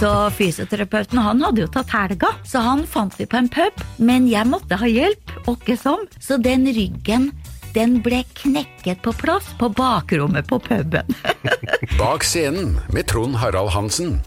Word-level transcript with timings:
Så 0.00 0.30
fysioterapeuten 0.36 1.18
han 1.24 1.40
hadde 1.40 1.62
jo 1.62 1.68
tatt 1.72 1.92
helga, 1.94 2.28
så 2.44 2.60
han 2.60 2.84
fant 2.86 3.14
vi 3.16 3.24
på 3.26 3.38
en 3.38 3.48
pub. 3.48 3.80
Men 3.96 4.26
jeg 4.28 4.44
måtte 4.50 4.76
ha 4.76 4.88
hjelp, 4.90 5.32
åkke 5.48 5.76
som. 5.80 6.04
Så 6.20 6.36
den 6.36 6.68
ryggen, 6.68 7.30
den 7.72 8.02
ble 8.04 8.20
knekket 8.36 9.00
på 9.04 9.14
plass 9.16 9.48
på 9.56 9.70
bakrommet 9.72 10.48
på 10.50 10.60
puben. 10.60 11.08
Bak 12.00 12.28
scenen 12.28 12.76
med 12.92 13.08
Trond 13.08 13.40
Harald 13.40 13.72
Hansen. 13.72 14.18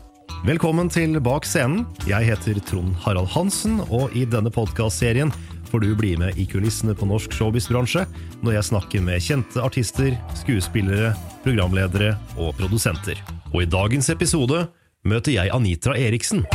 Velkommen 0.48 0.90
til 0.90 1.20
Bak 1.22 1.46
scenen. 1.46 1.84
Jeg 2.10 2.32
heter 2.32 2.58
Trond 2.66 2.98
Harald 3.06 3.30
Hansen, 3.36 3.78
og 3.92 4.16
i 4.18 4.26
denne 4.26 4.50
podkastserien 4.50 5.34
får 5.70 5.80
du 5.86 5.96
bli 5.96 6.16
med 6.18 6.38
i 6.38 6.46
kulissene 6.50 6.96
på 6.98 7.06
norsk 7.10 7.34
showbiz-bransje 7.38 8.06
når 8.44 8.56
jeg 8.58 8.68
snakker 8.72 9.04
med 9.06 9.22
kjente 9.22 9.62
artister, 9.64 10.16
skuespillere, 10.42 11.14
programledere 11.46 12.16
og 12.38 12.56
produsenter. 12.60 13.20
Og 13.54 13.64
i 13.64 13.70
dagens 13.70 14.10
episode 14.14 14.66
møter 15.08 15.36
jeg 15.38 15.54
Anitra 15.56 15.96
Eriksen. 15.98 16.46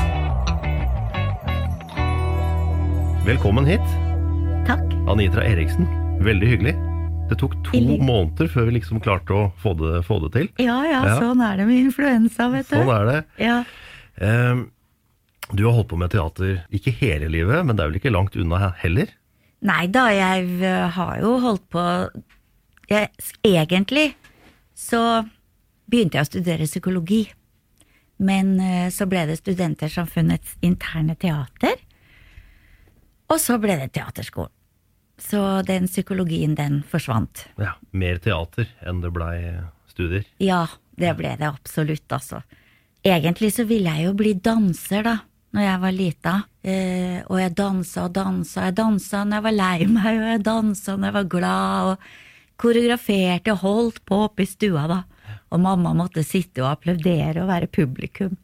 Velkommen 3.25 3.65
hit, 3.69 3.85
Takk. 4.69 4.85
Anitra 5.09 5.45
Eriksen. 5.47 5.87
Veldig 6.25 6.49
hyggelig. 6.51 6.75
Det 7.31 7.39
tok 7.41 7.55
to 7.65 7.81
måneder 8.05 8.49
før 8.53 8.67
vi 8.69 8.75
liksom 8.79 9.01
klarte 9.05 9.33
å 9.33 9.47
få 9.63 9.73
det, 9.81 10.03
få 10.05 10.19
det 10.27 10.31
til. 10.35 10.49
Ja, 10.61 10.83
ja, 10.85 11.01
Ja. 11.07 11.15
sånn 11.21 11.41
er 11.41 11.57
det 11.57 11.67
med 11.67 11.79
influensa, 11.87 12.51
vet 12.53 12.69
du. 12.69 12.77
Sånn 12.77 12.93
er 12.93 13.05
det. 13.09 13.25
Ja. 13.41 13.65
Ehm, 14.21 14.67
Du 15.53 15.65
har 15.67 15.77
holdt 15.77 15.91
på 15.93 15.99
med 16.01 16.13
teater 16.15 16.65
ikke 16.75 16.95
hele 17.01 17.29
livet, 17.33 17.65
men 17.67 17.77
det 17.77 17.85
er 17.85 17.93
vel 17.93 18.01
ikke 18.01 18.15
langt 18.15 18.37
unna 18.41 18.73
heller? 18.81 19.13
Nei 19.65 19.87
da, 19.93 20.09
jeg 20.13 20.49
eh, 20.61 20.89
har 20.97 21.21
jo 21.23 21.39
holdt 21.41 21.65
på 21.73 21.85
jeg, 22.91 23.09
Egentlig 23.45 24.11
så 24.77 25.25
begynte 25.89 26.19
jeg 26.19 26.27
å 26.27 26.31
studere 26.31 26.69
psykologi. 26.69 27.23
Men 28.25 28.59
eh, 28.61 28.89
så 28.93 29.07
ble 29.11 29.25
det 29.31 29.39
Studentersamfunnets 29.41 30.59
interne 30.65 31.17
teater. 31.21 31.81
Og 33.33 33.41
så 33.41 33.57
ble 33.61 33.79
det 33.81 33.95
teaterskolen. 33.97 34.53
Så 35.21 35.41
den 35.63 35.87
psykologien, 35.87 36.57
den 36.59 36.81
forsvant. 36.91 37.47
Ja, 37.61 37.77
Mer 37.95 38.19
teater 38.19 38.67
enn 38.83 38.99
det 39.01 39.13
blei 39.15 39.37
studier? 39.87 40.27
Ja, 40.43 40.65
det 40.99 41.13
ble 41.21 41.37
det 41.39 41.47
absolutt, 41.47 42.07
altså. 42.13 42.43
Egentlig 43.07 43.53
så 43.55 43.67
ville 43.69 43.93
jeg 43.95 44.09
jo 44.09 44.17
bli 44.19 44.33
danser, 44.43 45.05
da, 45.07 45.15
når 45.55 45.67
jeg 45.69 45.81
var 45.85 45.95
lita. 45.95 46.35
Eh, 46.67 47.19
og 47.31 47.39
jeg 47.39 47.55
dansa 47.57 48.07
og 48.09 48.15
dansa. 48.17 48.69
Jeg 48.69 48.77
dansa 48.81 49.23
når 49.25 49.39
jeg 49.39 49.47
var 49.47 49.57
lei 49.57 49.89
meg, 49.89 50.21
og 50.21 50.31
jeg 50.33 50.47
dansa 50.49 50.97
når 50.97 51.09
jeg 51.09 51.17
var 51.19 51.29
glad, 51.35 51.91
og 51.93 52.63
koreograferte 52.65 53.55
og 53.55 53.63
holdt 53.63 54.01
på 54.07 54.23
oppe 54.27 54.45
i 54.45 54.51
stua, 54.51 54.87
da. 54.91 55.03
Og 55.55 55.63
mamma 55.63 55.95
måtte 55.97 56.25
sitte 56.27 56.65
og 56.65 56.73
applaudere 56.73 57.45
og 57.45 57.51
være 57.51 57.71
publikum. 57.71 58.35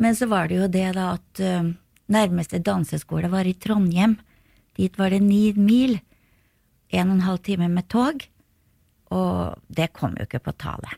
Men 0.00 0.16
så 0.16 0.26
var 0.30 0.48
det 0.48 0.58
jo 0.58 0.68
det, 0.72 0.88
da, 0.96 1.12
at 1.18 1.42
uh, 1.44 1.70
nærmeste 2.10 2.62
danseskole 2.64 3.30
var 3.30 3.46
i 3.46 3.54
Trondheim. 3.54 4.16
Dit 4.78 4.96
var 4.98 5.12
det 5.12 5.20
ni 5.22 5.50
mil. 5.54 5.98
En 6.90 7.12
og 7.12 7.18
en 7.18 7.26
halv 7.26 7.42
time 7.46 7.68
med 7.70 7.86
tog. 7.92 8.24
Og 9.14 9.60
det 9.68 9.92
kom 9.94 10.16
jo 10.18 10.26
ikke 10.26 10.42
på 10.42 10.56
tale. 10.58 10.96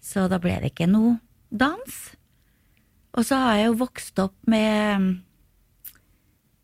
Så 0.00 0.28
da 0.30 0.38
ble 0.40 0.56
det 0.62 0.72
ikke 0.72 0.88
noe 0.88 1.18
dans. 1.50 1.98
Og 3.20 3.26
så 3.28 3.36
har 3.36 3.58
jeg 3.58 3.68
jo 3.68 3.80
vokst 3.82 4.22
opp 4.22 4.36
med 4.48 5.10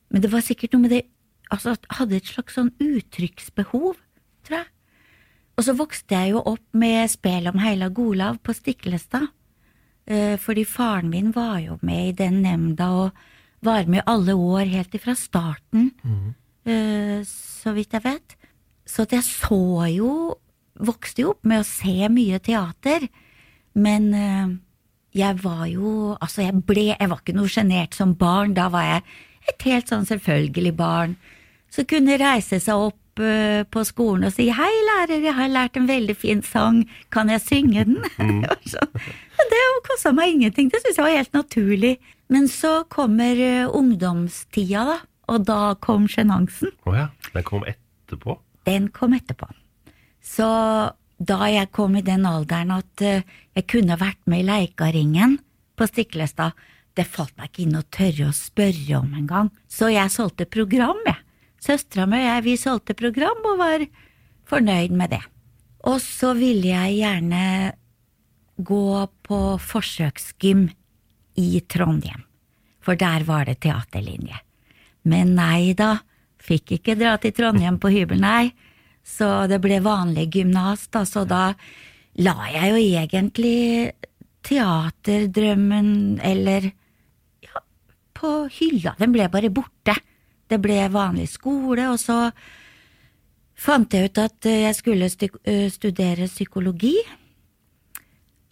Men 0.08 0.22
det 0.24 0.32
var 0.32 0.44
sikkert 0.44 0.72
noe 0.76 0.86
med 0.86 0.96
det 0.96 1.04
Altså, 1.46 1.76
hadde 1.94 2.16
et 2.18 2.26
slags 2.26 2.56
sånn 2.56 2.72
uttrykksbehov, 2.82 4.00
tror 4.42 4.56
jeg. 4.56 4.66
Og 5.54 5.62
så 5.62 5.74
vokste 5.78 6.18
jeg 6.18 6.32
jo 6.32 6.40
opp 6.42 6.64
med 6.74 7.06
spel 7.12 7.46
om 7.46 7.60
Heila 7.62 7.86
Golav 7.94 8.40
på 8.42 8.50
Stiklestad. 8.56 9.28
Eh, 10.10 10.34
fordi 10.42 10.64
faren 10.66 11.12
min 11.12 11.30
var 11.30 11.60
jo 11.62 11.78
med 11.86 12.08
i 12.08 12.16
den 12.18 12.40
nemnda 12.42 12.88
og 12.98 13.22
var 13.62 13.86
med 13.86 14.02
alle 14.10 14.34
år 14.34 14.66
helt 14.72 14.98
ifra 14.98 15.14
starten, 15.14 15.92
mm. 16.02 17.22
så 17.30 17.72
vidt 17.78 17.94
jeg 17.94 18.04
vet. 18.04 18.36
Så 18.82 19.06
at 19.06 19.14
jeg 19.14 19.26
så 19.26 19.86
jo 19.94 20.10
Vokste 20.76 21.22
jo 21.22 21.30
opp 21.32 21.46
med 21.48 21.62
å 21.62 21.64
se 21.64 22.08
mye 22.12 22.36
teater, 22.44 23.06
men 23.80 24.10
eh, 24.12 24.50
jeg 25.16 25.40
var 25.42 25.64
jo 25.70 26.16
Altså, 26.20 26.44
jeg 26.44 26.62
ble 26.68 26.90
Jeg 26.92 27.10
var 27.10 27.22
ikke 27.22 27.36
noe 27.36 27.50
sjenert 27.50 27.96
som 27.96 28.14
barn. 28.18 28.54
Da 28.56 28.68
var 28.72 28.86
jeg 28.88 29.02
et 29.46 29.66
helt 29.68 29.90
sånn 29.90 30.06
selvfølgelig 30.08 30.72
barn. 30.76 31.16
Så 31.70 31.84
kunne 31.86 32.18
reise 32.18 32.58
seg 32.62 32.88
opp 32.88 33.20
uh, 33.22 33.62
på 33.70 33.84
skolen 33.86 34.26
og 34.26 34.34
si 34.34 34.48
'Hei, 34.50 34.72
lærer, 34.88 35.22
jeg 35.22 35.34
har 35.34 35.52
lært 35.52 35.76
en 35.78 35.86
veldig 35.86 36.16
fin 36.18 36.42
sang. 36.42 36.82
Kan 37.14 37.30
jeg 37.30 37.44
synge 37.44 37.84
den?' 37.84 38.02
Det 38.42 38.50
var 38.50 38.64
sånn. 38.66 39.06
Det 39.52 39.62
kosta 39.86 40.12
meg 40.12 40.34
ingenting. 40.34 40.70
Det 40.72 40.80
syntes 40.82 40.98
jeg 40.98 41.06
var 41.06 41.14
helt 41.14 41.36
naturlig. 41.36 41.94
Men 42.28 42.48
så 42.50 42.82
kommer 42.90 43.38
uh, 43.38 43.70
ungdomstida, 43.70 44.82
da. 44.90 44.98
Og 45.30 45.46
da 45.46 45.74
kom 45.82 46.06
sjenansen. 46.10 46.70
Å 46.86 46.94
ja. 46.94 47.06
Den 47.34 47.46
kom 47.46 47.64
etterpå? 47.66 48.38
Den 48.66 48.90
kom 48.94 49.14
etterpå. 49.14 49.48
Så 50.22 50.46
da 51.18 51.46
jeg 51.48 51.70
kom 51.72 51.96
i 51.96 52.04
den 52.04 52.26
alderen 52.28 52.74
at 52.76 53.04
eh, 53.04 53.24
jeg 53.56 53.68
kunne 53.72 53.98
vært 54.00 54.20
med 54.28 54.44
i 54.44 54.48
Leikaringen 54.48 55.38
på 55.76 55.88
Stiklestad, 55.88 56.56
det 56.96 57.08
falt 57.08 57.34
meg 57.36 57.50
ikke 57.50 57.64
inn 57.66 57.78
å 57.78 57.84
tørre 57.92 58.28
å 58.30 58.36
spørre 58.36 59.00
om 59.00 59.14
engang. 59.16 59.50
Så 59.68 59.90
jeg 59.92 60.12
solgte 60.12 60.48
program, 60.48 61.00
jeg. 61.04 61.20
Søstera 61.66 62.06
mi 62.08 62.20
og 62.20 62.28
jeg, 62.28 62.44
vi 62.46 62.54
solgte 62.60 62.96
program 62.96 63.40
og 63.48 63.60
var 63.60 63.84
fornøyd 64.48 64.94
med 64.96 65.12
det. 65.16 65.22
Og 65.88 66.00
så 66.04 66.32
ville 66.36 66.68
jeg 66.68 67.00
gjerne 67.00 67.42
gå 68.56 69.06
på 69.26 69.40
forsøksgym 69.60 70.68
i 71.36 71.48
Trondheim, 71.68 72.22
for 72.80 72.96
der 72.96 73.26
var 73.28 73.44
det 73.48 73.58
teaterlinje. 73.64 74.38
Men 75.04 75.34
nei 75.36 75.74
da, 75.76 75.98
fikk 76.40 76.78
ikke 76.78 76.96
dra 76.98 77.16
til 77.20 77.34
Trondheim 77.36 77.80
på 77.82 77.92
hybel, 77.92 78.22
nei. 78.22 78.54
Så 79.06 79.46
det 79.50 79.60
ble 79.62 79.78
vanlig 79.84 80.26
gymnas, 80.34 80.88
da, 80.90 81.04
så 81.06 81.22
da 81.28 81.52
la 82.18 82.34
jeg 82.50 82.72
jo 82.72 82.82
egentlig 82.82 83.58
teaterdrømmen, 84.46 86.18
eller 86.26 86.70
ja, 87.44 87.62
på 88.16 88.32
hylla. 88.58 88.96
Den 88.98 89.14
ble 89.14 89.28
bare 89.30 89.52
borte. 89.54 89.94
Det 90.46 90.58
ble 90.62 90.84
vanlig 90.94 91.28
skole, 91.30 91.88
og 91.90 91.98
så 92.02 92.30
fant 93.56 93.94
jeg 93.94 94.10
ut 94.10 94.20
at 94.22 94.46
jeg 94.46 94.74
skulle 94.78 95.08
studere 95.10 96.28
psykologi, 96.30 96.96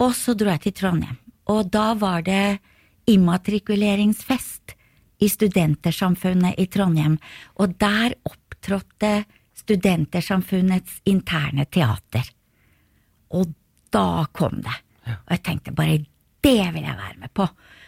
og 0.02 0.14
så 0.18 0.34
dro 0.34 0.50
jeg 0.54 0.64
til 0.64 0.78
Trondheim. 0.80 1.18
Og 1.50 1.68
da 1.70 1.92
var 1.98 2.24
det 2.26 2.58
immatrikuleringsfest 3.10 4.74
i 5.22 5.28
Studentersamfunnet 5.30 6.58
i 6.58 6.66
Trondheim, 6.72 7.18
og 7.60 7.76
der 7.78 8.16
opptrådte 8.26 9.12
Studentersamfunnets 9.64 11.00
interne 11.08 11.64
teater. 11.72 12.28
Og 13.34 13.54
da 13.94 14.26
kom 14.36 14.60
det. 14.64 14.76
Og 15.08 15.30
jeg 15.36 15.44
tenkte 15.46 15.74
bare 15.76 16.02
det 16.44 16.60
vil 16.74 16.84
jeg 16.84 16.98
være 16.98 17.20
med 17.22 17.32
på. 17.32 17.46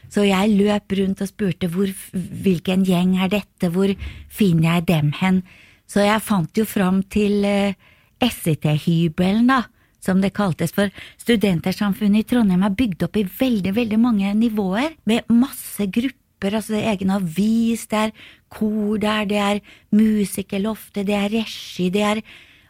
Så 0.09 0.25
jeg 0.25 0.55
løp 0.57 0.95
rundt 0.97 1.23
og 1.25 1.29
spurte 1.29 1.69
hvor, 1.69 1.91
hvilken 2.15 2.87
gjeng 2.87 3.17
er 3.21 3.33
dette, 3.33 3.71
hvor 3.75 3.91
finner 4.33 4.79
jeg 4.79 4.87
dem 4.89 5.13
hen? 5.21 5.43
Så 5.87 6.07
jeg 6.07 6.25
fant 6.25 6.59
jo 6.59 6.65
fram 6.67 7.03
til 7.13 7.45
eh, 7.47 7.77
SIT-hybelen, 8.23 9.51
da, 9.51 9.65
som 10.03 10.23
det 10.23 10.35
kaltes, 10.37 10.73
for 10.75 10.93
Studentersamfunnet 11.21 12.25
i 12.25 12.29
Trondheim 12.31 12.65
er 12.67 12.79
bygd 12.79 13.07
opp 13.07 13.19
i 13.19 13.27
veldig, 13.27 13.75
veldig 13.77 13.99
mange 14.01 14.33
nivåer, 14.39 14.97
med 15.05 15.29
masse 15.33 15.89
grupper, 15.93 16.57
altså 16.57 16.77
det 16.77 16.83
er 16.83 16.95
egen 16.95 17.13
avis, 17.15 17.87
det 17.91 18.07
er 18.07 18.15
kor 18.57 18.99
der, 19.03 19.29
det 19.29 19.41
er 19.43 19.63
musikerloftet, 19.95 21.07
det 21.09 21.17
er 21.17 21.33
regi, 21.41 21.91
det 21.95 22.05
er 22.15 22.23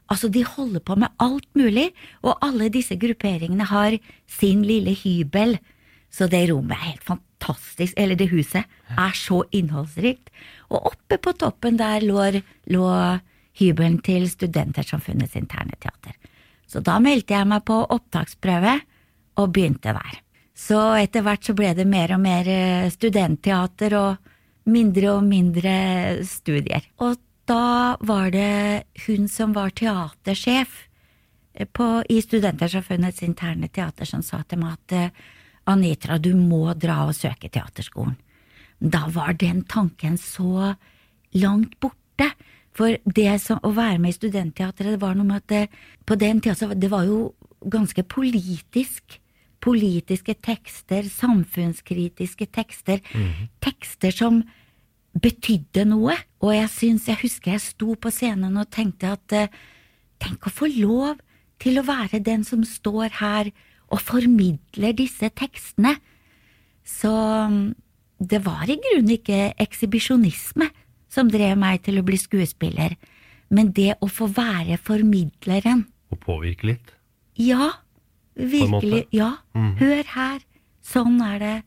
Altså, 0.07 0.29
de 0.31 0.45
holder 0.47 0.79
på 0.87 0.95
med 0.95 1.11
alt 1.19 1.49
mulig, 1.59 1.89
og 2.23 2.39
alle 2.47 2.69
disse 2.71 2.95
grupperingene 2.95 3.65
har 3.67 3.97
sin 4.31 4.61
lille 4.63 4.93
hybel. 4.95 5.57
Så 6.15 6.29
det 6.31 6.45
rommet 6.47 6.77
er 6.77 6.93
helt 6.93 7.03
fantastisk, 7.03 7.97
eller 7.99 8.15
det 8.15 8.29
huset 8.31 8.63
er 8.95 9.17
så 9.19 9.41
innholdsrikt. 9.51 10.31
Og 10.71 10.93
oppe 10.93 11.19
på 11.19 11.35
toppen 11.35 11.81
der 11.81 12.07
lå, 12.07 12.23
lå 12.71 12.87
hybelen 13.59 13.99
til 13.99 14.29
Studentersamfunnets 14.31 15.35
interne 15.35 15.75
teater. 15.83 16.15
Så 16.71 16.79
da 16.87 17.01
meldte 17.03 17.35
jeg 17.35 17.51
meg 17.51 17.67
på 17.67 17.83
opptaksprøve, 17.83 18.79
og 19.37 19.53
begynte 19.53 19.93
der. 19.93 20.23
Så 20.57 20.79
etter 20.97 21.25
hvert 21.25 21.45
så 21.45 21.53
ble 21.57 21.75
det 21.77 21.85
mer 21.89 22.15
og 22.17 22.23
mer 22.23 22.49
eh, 22.49 22.89
studentteater 22.93 23.97
og 23.99 24.31
mindre 24.67 25.15
og 25.15 25.25
mindre 25.27 25.77
studier. 26.27 26.85
Og 27.03 27.17
da 27.47 27.97
var 28.03 28.31
det 28.35 28.87
hun 29.07 29.29
som 29.31 29.55
var 29.55 29.75
teatersjef 29.79 30.77
eh, 31.55 31.67
på, 31.67 32.03
i 32.11 32.21
Studentersamfunnets 32.23 33.23
interne 33.27 33.71
teater 33.71 34.09
som 34.09 34.25
sa 34.27 34.43
til 34.43 34.63
meg 34.63 34.77
at 34.77 34.97
eh, 34.97 35.27
Anitra, 35.67 36.19
du 36.23 36.33
må 36.39 36.71
dra 36.79 37.05
og 37.09 37.17
søke 37.19 37.51
teaterskolen. 37.51 38.15
Da 38.79 39.07
var 39.11 39.35
den 39.39 39.65
tanken 39.67 40.19
så 40.21 40.75
langt 41.35 41.79
borte. 41.81 42.29
For 42.77 42.99
det 43.05 43.39
som, 43.43 43.59
å 43.65 43.73
være 43.75 43.99
med 44.03 44.13
i 44.13 44.19
studentteatret, 44.19 44.95
det 44.95 45.03
var 45.03 45.17
noe 45.17 45.27
med 45.27 45.41
at 45.41 45.49
det, 45.49 45.63
på 46.07 46.19
den 46.21 46.43
tida 46.45 46.77
det 46.77 46.91
var 46.93 47.07
jo 47.09 47.33
ganske 47.73 48.05
politisk. 48.07 49.17
Politiske 49.67 50.37
tekster, 50.39 51.09
samfunnskritiske 51.11 52.47
tekster. 52.55 53.03
Tekster 53.65 54.15
som 54.15 54.45
betydde 55.23 55.87
noe. 55.91 56.17
Og 56.45 56.53
jeg 56.55 56.73
syns, 56.73 57.09
jeg 57.11 57.21
husker 57.23 57.57
jeg 57.57 57.65
sto 57.65 57.97
på 57.99 58.13
scenen 58.15 58.59
og 58.61 58.71
tenkte 58.75 59.15
at 59.17 59.37
eh, 59.37 59.55
tenk 60.23 60.47
å 60.47 60.55
få 60.55 60.69
lov 60.73 61.19
til 61.63 61.81
å 61.81 61.87
være 61.87 62.21
den 62.25 62.45
som 62.47 62.65
står 62.67 63.19
her 63.21 63.51
og 63.93 64.03
formidler 64.03 64.97
disse 64.97 65.31
tekstene. 65.39 65.97
Så 66.87 67.11
mm, 67.11 67.75
det 68.19 68.43
var 68.45 68.69
i 68.69 68.79
grunnen 68.81 69.17
ikke 69.17 69.55
ekshibisjonisme 69.63 70.69
som 71.13 71.31
drev 71.33 71.57
meg 71.59 71.85
til 71.87 72.01
å 72.01 72.05
bli 72.07 72.19
skuespiller, 72.21 72.97
men 73.49 73.73
det 73.73 73.95
å 74.03 74.09
få 74.11 74.29
være 74.29 74.77
formidleren. 74.83 75.87
Og 76.13 76.21
påvirke 76.23 76.73
litt. 76.73 76.93
Ja, 77.41 77.71
virkelig. 78.37 79.07
Ja, 79.13 79.37
Mhm. 79.55 79.77
hør 79.79 80.05
her. 80.15 80.41
Sånn 80.83 81.21
er 81.23 81.39
det. 81.39 81.63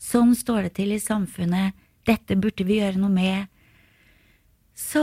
Sånn 0.00 0.34
står 0.34 0.62
det 0.68 0.74
til 0.74 0.92
i 0.92 0.98
samfunnet. 0.98 1.72
Dette 2.06 2.36
burde 2.36 2.64
vi 2.64 2.78
gjøre 2.80 2.96
noe 2.96 3.10
med. 3.10 3.48
Så 4.76 5.02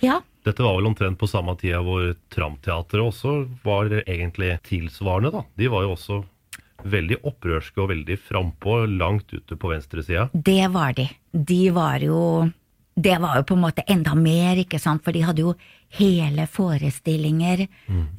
ja. 0.00 0.20
Dette 0.44 0.62
var 0.64 0.76
vel 0.78 0.86
omtrent 0.88 1.18
på 1.20 1.28
samme 1.28 1.54
tida 1.60 1.80
hvor 1.84 2.14
Tramteatret 2.32 3.02
også 3.04 3.34
var 3.64 3.90
egentlig 4.06 4.54
tilsvarende, 4.62 5.30
da. 5.34 5.42
De 5.56 5.68
var 5.68 5.82
jo 5.84 5.94
også 5.94 6.20
veldig 6.90 7.18
opprørske 7.28 7.76
og 7.82 7.90
veldig 7.90 8.16
frampå, 8.24 8.86
langt 8.98 9.32
ute 9.36 9.56
på 9.60 9.68
venstresida. 9.68 10.30
Det 10.32 10.70
var 10.72 10.94
de. 10.96 11.08
De 11.32 11.70
var 11.76 12.00
jo 12.00 12.50
Det 12.94 13.16
var 13.22 13.38
jo 13.38 13.46
på 13.48 13.56
en 13.56 13.62
måte 13.62 13.84
enda 13.88 14.14
mer, 14.18 14.58
ikke 14.60 14.80
sant, 14.82 15.04
for 15.04 15.14
de 15.16 15.22
hadde 15.24 15.44
jo 15.44 15.54
hele 15.96 16.46
forestillinger 16.50 17.62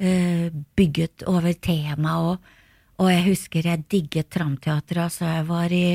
eh, 0.00 0.48
bygget 0.76 1.26
over 1.30 1.52
tema, 1.52 2.16
og, 2.30 2.56
og 2.98 3.12
jeg 3.12 3.26
husker 3.28 3.68
jeg 3.68 3.84
digget 3.92 4.30
Tramteatret, 4.32 5.04
altså 5.04 5.28
jeg 5.28 5.46
var 5.48 5.76
i, 5.76 5.86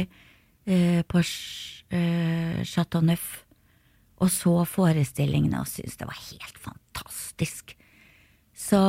uh, 0.70 1.02
på 1.10 1.24
eh, 1.26 2.64
Chateau 2.64 3.02
Neuf 3.02 3.44
og 4.18 4.32
så 4.34 4.64
forestillingene 4.66 5.62
og 5.62 5.70
syntes 5.70 6.00
det 6.00 6.08
var 6.10 6.18
helt 6.18 6.58
fantastisk. 6.62 7.76
Så 8.58 8.80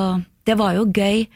det 0.48 0.56
var 0.56 0.78
jo 0.78 0.88
gøy. 0.88 1.26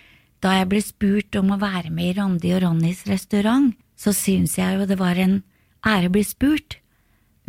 Da 0.43 0.57
jeg 0.59 0.71
ble 0.73 0.81
spurt 0.83 1.37
om 1.39 1.53
å 1.55 1.61
være 1.61 1.93
med 1.95 2.09
i 2.09 2.15
Randi 2.17 2.55
og 2.57 2.65
Ronnys 2.65 3.05
restaurant, 3.07 3.71
så 3.95 4.15
syns 4.17 4.57
jeg 4.59 4.79
jo 4.79 4.89
det 4.89 4.99
var 4.99 5.21
en 5.21 5.43
ære 5.87 6.09
å 6.09 6.15
bli 6.17 6.25
spurt, 6.27 6.81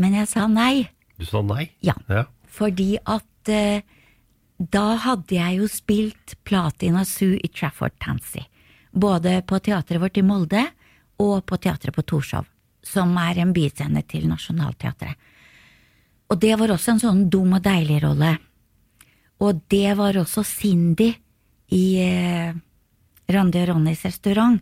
men 0.02 0.16
jeg 0.18 0.30
sa 0.32 0.48
nei. 0.50 0.88
Du 1.20 1.26
sa 1.28 1.44
nei? 1.46 1.68
Ja. 1.86 1.96
ja. 2.10 2.26
Fordi 2.50 2.96
at 3.00 3.52
eh, 3.52 3.84
da 4.58 4.86
hadde 5.04 5.36
jeg 5.36 5.60
jo 5.60 5.68
spilt 5.72 6.36
Platina 6.48 7.04
Zoo 7.08 7.36
i 7.38 7.50
Trafford 7.50 7.96
Tansy. 8.02 8.44
Både 8.94 9.42
på 9.48 9.60
teatret 9.64 10.02
vårt 10.02 10.18
i 10.18 10.26
Molde 10.26 10.64
og 11.22 11.46
på 11.50 11.58
teatret 11.62 11.96
på 11.96 12.06
Torshov, 12.06 12.46
som 12.86 13.14
er 13.22 13.42
en 13.42 13.54
biscene 13.56 14.04
til 14.10 14.28
Nationaltheatret. 14.30 15.18
Og 16.30 16.40
det 16.42 16.54
var 16.58 16.74
også 16.74 16.94
en 16.94 17.02
sånn 17.02 17.24
dum 17.30 17.56
og 17.58 17.66
deilig 17.66 18.00
rolle. 18.06 18.36
Og 19.44 19.66
det 19.70 19.92
var 20.00 20.18
også 20.18 20.46
Cindy 20.48 21.12
i 21.74 21.86
eh, 22.02 22.54
Randi 23.34 23.62
og 23.64 23.70
Ronnys 23.74 24.06
restaurant. 24.08 24.62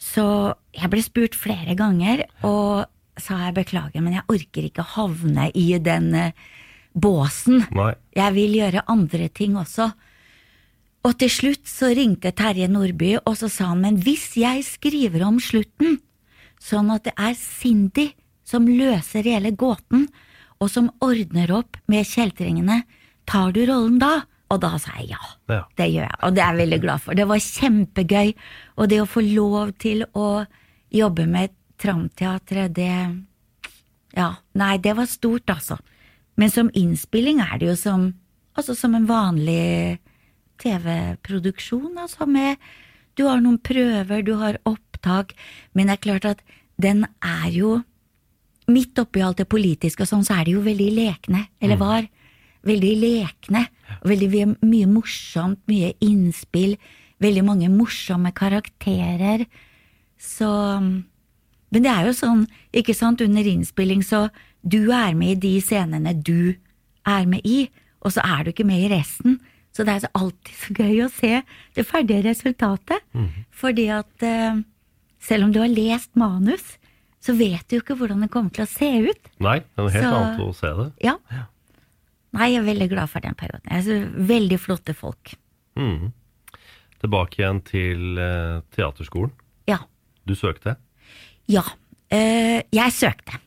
Så 0.00 0.24
jeg 0.72 0.88
ble 0.90 1.02
spurt 1.04 1.36
flere 1.36 1.74
ganger, 1.76 2.24
og 2.46 2.86
sa 3.22 3.38
jeg 3.46 3.56
beklager, 3.60 4.02
men 4.04 4.18
jeg 4.18 4.26
orker 4.32 4.68
ikke 4.68 4.86
havne 4.96 5.48
i 5.56 5.66
den 5.82 6.12
eh, 6.16 6.36
båsen. 6.92 7.64
Nei. 7.76 7.92
Jeg 8.16 8.36
vil 8.36 8.56
gjøre 8.60 8.86
andre 8.90 9.28
ting 9.32 9.58
også. 9.60 9.90
Og 11.06 11.16
til 11.20 11.32
slutt 11.32 11.68
så 11.68 11.92
ringte 11.96 12.32
Terje 12.36 12.68
Nordby, 12.68 13.14
og 13.24 13.38
så 13.40 13.48
sa 13.48 13.70
han, 13.72 13.84
men 13.84 14.00
hvis 14.04 14.34
jeg 14.36 14.64
skriver 14.66 15.24
om 15.24 15.38
slutten, 15.40 16.00
sånn 16.60 16.90
at 16.92 17.06
det 17.08 17.14
er 17.16 17.36
Cindy 17.38 18.10
som 18.44 18.66
løser 18.68 19.24
hele 19.24 19.54
gåten, 19.56 20.08
og 20.60 20.68
som 20.68 20.90
ordner 21.00 21.52
opp 21.56 21.78
med 21.88 22.04
kjeltringene, 22.04 22.82
tar 23.30 23.54
du 23.56 23.62
rollen 23.64 23.96
da? 24.02 24.26
Og 24.50 24.58
da 24.60 24.74
sa 24.82 24.96
jeg 24.98 25.12
ja. 25.12 25.22
Ja. 25.48 25.62
Det 25.78 25.86
gjør 25.88 26.04
jeg, 26.04 26.18
og 26.26 26.34
det 26.34 26.42
er 26.42 26.50
jeg 26.50 26.60
veldig 26.64 26.80
glad 26.82 27.04
for. 27.04 27.16
Det 27.16 27.26
var 27.30 27.44
kjempegøy, 27.46 28.32
og 28.76 28.90
det 28.90 29.00
å 29.00 29.08
få 29.08 29.22
lov 29.24 29.72
til 29.80 30.04
å 30.12 30.26
jobbe 30.90 31.26
med 31.30 31.54
Tramteatret, 31.80 32.74
det 32.76 32.92
Ja, 34.16 34.34
nei, 34.58 34.76
det 34.82 34.96
var 34.98 35.06
stort, 35.06 35.48
altså. 35.50 35.78
Men 36.36 36.50
som 36.50 36.70
innspilling 36.74 37.40
er 37.40 37.58
det 37.60 37.68
jo 37.68 37.76
som, 37.78 38.06
altså 38.58 38.74
som 38.74 38.94
en 38.96 39.06
vanlig 39.08 40.00
TV-produksjon, 40.60 41.98
altså 41.98 42.26
med 42.26 42.56
Du 43.16 43.26
har 43.26 43.40
noen 43.42 43.58
prøver, 43.58 44.22
du 44.22 44.34
har 44.38 44.58
opptak, 44.64 45.34
men 45.74 45.86
det 45.86 45.98
er 45.98 46.04
klart 46.06 46.24
at 46.24 46.42
den 46.80 47.06
er 47.20 47.50
jo 47.52 47.80
Midt 48.70 48.98
oppi 49.02 49.18
alt 49.24 49.40
det 49.40 49.48
politiske 49.50 50.04
og 50.04 50.06
sånn, 50.06 50.22
så 50.22 50.36
er 50.38 50.46
det 50.46 50.52
jo 50.54 50.60
veldig 50.62 50.90
lekne, 50.94 51.40
eller 51.58 51.78
var. 51.80 52.04
Veldig 52.62 52.90
lekne. 53.00 53.64
Veldig 54.06 54.28
mye 54.60 54.86
morsomt, 54.86 55.58
mye 55.66 55.88
innspill, 56.06 56.76
veldig 57.18 57.42
mange 57.48 57.70
morsomme 57.72 58.30
karakterer. 58.36 59.42
Så 60.20 60.50
Men 61.70 61.84
det 61.86 61.90
er 61.92 62.06
jo 62.08 62.14
sånn, 62.18 62.46
ikke 62.74 62.94
sant, 62.98 63.20
under 63.22 63.46
innspilling 63.46 64.02
så 64.02 64.24
du 64.66 64.90
er 64.92 65.14
med 65.14 65.36
i 65.36 65.40
de 65.44 65.52
scenene 65.64 66.12
du 66.22 66.56
er 67.06 67.26
med 67.30 67.46
i, 67.46 67.68
og 68.04 68.12
så 68.12 68.24
er 68.26 68.44
du 68.44 68.50
ikke 68.52 68.66
med 68.66 68.82
i 68.84 68.90
resten. 68.92 69.38
Så 69.72 69.84
det 69.86 69.94
er 69.94 70.02
så 70.02 70.10
alltid 70.18 70.56
så 70.58 70.74
gøy 70.74 71.04
å 71.04 71.10
se 71.14 71.42
det 71.76 71.84
ferdige 71.86 72.24
resultatet. 72.26 73.04
Fordi 73.54 73.86
at 73.94 74.24
eh, 74.26 74.58
selv 75.22 75.46
om 75.46 75.52
du 75.54 75.60
har 75.62 75.70
lest 75.70 76.10
manus, 76.18 76.64
så 77.22 77.34
vet 77.38 77.62
du 77.68 77.76
jo 77.76 77.82
ikke 77.84 77.96
hvordan 78.00 78.24
det 78.24 78.30
kommer 78.32 78.50
til 78.56 78.64
å 78.64 78.70
se 78.72 78.88
ut. 79.06 79.30
Nei, 79.44 79.58
det 79.60 79.78
er 79.78 79.84
noe 79.84 79.94
helt 79.94 80.04
Så- 80.08 80.18
annet 80.18 80.42
å 80.42 80.52
se 80.56 80.72
det. 80.80 80.88
Ja. 81.06 81.16
Nei, 82.32 82.48
jeg 82.52 82.60
er 82.62 82.66
veldig 82.66 82.88
glad 82.90 83.10
for 83.10 83.20
den 83.20 83.34
perioden. 83.34 83.66
Jeg 83.70 83.84
så 83.84 84.26
veldig 84.34 84.58
flotte 84.62 84.94
folk. 84.94 85.34
Mm. 85.78 86.10
Tilbake 87.00 87.38
igjen 87.40 87.60
til 87.64 88.18
eh, 88.18 88.60
teaterskolen. 88.74 89.32
Ja. 89.70 89.78
Du 90.26 90.34
søkte? 90.34 90.76
Ja. 91.50 91.64
eh, 92.08 92.62
jeg 92.70 92.94
søkte. 92.94 93.38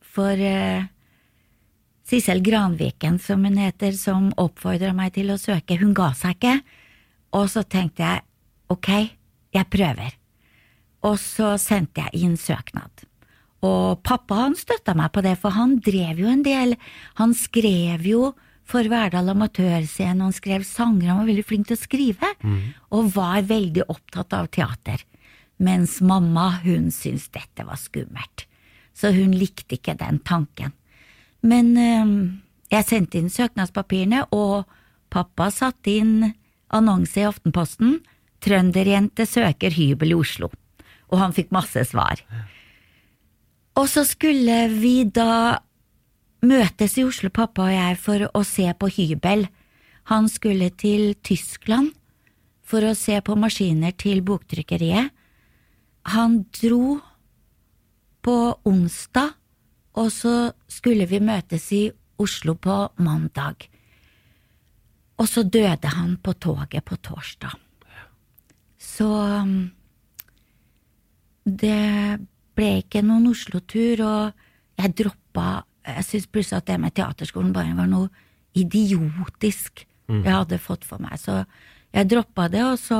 For 0.00 0.32
eh, 0.32 0.86
Sissel 2.06 2.40
Granviken, 2.40 3.18
som 3.20 3.44
hun 3.44 3.58
heter, 3.60 3.92
som 3.98 4.30
oppfordra 4.40 4.94
meg 4.96 5.12
til 5.16 5.32
å 5.34 5.40
søke. 5.40 5.76
Hun 5.80 5.92
ga 5.96 6.12
seg 6.16 6.38
ikke. 6.38 6.60
Og 7.36 7.50
så 7.52 7.64
tenkte 7.68 8.06
jeg 8.06 8.24
ok, 8.72 8.90
jeg 9.52 9.68
prøver. 9.72 10.14
Og 11.06 11.18
så 11.20 11.56
sendte 11.60 12.06
jeg 12.06 12.24
inn 12.24 12.36
søknad. 12.40 13.04
Og 13.66 14.02
pappa 14.06 14.42
han 14.44 14.56
støtta 14.56 14.94
meg 14.96 15.12
på 15.12 15.22
det, 15.24 15.36
for 15.40 15.54
han 15.56 15.78
drev 15.82 16.20
jo 16.22 16.30
en 16.30 16.44
del. 16.46 16.76
Han 17.20 17.34
skrev 17.36 18.06
jo 18.06 18.32
for 18.66 18.86
Verdal 18.90 19.28
Amatørscene, 19.30 20.24
han 20.26 20.34
skrev 20.34 20.64
sanger, 20.66 21.12
han 21.12 21.20
var 21.20 21.28
veldig 21.28 21.44
flink 21.46 21.68
til 21.68 21.76
å 21.76 21.80
skrive, 21.80 22.30
og 22.90 23.12
var 23.14 23.44
veldig 23.46 23.84
opptatt 23.92 24.34
av 24.34 24.48
teater. 24.50 25.04
Mens 25.56 26.00
mamma, 26.04 26.50
hun 26.64 26.90
syntes 26.92 27.30
dette 27.32 27.64
var 27.64 27.78
skummelt, 27.80 28.44
så 28.96 29.12
hun 29.14 29.32
likte 29.36 29.78
ikke 29.78 29.96
den 29.96 30.18
tanken. 30.24 30.74
Men 31.46 31.72
øh, 31.76 32.12
jeg 32.72 32.88
sendte 32.88 33.20
inn 33.20 33.30
søknadspapirene, 33.32 34.26
og 34.34 34.66
pappa 35.12 35.50
satte 35.54 35.96
inn 36.00 36.32
annonse 36.74 37.22
i 37.22 37.26
Aftenposten. 37.28 38.00
Trønderjente 38.42 39.26
søker 39.28 39.72
hybel 39.72 40.12
i 40.12 40.18
Oslo. 40.18 40.50
Og 41.08 41.20
han 41.22 41.34
fikk 41.36 41.52
masse 41.54 41.86
svar. 41.88 42.20
Og 43.76 43.88
så 43.92 44.02
skulle 44.08 44.66
vi 44.72 45.04
da 45.04 45.60
møtes 46.46 46.96
i 46.98 47.04
Oslo, 47.06 47.30
pappa 47.30 47.68
og 47.68 47.74
jeg, 47.74 48.00
for 48.00 48.26
å 48.32 48.42
se 48.46 48.66
på 48.76 48.90
hybel. 48.98 49.46
Han 50.10 50.28
skulle 50.30 50.70
til 50.78 51.14
Tyskland 51.26 51.92
for 52.66 52.82
å 52.82 52.96
se 52.98 53.18
på 53.22 53.36
maskiner 53.38 53.94
til 53.98 54.24
boktrykkeriet. 54.26 55.12
Han 56.14 56.44
dro 56.54 56.98
på 58.22 58.36
onsdag, 58.66 59.34
og 59.96 60.10
så 60.12 60.34
skulle 60.70 61.06
vi 61.10 61.22
møtes 61.22 61.70
i 61.74 61.86
Oslo 62.22 62.54
på 62.54 62.76
mandag. 63.02 63.66
Og 65.16 65.28
så 65.28 65.42
døde 65.42 65.90
han 65.96 66.16
på 66.22 66.34
toget 66.38 66.84
på 66.84 66.96
torsdag. 66.96 67.56
Så 68.78 69.06
um, 69.06 69.70
det 71.44 72.20
ble 72.56 72.70
ikke 72.82 73.02
noen 73.04 73.30
Oslo-tur, 73.32 74.02
og 74.04 74.78
jeg 74.80 74.94
droppa 75.02 75.64
Jeg 75.86 76.02
syntes 76.02 76.26
plutselig 76.34 76.56
at 76.58 76.66
det 76.66 76.76
med 76.82 76.94
teaterskolen 76.98 77.52
bare 77.54 77.74
var 77.78 77.86
noe 77.86 78.08
idiotisk 78.58 79.84
jeg 80.08 80.32
hadde 80.32 80.58
fått 80.62 80.84
for 80.86 81.02
meg, 81.02 81.14
så 81.18 81.44
jeg 81.94 82.08
droppa 82.10 82.48
det, 82.50 82.62
og 82.62 82.78
så 82.78 82.98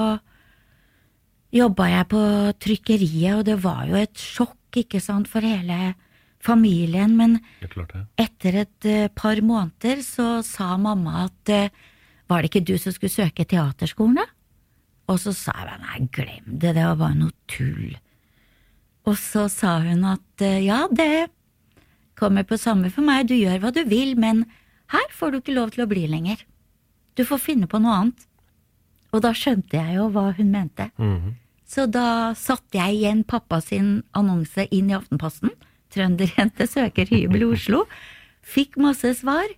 jobba 1.57 1.89
jeg 1.91 2.09
på 2.13 2.23
trykkeriet, 2.63 3.39
og 3.39 3.45
det 3.49 3.57
var 3.65 3.87
jo 3.89 3.99
et 3.99 4.21
sjokk, 4.21 4.59
ikke 4.77 5.01
sant, 5.01 5.29
for 5.31 5.45
hele 5.45 5.95
familien, 6.45 7.17
men 7.17 7.39
er 7.65 8.25
etter 8.27 8.59
et 8.63 8.89
eh, 8.89 9.09
par 9.09 9.41
måneder 9.43 10.03
så 10.05 10.41
sa 10.47 10.77
mamma 10.79 11.27
at 11.27 11.53
eh, 11.53 11.71
var 12.31 12.43
det 12.43 12.51
ikke 12.51 12.67
du 12.67 12.77
som 12.79 12.95
skulle 12.95 13.15
søke 13.15 13.47
teaterskolen, 13.49 14.21
da? 14.21 14.27
Og 15.11 15.21
så 15.23 15.33
sa 15.37 15.55
jeg 15.63 15.81
nei, 15.83 16.01
glem 16.15 16.59
det, 16.59 16.75
det 16.75 16.83
var 16.83 16.99
bare 16.99 17.19
noe 17.19 17.35
tull. 17.51 17.97
Og 19.07 19.15
så 19.21 19.47
sa 19.53 19.79
hun 19.85 20.05
at 20.11 20.45
eh, 20.45 20.65
ja, 20.67 20.85
det 20.91 21.29
kommer 22.19 22.47
på 22.49 22.59
samme 22.59 22.91
for 22.91 23.07
meg, 23.07 23.29
du 23.29 23.37
gjør 23.37 23.61
hva 23.63 23.73
du 23.75 23.83
vil, 23.87 24.17
men 24.19 24.45
her 24.93 25.09
får 25.15 25.33
du 25.33 25.41
ikke 25.41 25.57
lov 25.57 25.75
til 25.75 25.85
å 25.85 25.91
bli 25.91 26.07
lenger. 26.11 26.43
Du 27.17 27.25
får 27.27 27.43
finne 27.43 27.69
på 27.71 27.81
noe 27.83 27.97
annet. 28.01 28.27
Og 29.15 29.23
da 29.25 29.33
skjønte 29.33 29.79
jeg 29.79 29.97
jo 29.97 30.11
hva 30.13 30.29
hun 30.37 30.51
mente. 30.53 30.91
Så 31.67 31.87
da 31.91 32.33
satte 32.39 32.79
jeg 32.79 33.01
igjen 33.01 33.25
pappa 33.27 33.59
sin 33.65 34.03
annonse 34.15 34.69
inn 34.71 34.91
i 34.93 34.95
Aftenposten. 34.97 35.51
Trønderjente 35.95 36.67
søker 36.71 37.09
hybel 37.11 37.43
i 37.43 37.49
Oslo. 37.57 37.85
Fikk 38.47 38.77
masse 38.79 39.11
svar, 39.19 39.49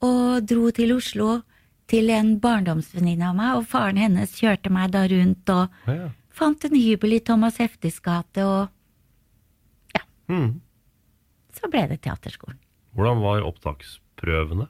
og 0.00 0.46
dro 0.48 0.70
til 0.72 0.94
Oslo 0.96 1.42
til 1.90 2.08
en 2.14 2.36
barndomsvenninne 2.40 3.28
av 3.28 3.36
meg, 3.36 3.56
og 3.58 3.66
faren 3.68 3.98
hennes 4.00 4.32
kjørte 4.38 4.70
meg 4.72 4.92
da 4.94 5.02
rundt 5.10 5.50
og 5.52 5.68
Ja. 5.90 6.08
fant 6.30 6.64
en 6.64 6.76
hybel 6.78 7.12
i 7.18 7.20
Thomas 7.20 7.58
Heftes 7.58 7.98
gate, 8.00 8.38
og 8.44 8.70
ja, 9.94 10.00
Mm. 10.28 10.60
så 11.52 11.68
ble 11.70 11.86
det 11.88 12.00
teaterskolen. 12.02 12.56
Hvordan 12.94 13.20
var 13.20 13.42
opptaksprøvene? 13.42 14.68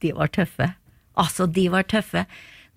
De 0.00 0.12
var 0.12 0.26
tøffe. 0.28 0.74
Altså, 1.16 1.46
de 1.50 1.68
var 1.70 1.82
tøffe. 1.84 2.26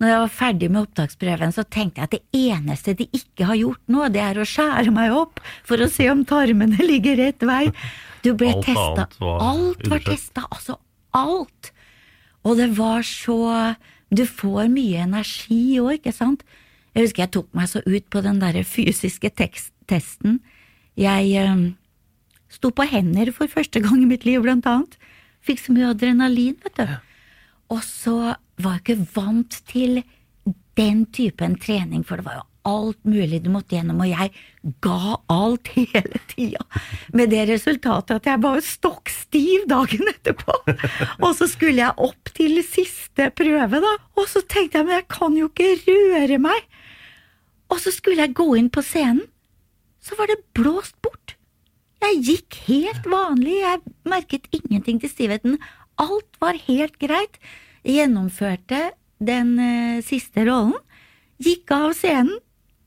Når 0.02 0.10
jeg 0.10 0.20
var 0.24 0.32
ferdig 0.32 0.68
med 0.72 0.82
opptaksprøven, 0.88 1.52
så 1.54 1.62
tenkte 1.62 2.02
jeg 2.02 2.08
at 2.08 2.14
det 2.16 2.40
eneste 2.50 2.96
de 2.98 3.06
ikke 3.14 3.46
har 3.46 3.58
gjort 3.60 3.92
nå, 3.94 4.08
det 4.14 4.22
er 4.24 4.40
å 4.40 4.46
skjære 4.48 4.94
meg 4.94 5.14
opp 5.14 5.38
for 5.66 5.80
å 5.80 5.90
se 5.90 6.08
om 6.10 6.24
tarmene 6.26 6.82
ligger 6.90 7.20
rett 7.20 7.46
vei. 7.46 7.68
Du 8.24 8.32
ble 8.38 8.56
testa. 8.64 9.06
Alt 9.20 9.86
var 9.90 10.02
testa. 10.02 10.46
Altså, 10.48 10.78
alt. 11.14 11.70
Og 12.44 12.58
det 12.60 12.72
var 12.76 13.04
så 13.06 13.38
Du 14.14 14.22
får 14.28 14.68
mye 14.70 15.00
energi 15.02 15.80
òg, 15.82 15.96
ikke 15.96 16.12
sant? 16.14 16.44
Jeg 16.94 17.08
husker 17.08 17.24
jeg 17.24 17.32
tok 17.34 17.48
meg 17.56 17.70
så 17.70 17.80
ut 17.82 18.04
på 18.12 18.20
den 18.22 18.38
derre 18.38 18.62
fysiske 18.62 19.30
tekst, 19.34 19.72
testen. 19.90 20.36
Jeg 20.94 21.32
øh, 21.40 21.64
sto 22.52 22.70
på 22.70 22.86
hender 22.86 23.32
for 23.34 23.50
første 23.50 23.82
gang 23.82 24.04
i 24.04 24.10
mitt 24.12 24.26
liv, 24.28 24.38
blant 24.44 24.68
annet. 24.70 24.94
Fikk 25.42 25.64
så 25.64 25.74
mye 25.74 25.90
adrenalin, 25.90 26.54
vet 26.62 26.78
du. 26.78 26.94
Og 27.74 27.82
så 27.82 28.36
var 28.62 28.80
ikke 28.80 29.00
vant 29.14 29.60
til 29.70 30.02
den 30.78 31.04
typen 31.14 31.56
trening, 31.60 32.02
for 32.06 32.18
det 32.18 32.26
var 32.26 32.40
jo 32.40 32.48
alt 32.64 33.00
mulig 33.04 33.42
du 33.44 33.50
måtte 33.52 33.76
gjennom, 33.76 34.00
og 34.00 34.08
jeg 34.08 34.30
ga 34.84 35.16
alt 35.32 35.70
hele 35.76 36.20
tida. 36.30 36.64
Med 37.16 37.32
det 37.34 37.44
resultatet 37.50 38.16
at 38.16 38.30
jeg 38.30 38.42
var 38.44 38.62
stokk 38.64 39.12
stiv 39.12 39.66
dagen 39.70 40.08
etterpå. 40.10 40.56
Og 41.20 41.30
så 41.36 41.48
skulle 41.50 41.82
jeg 41.82 42.06
opp 42.08 42.32
til 42.36 42.62
siste 42.66 43.28
prøve, 43.36 43.82
da. 43.84 43.92
Og 44.16 44.28
så 44.30 44.42
tenkte 44.48 44.80
jeg, 44.80 44.88
men 44.88 44.98
jeg 44.98 45.08
kan 45.12 45.36
jo 45.38 45.50
ikke 45.52 45.74
røre 45.84 46.40
meg. 46.48 46.66
Og 47.72 47.80
så 47.82 47.92
skulle 47.94 48.24
jeg 48.24 48.36
gå 48.36 48.48
inn 48.58 48.72
på 48.72 48.84
scenen, 48.84 49.24
så 50.04 50.16
var 50.18 50.28
det 50.28 50.42
blåst 50.56 50.96
bort. 51.04 51.36
Jeg 52.04 52.20
gikk 52.26 52.56
helt 52.66 53.06
vanlig, 53.08 53.54
jeg 53.62 53.80
merket 54.08 54.48
ingenting 54.52 54.98
til 55.00 55.08
stivheten. 55.08 55.54
Alt 56.00 56.36
var 56.42 56.58
helt 56.66 56.98
greit. 57.00 57.38
Gjennomførte 57.84 58.92
den 59.24 59.58
eh, 59.60 59.98
siste 60.04 60.44
rollen, 60.48 60.76
gikk 61.42 61.70
av 61.74 61.92
scenen, 61.96 62.38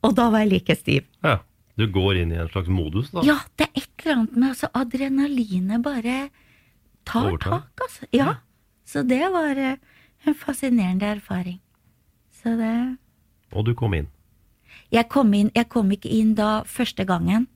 og 0.02 0.14
da 0.18 0.28
var 0.32 0.44
jeg 0.44 0.52
like 0.52 0.76
stiv. 0.78 1.06
Ja. 1.24 1.38
Du 1.78 1.84
går 1.94 2.18
inn 2.24 2.32
i 2.34 2.38
en 2.42 2.48
slags 2.50 2.66
modus, 2.74 3.12
da? 3.14 3.22
Ja, 3.22 3.36
det 3.54 3.68
er 3.68 3.76
et 3.84 4.02
eller 4.02 4.16
annet 4.16 4.32
med 4.34 4.48
altså, 4.48 4.68
adrenalinet 4.74 5.82
bare 5.84 6.16
tar 7.06 7.28
Overtar. 7.28 7.60
tak, 7.68 7.84
altså. 7.84 8.08
Ja. 8.10 8.32
Så 8.88 9.04
det 9.06 9.20
var 9.30 9.60
eh, 9.62 9.76
en 10.26 10.34
fascinerende 10.34 11.06
erfaring. 11.06 11.60
Så 12.42 12.56
det 12.58 12.96
Og 13.54 13.64
du 13.64 13.74
kom 13.78 13.94
inn. 13.94 14.08
Jeg 14.90 15.06
kom, 15.08 15.30
inn, 15.34 15.52
jeg 15.54 15.68
kom 15.70 15.90
ikke 15.94 16.10
inn 16.10 16.34
da 16.34 16.64
første 16.66 17.04
gangen, 17.06 17.46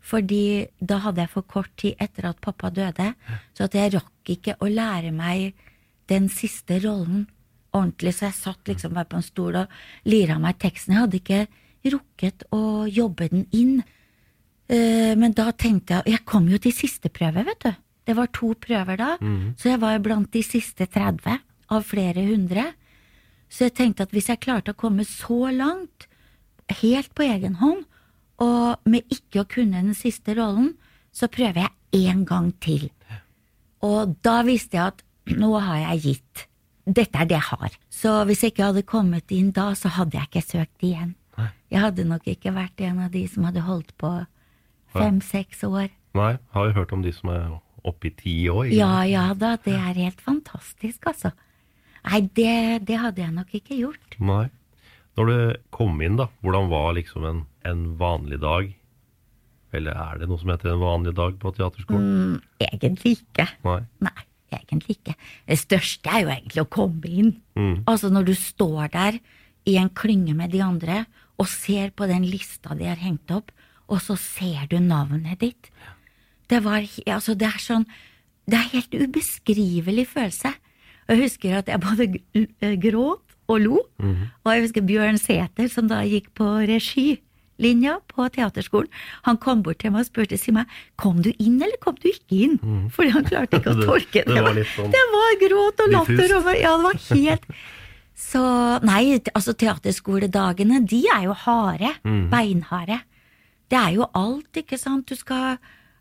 fordi 0.00 0.66
da 0.80 0.98
hadde 1.04 1.22
jeg 1.22 1.30
for 1.30 1.46
kort 1.46 1.70
tid 1.76 1.94
etter 2.02 2.30
at 2.30 2.40
pappa 2.40 2.70
døde, 2.74 3.12
så 3.54 3.68
at 3.68 3.74
jeg 3.76 3.94
rakk 3.94 4.32
ikke 4.34 4.56
å 4.58 4.68
lære 4.72 5.12
meg 5.12 5.54
den 6.08 6.28
siste 6.32 6.78
rollen 6.84 7.26
ordentlig, 7.76 8.14
så 8.16 8.28
jeg 8.28 8.38
satt 8.38 8.70
liksom 8.70 8.94
bare 8.96 9.08
på 9.10 9.18
en 9.18 9.26
stol 9.26 9.58
og 9.60 9.74
lira 10.08 10.38
meg 10.40 10.58
teksten. 10.62 10.94
Jeg 10.94 11.02
hadde 11.04 11.20
ikke 11.20 11.92
rukket 11.92 12.46
å 12.54 12.62
jobbe 12.90 13.28
den 13.32 13.44
inn. 13.52 13.82
Eh, 14.68 15.14
Men 15.16 15.32
da 15.32 15.50
tenkte 15.52 16.00
jeg 16.02 16.14
Jeg 16.14 16.24
kom 16.24 16.48
jo 16.48 16.58
til 16.58 16.72
siste 16.72 17.08
prøve, 17.08 17.44
vet 17.44 17.60
du. 17.64 17.72
Det 18.08 18.16
var 18.16 18.26
to 18.32 18.54
prøver 18.54 18.96
da, 18.96 19.16
så 19.56 19.68
jeg 19.68 19.80
var 19.80 19.98
blant 20.00 20.30
de 20.32 20.42
siste 20.42 20.86
30 20.86 21.40
av 21.70 21.82
flere 21.84 22.24
hundre. 22.24 22.72
Så 23.50 23.64
jeg 23.68 23.74
tenkte 23.74 24.02
at 24.02 24.10
hvis 24.12 24.28
jeg 24.28 24.40
klarte 24.40 24.72
å 24.72 24.76
komme 24.76 25.04
så 25.04 25.50
langt, 25.52 26.06
helt 26.80 27.14
på 27.14 27.22
egen 27.22 27.54
hånd, 27.60 27.84
og 28.40 28.76
med 28.86 29.04
ikke 29.12 29.42
å 29.42 29.48
kunne 29.48 29.82
den 29.82 29.94
siste 29.94 30.34
rollen, 30.36 30.74
så 31.12 31.28
prøver 31.28 31.68
jeg 31.68 32.08
en 32.08 32.24
gang 32.24 32.52
til. 32.60 32.90
Og 33.82 34.16
da 34.22 34.42
visste 34.42 34.76
jeg 34.76 34.86
at 34.86 35.02
nå 35.42 35.52
har 35.60 35.84
jeg 35.84 36.04
gitt. 36.06 36.44
Dette 36.88 37.20
er 37.20 37.28
det 37.28 37.36
jeg 37.36 37.48
har. 37.50 37.78
Så 37.92 38.12
hvis 38.28 38.42
jeg 38.42 38.54
ikke 38.54 38.70
hadde 38.70 38.86
kommet 38.88 39.32
inn 39.34 39.50
da, 39.52 39.70
så 39.76 39.92
hadde 39.92 40.16
jeg 40.16 40.30
ikke 40.30 40.46
søkt 40.46 40.84
igjen. 40.86 41.14
Jeg 41.68 41.82
hadde 41.84 42.06
nok 42.08 42.24
ikke 42.28 42.54
vært 42.56 42.80
en 42.82 43.02
av 43.04 43.12
de 43.12 43.22
som 43.28 43.44
hadde 43.46 43.62
holdt 43.66 43.92
på 44.00 44.10
fem-seks 44.96 45.62
år. 45.68 45.90
Nei, 46.16 46.32
har 46.54 46.70
jo 46.70 46.76
hørt 46.80 46.94
om 46.96 47.04
de 47.04 47.12
som 47.14 47.30
er 47.32 47.50
oppe 47.86 48.08
i 48.08 48.14
ti 48.16 48.36
år. 48.50 48.70
ikke 48.70 48.78
Ja, 48.80 49.02
ja 49.06 49.26
da, 49.36 49.54
det 49.64 49.76
er 49.76 50.00
helt 50.00 50.22
fantastisk, 50.24 51.06
altså. 51.12 51.34
Nei, 52.08 52.22
det, 52.34 52.86
det 52.88 52.98
hadde 53.02 53.22
jeg 53.22 53.34
nok 53.36 53.52
ikke 53.60 53.76
gjort. 53.76 54.16
Nei. 54.18 54.46
Når 55.18 55.30
du 55.30 55.38
kom 55.74 56.00
inn, 56.04 56.16
da, 56.18 56.28
hvordan 56.46 56.70
var 56.72 56.92
liksom 56.96 57.26
en, 57.28 57.44
en 57.68 57.84
vanlig 58.00 58.40
dag? 58.42 58.72
Eller 59.74 59.98
er 60.00 60.20
det 60.20 60.28
noe 60.30 60.40
som 60.40 60.52
heter 60.54 60.72
en 60.72 60.80
vanlig 60.80 61.12
dag 61.18 61.36
på 61.42 61.52
teaterskolen? 61.56 62.06
Mm, 62.08 62.68
egentlig 62.70 63.18
ikke. 63.18 63.48
Nei. 63.66 63.80
Nei, 64.06 64.14
egentlig 64.56 64.98
ikke. 64.98 65.14
Det 65.48 65.58
største 65.60 66.12
er 66.12 66.24
jo 66.24 66.32
egentlig 66.32 66.64
å 66.64 66.70
komme 66.72 67.10
inn. 67.10 67.32
Mm. 67.58 67.84
Altså 67.90 68.10
når 68.12 68.30
du 68.30 68.34
står 68.38 68.90
der 68.94 69.20
i 69.68 69.76
en 69.80 69.90
klynge 69.92 70.34
med 70.36 70.54
de 70.54 70.62
andre 70.64 71.04
og 71.38 71.50
ser 71.50 71.92
på 71.94 72.08
den 72.10 72.24
lista 72.26 72.74
de 72.74 72.88
har 72.88 73.00
hengt 73.00 73.30
opp, 73.34 73.52
og 73.88 74.02
så 74.04 74.18
ser 74.20 74.66
du 74.70 74.78
navnet 74.82 75.40
ditt. 75.40 75.70
Det 76.48 76.62
var 76.64 76.84
Altså, 77.06 77.34
det 77.34 77.48
er 77.48 77.60
sånn 77.60 77.84
Det 78.48 78.56
er 78.56 78.72
helt 78.72 78.94
ubeskrivelig 78.96 80.06
følelse. 80.08 80.54
Jeg 81.08 81.20
husker 81.20 81.58
at 81.58 81.68
jeg 81.68 81.80
både 81.80 82.76
gråt 82.80 83.36
og 83.48 83.60
lo. 83.60 83.80
Og 84.44 84.52
jeg 84.52 84.62
husker 84.64 84.86
Bjørn 84.88 85.18
Sæther, 85.20 85.68
som 85.68 85.88
da 85.88 86.00
gikk 86.04 86.30
på 86.36 86.46
regilinja 87.58 87.98
på 88.08 88.28
teaterskolen, 88.30 88.88
han 89.26 89.36
kom 89.36 89.62
bort 89.62 89.78
til 89.82 89.90
meg 89.90 90.00
og 90.04 90.06
spurte 90.06 90.38
si 90.38 90.52
meg, 90.52 90.66
kom 90.96 91.22
du 91.22 91.32
inn 91.38 91.56
eller 91.62 91.76
kom 91.82 91.96
du 91.98 92.08
ikke 92.08 92.38
inn? 92.44 92.58
Fordi 92.94 93.10
han 93.10 93.24
klarte 93.24 93.58
ikke 93.58 93.72
å 93.74 93.76
Det- 93.80 93.86
tolke 93.86 94.24
det 94.26 94.42
var 94.42 94.54
litt 94.54 94.70
sånn 94.76 94.90
det 94.94 95.02
var 95.12 95.34
gråt 95.42 95.80
og 95.84 95.90
latter. 95.92 96.36
Og, 96.38 96.52
ja, 96.54 96.76
det 96.76 96.84
var 96.84 97.02
helt 97.18 97.44
Så 98.18 98.40
nei, 98.82 99.20
altså 99.34 99.52
teaterskoledagene, 99.54 100.80
de 100.90 101.04
er 101.14 101.28
jo 101.28 101.34
harde. 101.38 101.92
Beinharde. 102.32 102.96
Det 103.70 103.78
er 103.78 103.92
jo 103.94 104.08
alt, 104.12 104.48
ikke 104.58 104.78
sant. 104.78 105.06
Du 105.06 105.14
skal 105.14 105.58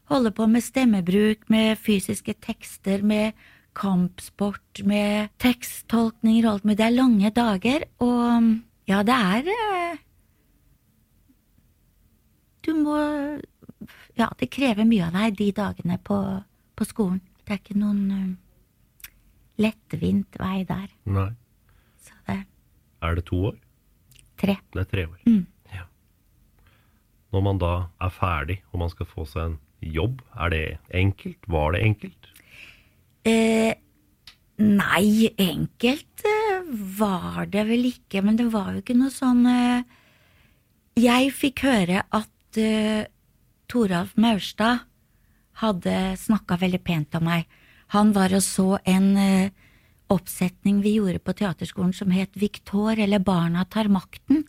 holde 0.10 0.32
på 0.34 0.48
med 0.50 0.64
stemmebruk, 0.66 1.46
med 1.54 1.78
fysiske 1.78 2.34
tekster, 2.42 3.04
med 3.06 3.34
kampsport, 3.78 4.82
med 4.88 5.30
teksttolkninger 5.44 6.48
og 6.48 6.54
alt 6.56 6.66
mulig. 6.66 6.78
Det 6.80 6.88
er 6.88 6.96
lange 6.98 7.30
dager, 7.36 7.86
og 8.02 8.50
ja, 8.90 9.04
det 9.06 9.14
er 9.14 9.52
eh, 9.54 9.98
Du 12.68 12.74
må 12.76 12.98
Ja, 14.18 14.28
det 14.40 14.50
krever 14.52 14.86
mye 14.88 15.08
av 15.08 15.16
deg 15.16 15.38
de 15.40 15.52
dagene 15.56 15.98
på, 16.04 16.18
på 16.76 16.88
skolen. 16.90 17.22
Det 17.46 17.54
er 17.56 17.62
ikke 17.62 17.78
noen 17.80 18.02
um, 18.12 18.32
lettvint 19.62 20.36
vei 20.42 20.64
der. 20.68 20.90
Nei. 21.08 21.30
Så 22.04 22.18
det 22.28 22.42
Er 23.06 23.16
det 23.20 23.26
to 23.30 23.40
år? 23.52 23.58
tre. 24.38 24.54
Det 24.74 24.82
er 24.84 24.90
tre 24.92 25.04
år. 25.08 25.22
Mm. 25.26 25.46
Ja. 25.74 25.86
Når 27.34 27.42
man 27.48 27.58
da 27.62 27.72
er 28.06 28.12
ferdig 28.14 28.60
og 28.72 28.82
man 28.84 28.92
skal 28.94 29.08
få 29.10 29.26
seg 29.26 29.44
en 29.48 29.56
jobb, 29.82 30.20
er 30.38 30.52
det 30.54 30.64
enkelt? 30.94 31.40
Var 31.50 31.74
det 31.74 31.82
enkelt? 31.88 32.30
Eh, 33.28 33.74
nei, 34.62 35.30
enkelt 35.42 36.26
eh, 36.30 36.70
var 37.00 37.46
det 37.50 37.66
vel 37.70 37.90
ikke, 37.90 38.22
men 38.26 38.38
det 38.40 38.46
var 38.54 38.74
jo 38.76 38.84
ikke 38.84 38.98
noe 38.98 39.14
sånn 39.14 39.42
eh, 39.50 39.82
Jeg 41.02 41.34
fikk 41.34 41.66
høre 41.66 42.04
at 42.14 42.30
eh, 42.62 43.08
Toralf 43.68 44.16
Maurstad 44.18 44.86
hadde 45.62 45.96
snakka 46.22 46.60
veldig 46.62 46.82
pent 46.86 47.18
om 47.18 47.26
meg. 47.28 47.48
Han 47.96 48.14
var 48.16 48.34
og 48.36 48.44
så 48.44 48.68
en 48.88 49.08
uh, 49.18 49.50
oppsetning 50.12 50.82
vi 50.84 50.98
gjorde 50.98 51.24
på 51.24 51.36
teaterskolen 51.40 51.94
som 51.96 52.12
het 52.14 52.36
Victor 52.38 53.00
eller 53.00 53.24
Barna 53.24 53.66
tar 53.66 53.90
makten, 53.92 54.44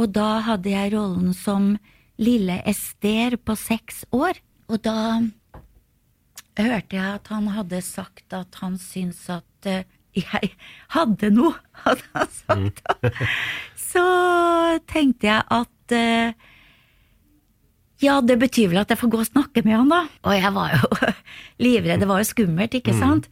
og 0.00 0.12
da 0.16 0.40
hadde 0.48 0.72
jeg 0.72 0.94
rollen 0.94 1.34
som 1.36 1.76
lille 2.20 2.58
Ester 2.68 3.36
på 3.36 3.56
seks 3.56 4.02
år, 4.12 4.40
og 4.72 4.82
da 4.84 5.20
hørte 6.58 6.96
jeg 6.96 7.18
at 7.20 7.28
han 7.32 7.52
hadde 7.54 7.82
sagt 7.84 8.34
at 8.36 8.60
han 8.60 8.80
syntes 8.80 9.28
at 9.32 9.68
uh, 9.68 9.84
jeg 10.16 10.52
hadde 10.92 11.30
noe, 11.32 11.54
hadde 11.84 12.08
han 12.12 12.32
sagt. 12.36 12.82
Så 13.80 14.04
tenkte 14.90 15.28
jeg 15.28 15.44
at 15.52 15.94
eh, 15.96 16.50
ja, 18.02 18.18
det 18.24 18.36
betyr 18.42 18.72
vel 18.72 18.82
at 18.82 18.92
jeg 18.92 19.00
får 19.00 19.10
gå 19.12 19.22
og 19.22 19.30
snakke 19.30 19.62
med 19.66 19.76
han, 19.78 19.90
da. 19.92 20.02
Og 20.26 20.36
jeg 20.36 20.52
var 20.54 20.76
jo 20.76 21.12
livredd, 21.64 22.02
det 22.02 22.10
var 22.10 22.22
jo 22.22 22.28
skummelt, 22.28 22.76
ikke 22.78 22.94
sant? 22.98 23.28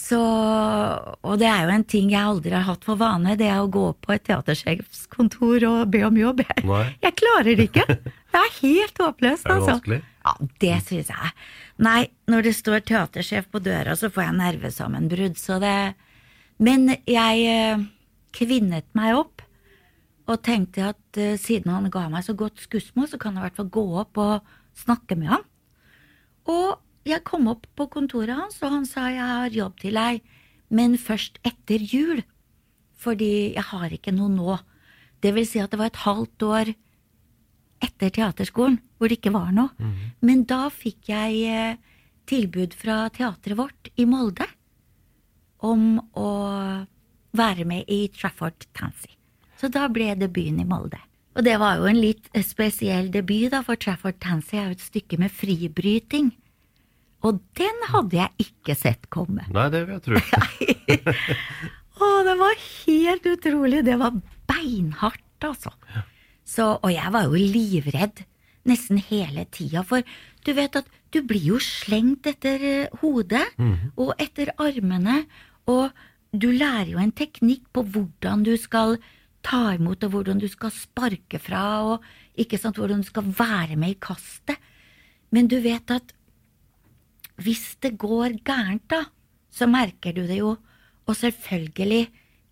Så, 0.00 0.16
og 0.16 1.34
det 1.42 1.48
er 1.50 1.66
jo 1.66 1.72
en 1.74 1.84
ting 1.84 2.12
jeg 2.12 2.22
aldri 2.22 2.54
har 2.54 2.64
hatt 2.64 2.86
for 2.86 2.96
vane, 3.00 3.34
det 3.36 3.48
er 3.50 3.58
å 3.60 3.68
gå 3.68 3.90
på 4.00 4.14
et 4.14 4.22
teatersjefskontor 4.28 5.66
og 5.68 5.80
be 5.92 6.00
om 6.06 6.16
jobb. 6.16 6.40
Nei. 6.64 6.84
jeg 7.02 7.16
klarer 7.20 7.58
det 7.58 7.68
ikke. 7.70 7.86
Det 8.30 8.38
er 8.38 8.52
helt 8.60 8.98
håpløst, 9.02 9.42
Er 9.42 9.50
det 9.50 9.54
altså. 9.56 9.72
vanskelig? 9.72 9.96
Ja, 10.22 10.32
det 10.62 10.74
syns 10.86 11.08
jeg. 11.10 11.30
Nei, 11.82 12.02
når 12.30 12.44
det 12.46 12.52
står 12.54 12.84
teatersjef 12.86 13.48
på 13.50 13.58
døra, 13.64 13.96
så 13.98 14.06
får 14.14 14.22
jeg 14.28 14.36
nervesammenbrudd, 14.38 15.40
så 15.40 15.56
det 15.58 15.74
Men 16.62 16.92
jeg 17.10 17.42
eh, 17.50 17.82
kvinnet 18.36 18.86
meg 18.94 19.16
opp 19.18 19.39
og 20.30 20.42
tenkte 20.46 20.90
at 20.92 21.18
uh, 21.18 21.38
siden 21.40 21.72
han 21.72 21.90
ga 21.92 22.06
meg 22.12 22.24
så 22.26 22.36
godt 22.38 22.62
skussmål, 22.62 23.08
så 23.10 23.20
kan 23.20 23.34
jeg 23.34 23.42
i 23.42 23.46
hvert 23.48 23.58
fall 23.58 23.72
gå 23.74 23.84
opp 24.02 24.20
og 24.22 24.52
snakke 24.78 25.18
med 25.18 25.32
han. 25.34 25.46
Og 26.50 26.78
jeg 27.08 27.24
kom 27.26 27.48
opp 27.50 27.66
på 27.76 27.88
kontoret 27.92 28.36
hans, 28.36 28.60
og 28.62 28.74
han 28.76 28.86
sa 28.88 29.08
jeg 29.10 29.26
har 29.26 29.56
jobb 29.56 29.80
til 29.82 29.96
deg, 29.98 30.20
men 30.70 30.94
først 31.00 31.40
etter 31.46 31.82
jul, 31.82 32.22
fordi 33.00 33.56
jeg 33.56 33.66
har 33.70 33.92
ikke 33.96 34.14
noe 34.14 34.30
nå. 34.32 34.58
Det 35.20 35.32
vil 35.36 35.48
si 35.48 35.60
at 35.60 35.72
det 35.72 35.80
var 35.80 35.90
et 35.90 36.04
halvt 36.04 36.46
år 36.46 36.72
etter 37.80 38.12
teaterskolen, 38.12 38.78
hvor 38.96 39.08
det 39.08 39.18
ikke 39.18 39.32
var 39.34 39.50
noe. 39.56 39.72
Men 40.20 40.44
da 40.48 40.68
fikk 40.72 41.08
jeg 41.08 41.40
eh, 41.48 41.78
tilbud 42.28 42.76
fra 42.76 43.08
teatret 43.12 43.56
vårt 43.58 43.90
i 43.96 44.06
Molde 44.08 44.46
om 45.64 45.96
å 46.16 46.28
være 47.36 47.66
med 47.68 47.88
i 47.88 48.06
Trafford 48.12 48.68
Tansy. 48.76 49.19
Så 49.60 49.68
da 49.72 49.86
ble 49.92 50.14
debuten 50.16 50.62
i 50.62 50.68
Molde. 50.68 51.00
Og 51.36 51.44
det 51.46 51.56
var 51.60 51.78
jo 51.78 51.86
en 51.86 52.00
litt 52.00 52.30
spesiell 52.42 53.10
debut, 53.12 53.50
da, 53.52 53.60
for 53.66 53.78
Trafford 53.78 54.18
Tansy 54.22 54.56
er 54.58 54.70
jo 54.70 54.78
et 54.78 54.86
stykke 54.86 55.18
med 55.20 55.32
fribryting. 55.32 56.32
Og 57.26 57.42
den 57.58 57.84
hadde 57.92 58.16
jeg 58.16 58.46
ikke 58.48 58.74
sett 58.78 59.06
komme. 59.12 59.44
Nei, 59.52 59.68
det 59.72 59.84
vil 59.84 59.98
jeg 59.98 60.04
tro. 60.08 60.20
Å, 62.00 62.08
det 62.24 62.36
var 62.40 62.62
helt 62.64 63.28
utrolig. 63.28 63.82
Det 63.84 63.98
var 64.00 64.16
beinhardt, 64.48 65.44
altså. 65.44 65.74
Så, 66.48 66.72
og 66.80 66.90
jeg 66.90 67.12
var 67.12 67.28
jo 67.28 67.36
livredd 67.36 68.24
nesten 68.68 69.00
hele 69.10 69.46
tida, 69.52 69.84
for 69.86 70.04
du 70.44 70.50
vet 70.56 70.76
at 70.80 70.88
du 71.14 71.20
blir 71.26 71.44
jo 71.54 71.60
slengt 71.62 72.26
etter 72.28 72.88
hodet 73.00 73.44
hodet 73.56 73.94
og 74.00 74.12
etter 74.20 74.52
armene, 74.60 75.22
og 75.70 75.90
du 76.32 76.50
lærer 76.52 76.92
jo 76.92 77.00
en 77.02 77.14
teknikk 77.16 77.64
på 77.74 77.84
hvordan 77.94 78.44
du 78.46 78.52
skal 78.60 78.98
ta 79.42 79.74
imot, 79.76 80.04
og 80.04 80.14
hvordan 80.14 80.40
du 80.40 80.48
skal 80.50 80.72
sparke 80.74 81.40
fra, 81.42 81.64
og 81.94 82.40
ikke 82.40 82.58
sant, 82.60 82.78
hvordan 82.80 83.02
du 83.02 83.08
skal 83.08 83.28
være 83.36 83.78
med 83.80 83.94
i 83.94 84.00
kastet. 84.00 84.60
Men 85.30 85.48
du 85.50 85.58
vet 85.62 85.90
at 85.94 86.14
hvis 87.40 87.76
det 87.80 87.96
går 88.00 88.40
gærent, 88.44 88.84
da, 88.90 89.06
så 89.50 89.68
merker 89.70 90.14
du 90.16 90.26
det 90.28 90.40
jo. 90.40 90.56
Og 91.08 91.16
selvfølgelig, 91.16 92.08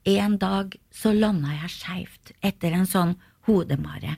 en 0.09 0.38
dag 0.40 0.72
så 0.94 1.12
landa 1.12 1.53
jeg 1.53 1.74
skeivt 1.74 2.33
etter 2.40 2.74
en 2.74 2.88
sånn 2.88 3.14
hodemare. 3.48 4.16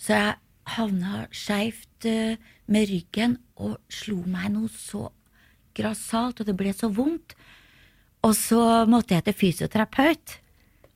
Så 0.00 0.16
jeg 0.16 0.38
havna 0.76 1.26
skeivt 1.34 2.06
eh, 2.08 2.40
med 2.72 2.88
ryggen 2.90 3.36
og 3.62 3.76
slo 3.92 4.22
meg 4.26 4.50
noe 4.54 4.70
så 4.72 5.10
grassat, 5.76 6.40
og 6.40 6.48
det 6.48 6.56
ble 6.56 6.72
så 6.74 6.88
vondt. 6.92 7.36
Og 8.24 8.34
så 8.34 8.86
måtte 8.90 9.14
jeg 9.14 9.26
til 9.26 9.38
fysioterapeut. 9.42 10.38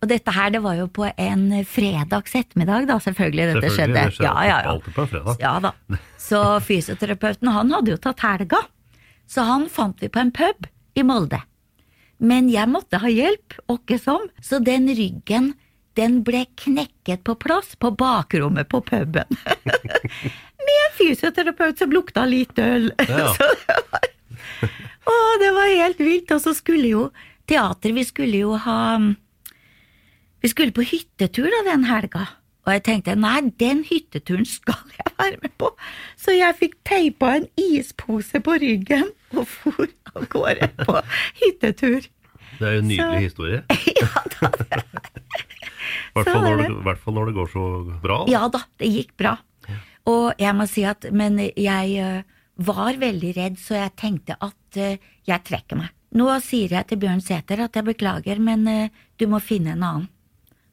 Og 0.00 0.08
dette 0.08 0.32
her, 0.32 0.48
det 0.54 0.62
var 0.64 0.78
jo 0.78 0.86
på 0.88 1.04
en 1.10 1.42
fredags 1.68 2.32
ettermiddag, 2.38 2.86
da, 2.88 2.96
selvfølgelig 3.04 3.46
dette 3.50 3.68
Selvfølgelig, 3.68 3.76
skjedde. 3.76 4.04
det 4.08 4.14
skjedde 4.16 4.30
Ja, 4.30 4.44
ja, 4.48 4.58
ja. 4.64 4.70
alltid 4.72 4.94
på 4.96 5.02
en 5.04 5.10
fredag. 5.12 5.42
Ja 5.42 5.54
da. 5.60 5.72
Så 6.16 6.40
fysioterapeuten, 6.64 7.50
han 7.52 7.74
hadde 7.76 7.92
jo 7.92 7.98
tatt 8.00 8.24
helga. 8.24 8.62
Så 9.28 9.44
han 9.46 9.68
fant 9.70 10.00
vi 10.00 10.08
på 10.08 10.22
en 10.22 10.32
pub 10.34 10.66
i 10.96 11.04
Molde. 11.04 11.42
Men 12.20 12.48
jeg 12.52 12.68
måtte 12.68 12.98
ha 13.00 13.08
hjelp, 13.12 13.58
åkke 13.72 13.98
som, 14.00 14.24
så 14.44 14.58
den 14.64 14.88
ryggen, 14.96 15.52
den 16.00 16.20
ble 16.24 16.46
knekket 16.60 17.22
på 17.24 17.34
plass 17.40 17.74
på 17.80 17.90
bakrommet 17.96 18.68
på 18.72 18.80
puben. 18.84 19.28
Med 20.64 20.76
en 20.86 20.96
fysioterapeut 20.96 21.78
som 21.80 21.92
lukta 21.92 22.24
litt 22.28 22.56
øl. 22.60 22.90
Ja. 23.08 23.32
Så 23.36 23.48
det 23.52 23.76
var, 23.92 24.08
å, 25.10 25.14
det 25.40 25.48
var 25.56 25.70
helt 25.72 26.00
vilt. 26.04 26.30
Og 26.36 26.40
så 26.44 26.52
skulle 26.56 26.88
jo 26.92 27.06
teater, 27.50 27.92
vi 27.96 28.04
skulle 28.06 28.42
jo 28.44 28.52
ha 28.60 28.80
Vi 30.40 30.50
skulle 30.52 30.74
på 30.76 30.84
hyttetur 30.86 31.48
da 31.52 31.64
den 31.70 31.84
helga. 31.88 32.26
Og 32.68 32.74
jeg 32.74 32.82
tenkte 32.86 33.16
nei, 33.16 33.40
den 33.60 33.82
hytteturen 33.88 34.46
skal 34.48 34.80
jeg 34.98 35.12
være 35.18 35.38
med 35.42 35.52
på. 35.60 35.70
Så 36.20 36.34
jeg 36.36 36.56
fikk 36.58 36.76
teipa 36.86 37.34
en 37.38 37.46
ispose 37.60 38.40
på 38.44 38.56
ryggen 38.60 39.08
og 39.32 39.46
for 39.48 39.86
av 40.12 40.26
gårde 40.32 40.68
på 40.84 40.96
hyttetur. 41.40 42.08
Det 42.60 42.66
er 42.68 42.76
jo 42.76 42.82
en 42.82 42.90
nydelig 42.90 43.20
Så- 43.20 43.26
historie. 43.28 43.62
Ja 44.00 44.24
da, 44.40 44.50
I 46.10 46.22
hvert 46.24 46.28
er 46.28 46.74
hvert 46.84 47.00
fall 47.00 47.14
når 47.16 47.30
det 47.30 47.34
går 47.36 47.48
så 47.52 47.64
bra. 48.02 48.18
ja 48.28 48.42
da, 48.52 48.60
det 48.80 48.90
gikk 48.90 49.14
bra. 49.20 49.36
Og 50.10 50.32
jeg 50.40 50.56
må 50.56 50.66
si 50.68 50.82
at 50.88 51.06
Men 51.12 51.38
jeg 51.38 51.96
eh, 52.00 52.22
var 52.56 52.98
veldig 53.00 53.32
redd, 53.36 53.58
så 53.60 53.76
jeg 53.78 53.96
tenkte 53.96 54.36
at 54.40 54.76
eh, 54.80 54.96
jeg 55.28 55.44
trekker 55.46 55.78
meg. 55.80 55.92
Nå 56.16 56.26
sier 56.42 56.72
jeg 56.74 56.88
til 56.90 56.98
Bjørn 56.98 57.22
Sæther 57.22 57.62
at 57.64 57.76
jeg 57.78 57.86
beklager, 57.86 58.40
men 58.42 58.66
eh, 58.68 58.88
du 59.20 59.26
må 59.30 59.40
finne 59.40 59.76
en 59.76 59.84
annen. 59.86 60.08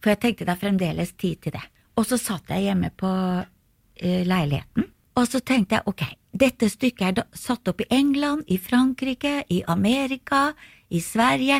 For 0.07 0.13
jeg 0.13 0.21
tenkte 0.23 0.45
det 0.47 0.53
er 0.53 0.59
fremdeles 0.61 1.09
tid 1.19 1.39
til 1.43 1.51
det. 1.51 1.65
Og 1.99 2.05
så 2.07 2.15
satt 2.15 2.47
jeg 2.53 2.63
hjemme 2.63 2.93
på 2.95 3.09
uh, 3.11 4.21
leiligheten, 4.23 4.85
og 5.19 5.25
så 5.27 5.41
tenkte 5.43 5.75
jeg 5.75 5.91
ok, 5.91 6.03
dette 6.31 6.69
stykket 6.71 7.19
er 7.19 7.25
satt 7.35 7.67
opp 7.67 7.83
i 7.83 7.87
England, 7.91 8.45
i 8.47 8.55
Frankrike, 8.55 9.41
i 9.51 9.57
Amerika, 9.67 10.53
i 10.87 11.01
Sverige. 11.03 11.57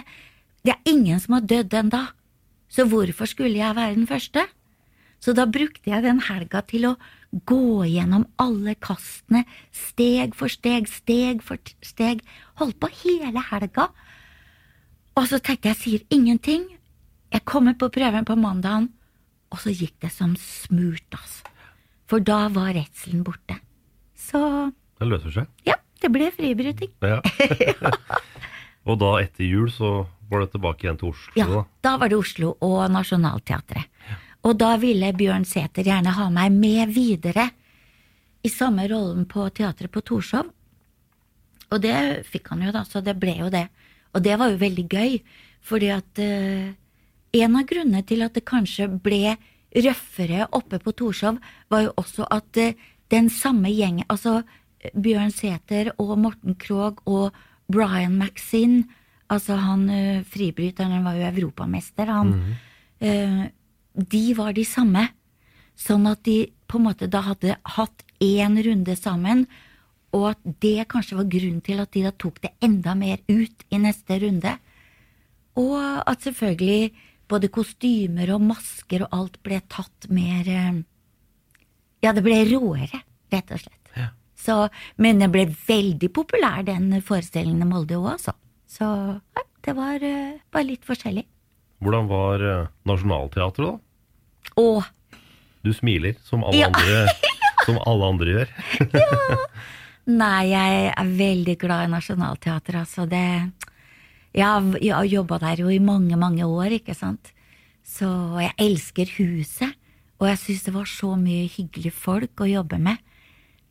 Det 0.63 0.77
er 0.77 0.88
ingen 0.93 1.19
som 1.19 1.36
har 1.36 1.43
dødd 1.49 1.75
ennå, 1.75 2.01
så 2.71 2.88
hvorfor 2.88 3.27
skulle 3.27 3.60
jeg 3.60 3.75
være 3.75 3.97
den 3.97 4.07
første? 4.07 4.45
Så 5.19 5.36
da 5.36 5.43
brukte 5.43 5.91
jeg 5.91 6.07
den 6.07 6.23
helga 6.29 6.63
til 6.71 6.88
å 6.93 6.95
gå 7.51 7.83
gjennom 7.91 8.29
alle 8.39 8.77
kastene, 8.79 9.43
steg 9.75 10.39
for 10.39 10.47
steg, 10.47 10.88
steg 10.88 11.43
for 11.43 11.60
steg. 11.83 12.23
Holdt 12.63 12.79
på 12.79 12.93
hele 13.03 13.43
helga. 13.51 13.89
Og 15.19 15.27
så 15.27 15.43
tenkte 15.43 15.73
jeg 15.73 15.81
sier 15.83 16.07
ingenting. 16.15 16.77
Jeg 17.34 17.44
kommer 17.48 17.76
på 17.80 17.90
prøven 17.94 18.26
på 18.28 18.36
mandagen, 18.40 18.90
og 19.52 19.60
så 19.63 19.72
gikk 19.72 19.96
det 20.04 20.12
som 20.16 20.36
smurt, 20.40 21.08
altså. 21.16 21.44
For 22.08 22.24
da 22.24 22.46
var 22.56 22.72
redselen 22.76 23.24
borte. 23.28 23.58
Så 24.16 24.40
Det 25.00 25.08
løser 25.08 25.34
seg. 25.42 25.48
ja, 25.68 25.76
det 26.02 26.12
ble 26.13 26.30
fribryting. 26.32 26.92
Ja. 27.04 27.20
og 28.88 29.00
da 29.02 29.12
etter 29.22 29.44
jul 29.48 29.68
så 29.72 30.06
var 30.30 30.44
det 30.44 30.52
tilbake 30.56 30.86
igjen 30.88 30.98
til 31.00 31.12
Oslo, 31.12 31.34
Ja, 31.40 31.46
da. 31.52 31.62
da 31.84 31.94
var 32.02 32.10
det 32.12 32.18
Oslo 32.20 32.54
og 32.63 32.90
Nationaltheatret. 32.92 33.88
Og 34.48 34.56
da 34.60 34.74
ville 34.80 35.12
Bjørn 35.18 35.46
Sæther 35.48 35.84
gjerne 35.88 36.13
ha 36.16 36.30
meg 36.32 36.52
med 36.56 36.92
videre 36.96 37.50
i 38.48 38.50
samme 38.52 38.86
rollen 38.88 39.26
på 39.28 39.48
teatret 39.56 39.92
på 39.92 40.04
Torshov. 40.08 40.48
Og 41.72 41.82
det 41.84 42.24
fikk 42.30 42.54
han 42.54 42.62
jo, 42.63 42.72
da, 42.72 42.86
så 42.88 43.02
det 43.04 43.18
ble 43.20 43.34
jo 43.42 43.50
det. 43.52 43.66
Og 44.16 44.24
det 44.24 44.38
var 44.40 44.54
jo 44.54 44.60
veldig 44.62 44.86
gøy, 44.88 45.18
fordi 45.68 45.90
at 45.92 46.22
eh, 46.24 46.70
en 47.34 47.58
av 47.60 47.66
grunnene 47.68 48.04
til 48.08 48.24
at 48.26 48.38
det 48.38 48.46
kanskje 48.48 48.88
ble 48.88 49.36
røffere 49.76 50.48
oppe 50.56 50.80
på 50.80 50.94
Torshov, 50.96 51.42
var 51.70 51.88
jo 51.88 51.92
også 52.00 52.28
at 52.32 52.58
eh, 52.62 52.78
den 53.12 53.30
samme 53.30 53.72
gjengen, 53.72 54.08
altså 54.10 54.42
eh, 54.80 54.94
Bjørn 54.94 55.32
Sæther 55.32 55.92
og 55.98 56.18
Morten 56.20 56.56
Krogh 56.60 57.04
og 57.06 57.36
Brian 57.72 58.18
Maxine, 58.20 58.86
altså 59.30 59.58
han 59.60 59.90
eh, 59.92 60.24
fribryteren, 60.28 60.98
han 60.98 61.06
var 61.08 61.20
jo 61.20 61.30
europamester, 61.32 62.12
han 62.12 62.34
eh, 63.00 63.48
De 63.98 64.34
var 64.38 64.54
de 64.54 64.62
samme. 64.62 65.08
Sånn 65.78 66.06
at 66.06 66.22
de 66.26 66.52
på 66.70 66.78
en 66.78 66.84
måte 66.86 67.08
da 67.10 67.24
hadde 67.26 67.56
hatt 67.78 68.04
én 68.22 68.58
runde 68.62 68.96
sammen, 68.96 69.48
og 70.13 70.32
at 70.32 70.44
det 70.62 70.88
kanskje 70.90 71.18
var 71.18 71.30
grunnen 71.32 71.63
til 71.66 71.82
at 71.82 71.92
de 71.94 72.04
da 72.06 72.12
tok 72.13 72.40
det 72.44 72.52
enda 72.63 72.94
mer 72.96 73.18
ut 73.28 73.66
i 73.74 73.80
neste 73.82 74.20
runde. 74.22 74.54
Og 75.58 75.78
at 75.82 76.22
selvfølgelig 76.22 76.94
både 77.30 77.50
kostymer 77.54 78.30
og 78.36 78.44
masker 78.48 79.04
og 79.08 79.13
alt 79.18 79.40
ble 79.44 79.60
tatt 79.72 80.08
mer 80.13 80.48
eh, 80.48 80.78
Ja, 82.06 82.13
det 82.13 82.22
ble 82.26 82.44
råere, 82.52 83.02
rett 83.34 83.52
og 83.56 83.60
slett. 83.63 83.74
Så, 84.38 84.56
men 85.02 85.18
den 85.20 85.32
ble 85.34 85.48
veldig 85.50 86.12
populær, 86.13 86.62
den 86.63 86.92
forestillingen 87.04 87.66
i 87.66 87.68
Molde 87.68 87.98
òg, 87.98 88.12
altså. 88.13 88.36
Så 88.70 88.86
ja, 88.86 89.44
det 89.66 89.74
var 89.76 90.04
eh, 90.06 90.36
bare 90.54 90.68
litt 90.70 90.86
forskjellig. 90.88 91.24
Hvordan 91.84 92.08
var 92.10 92.44
nasjonalteatret 92.46 92.86
Nationaltheatret, 92.88 93.66
da? 93.66 94.62
Å! 94.62 94.84
Du 95.66 95.74
smiler, 95.76 96.16
som 96.24 96.46
alle, 96.46 96.62
Ja. 96.62 96.70
andre, 96.70 97.34
som 97.66 97.82
alle 97.90 98.12
andre 98.13 98.36
gjør. 98.38 98.54
Nei, 100.08 100.44
jeg 100.54 100.86
er 100.94 101.10
veldig 101.20 101.58
glad 101.60 101.88
i 101.88 101.92
Nationaltheatret, 101.92 102.80
altså. 102.86 103.08
Det 103.10 103.26
Jeg 104.38 104.93
har, 104.93 105.08
jobba 105.10 105.39
der 105.41 105.63
jo 105.63 105.71
i 105.73 105.82
mange, 105.82 106.17
mange 106.19 106.45
år, 106.45 106.78
ikke 106.78 106.93
sant. 106.93 107.32
Så 107.88 108.08
jeg 108.43 108.54
elsker 108.62 109.10
huset, 109.17 109.73
og 110.21 110.28
jeg 110.30 110.41
syns 110.41 110.65
det 110.67 110.73
var 110.76 110.89
så 110.89 111.13
mye 111.17 111.47
hyggelige 111.50 111.95
folk 111.95 112.43
å 112.43 112.50
jobbe 112.50 112.78
med. 112.82 113.02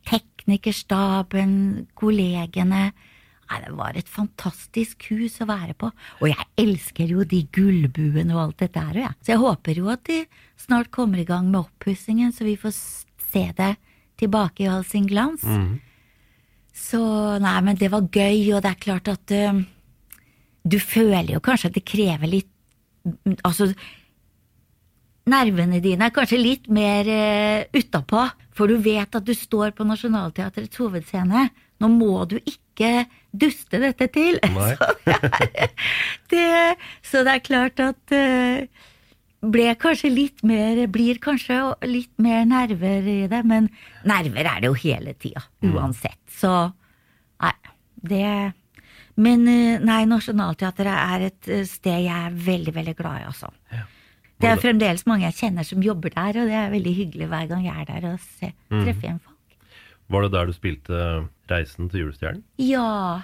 Teknikerstaben, 0.07 1.53
kollegene. 1.95 2.89
Nei, 3.47 3.59
det 3.63 3.71
var 3.79 3.95
et 3.95 4.11
fantastisk 4.11 5.07
hus 5.13 5.37
å 5.43 5.47
være 5.47 5.75
på. 5.79 5.91
Og 6.19 6.27
jeg 6.27 6.47
elsker 6.59 7.15
jo 7.15 7.23
de 7.23 7.45
gullbuene 7.55 8.35
og 8.35 8.41
alt 8.43 8.65
dette 8.65 8.83
her, 8.89 9.01
jeg. 9.05 9.17
Så 9.23 9.35
jeg 9.35 9.43
håper 9.43 9.79
jo 9.79 9.91
at 9.93 10.03
de 10.09 10.19
snart 10.59 10.91
kommer 10.91 11.21
i 11.23 11.27
gang 11.27 11.47
med 11.47 11.61
oppussingen, 11.63 12.35
så 12.35 12.47
vi 12.47 12.57
får 12.59 12.75
se 12.75 13.45
det 13.55 13.73
tilbake 14.19 14.65
i 14.65 14.71
all 14.71 14.83
sin 14.87 15.07
glans. 15.07 15.47
Så 16.75 16.99
nei, 17.39 17.57
men 17.63 17.79
det 17.79 17.89
var 17.93 18.11
gøy, 18.11 18.51
og 18.57 18.63
det 18.65 18.73
er 18.73 18.83
klart 18.83 19.07
at 19.09 19.31
eh, 19.33 19.63
du 20.67 20.77
føler 20.81 21.35
jo 21.35 21.43
kanskje 21.43 21.71
at 21.71 21.77
det 21.77 21.85
krever 21.87 22.29
litt 22.31 22.51
mm, 23.07 23.39
Altså, 23.47 23.69
nervene 25.27 25.81
dine 25.83 26.07
er 26.07 26.15
kanskje 26.15 26.39
litt 26.39 26.67
mer 26.71 27.07
uh, 27.07 27.63
utapå, 27.75 28.25
for 28.55 28.71
du 28.71 28.79
vet 28.83 29.15
at 29.15 29.25
du 29.27 29.33
står 29.35 29.73
på 29.77 29.85
Nationaltheatrets 29.87 30.79
hovedscene. 30.81 31.47
Nå 31.77 31.89
må 31.93 32.25
du 32.29 32.37
ikke 32.39 33.05
duste 33.31 33.79
dette 33.83 34.07
til. 34.15 34.39
Så, 34.47 34.93
det 35.07 35.17
er, 35.17 35.73
det, 36.31 36.45
så 37.05 37.23
det 37.25 37.33
er 37.35 37.43
klart 37.45 37.81
at 37.83 38.15
uh, 38.15 38.87
ble 39.45 39.67
kanskje 39.79 40.11
litt 40.11 40.43
mer, 40.47 40.79
blir 40.91 41.19
kanskje 41.23 41.59
litt 41.87 42.13
mer 42.21 42.45
nerver 42.49 43.07
i 43.07 43.19
det, 43.29 43.43
men 43.47 43.69
nerver 44.07 44.49
er 44.49 44.63
det 44.63 44.71
jo 44.71 44.77
hele 44.81 45.13
tida, 45.21 45.43
uansett. 45.69 46.19
Så 46.33 46.53
nei, 47.43 47.53
det 48.09 48.25
Men 49.17 49.47
eh, 49.49 49.79
nei, 49.81 50.01
Nationaltheatret 50.09 50.93
er 50.93 51.29
et 51.31 51.47
eh, 51.49 51.63
sted 51.69 52.03
jeg 52.05 52.25
er 52.27 52.35
veldig, 52.47 52.73
veldig 52.75 52.97
glad 52.99 53.23
i, 53.23 53.29
altså. 53.31 53.53
Det 54.37 54.51
er 54.51 54.59
fremdeles 54.61 55.01
mange 55.09 55.25
jeg 55.25 55.37
kjenner 55.39 55.65
som 55.65 55.81
jobber 55.81 56.13
der, 56.13 56.37
og 56.43 56.51
det 56.51 56.57
er 56.59 56.69
veldig 56.69 56.93
hyggelig 56.93 57.29
hver 57.31 57.47
gang 57.49 57.63
jeg 57.65 57.79
er 57.81 57.87
der 57.89 58.03
og 58.11 58.19
se, 58.21 58.51
treffer 58.69 59.07
igjen 59.07 59.23
folk. 59.23 59.55
Var 60.13 60.23
det 60.23 60.29
der 60.35 60.45
du 60.45 60.53
spilte 60.55 60.99
Reisen 61.49 61.89
til 61.89 62.05
julestjernen? 62.05 62.43
Ja, 62.61 63.23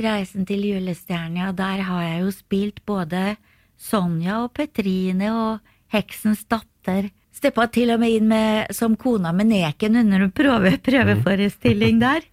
Reisen 0.00 0.48
til 0.48 0.64
julestjernen, 0.66 1.36
ja, 1.42 1.50
der 1.56 1.84
har 1.88 2.06
jeg 2.06 2.22
jo 2.24 2.32
spilt 2.34 2.80
både 2.88 3.36
Sonja 3.76 4.42
og 4.46 4.54
Petrine 4.56 5.30
og 5.32 5.74
Heksens 5.92 6.46
datter. 6.48 7.10
Steppa 7.36 7.66
til 7.72 7.92
og 7.92 8.00
med 8.00 8.16
inn 8.16 8.30
med, 8.30 8.72
som 8.72 8.96
kona 8.96 9.34
med 9.36 9.50
Neken 9.52 10.00
under 10.00 10.24
en 10.24 10.32
prøve, 10.32 10.72
prøveforestilling 10.88 12.00
der. 12.00 12.24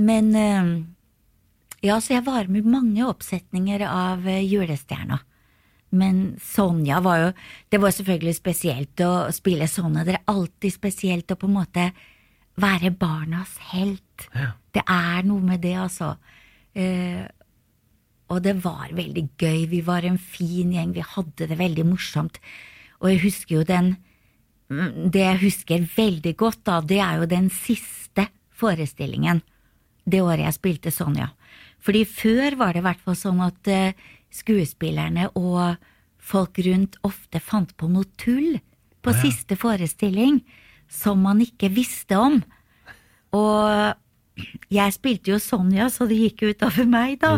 Men 0.00 0.32
eh, 0.36 0.72
ja, 1.80 1.96
så 2.00 2.16
jeg 2.18 2.26
var 2.26 2.48
med 2.52 2.64
i 2.64 2.72
mange 2.76 3.04
oppsetninger 3.08 3.84
av 3.88 4.26
eh, 4.28 4.44
Julestjerna. 4.44 5.20
Men 5.90 6.36
Sonja 6.38 7.00
var 7.02 7.18
jo 7.18 7.30
Det 7.68 7.80
var 7.82 7.90
selvfølgelig 7.90 8.34
spesielt 8.36 9.00
å 9.02 9.30
spille 9.34 9.66
Sonja. 9.68 10.04
Det 10.06 10.14
er 10.18 10.30
alltid 10.30 10.74
spesielt 10.74 11.32
å 11.32 11.38
på 11.40 11.48
en 11.48 11.56
måte 11.56 11.90
være 12.60 12.92
barnas 12.94 13.56
helt. 13.72 14.28
Det 14.70 14.82
er 14.84 15.24
noe 15.26 15.42
med 15.42 15.62
det, 15.64 15.74
altså. 15.80 16.12
Eh, 16.76 17.24
og 18.30 18.42
det 18.44 18.54
var 18.62 18.92
veldig 18.94 19.24
gøy. 19.40 19.64
Vi 19.72 19.80
var 19.86 20.06
en 20.06 20.18
fin 20.20 20.70
gjeng. 20.74 20.92
Vi 20.94 21.02
hadde 21.02 21.48
det 21.50 21.58
veldig 21.58 21.86
morsomt. 21.88 22.38
Og 23.00 23.10
jeg 23.10 23.22
husker 23.24 23.56
jo 23.56 23.64
den 23.66 23.94
mm, 24.68 25.10
Det 25.10 25.24
jeg 25.24 25.42
husker 25.46 25.88
veldig 25.96 26.36
godt, 26.36 26.62
da, 26.68 26.80
det 26.80 27.00
er 27.02 27.22
jo 27.22 27.30
den 27.30 27.48
siste 27.50 28.28
forestillingen. 28.52 29.40
Det 30.04 30.22
året 30.22 30.44
jeg 30.44 30.58
spilte 30.58 30.94
Sonja. 30.94 31.32
Fordi 31.80 32.04
før 32.04 32.56
var 32.60 32.72
det 32.76 32.82
i 32.82 32.86
hvert 32.88 33.00
fall 33.04 33.16
sånn 33.16 33.40
at 33.44 33.68
eh, 33.72 33.92
skuespillerne 34.30 35.30
og 35.34 35.76
folk 36.20 36.58
rundt 36.66 36.98
ofte 37.08 37.40
fant 37.40 37.72
på 37.80 37.88
noe 37.90 38.04
tull 38.20 38.58
på 39.02 39.14
siste 39.22 39.56
forestilling 39.56 40.42
som 40.90 41.22
man 41.24 41.40
ikke 41.40 41.70
visste 41.72 42.18
om. 42.20 42.42
Og 43.32 43.94
jeg 44.72 44.92
spilte 44.96 45.32
jo 45.32 45.38
Sonja, 45.40 45.88
så 45.90 46.06
det 46.08 46.18
gikk 46.20 46.42
jo 46.44 46.52
utover 46.54 46.86
meg, 46.88 47.18
da. 47.20 47.36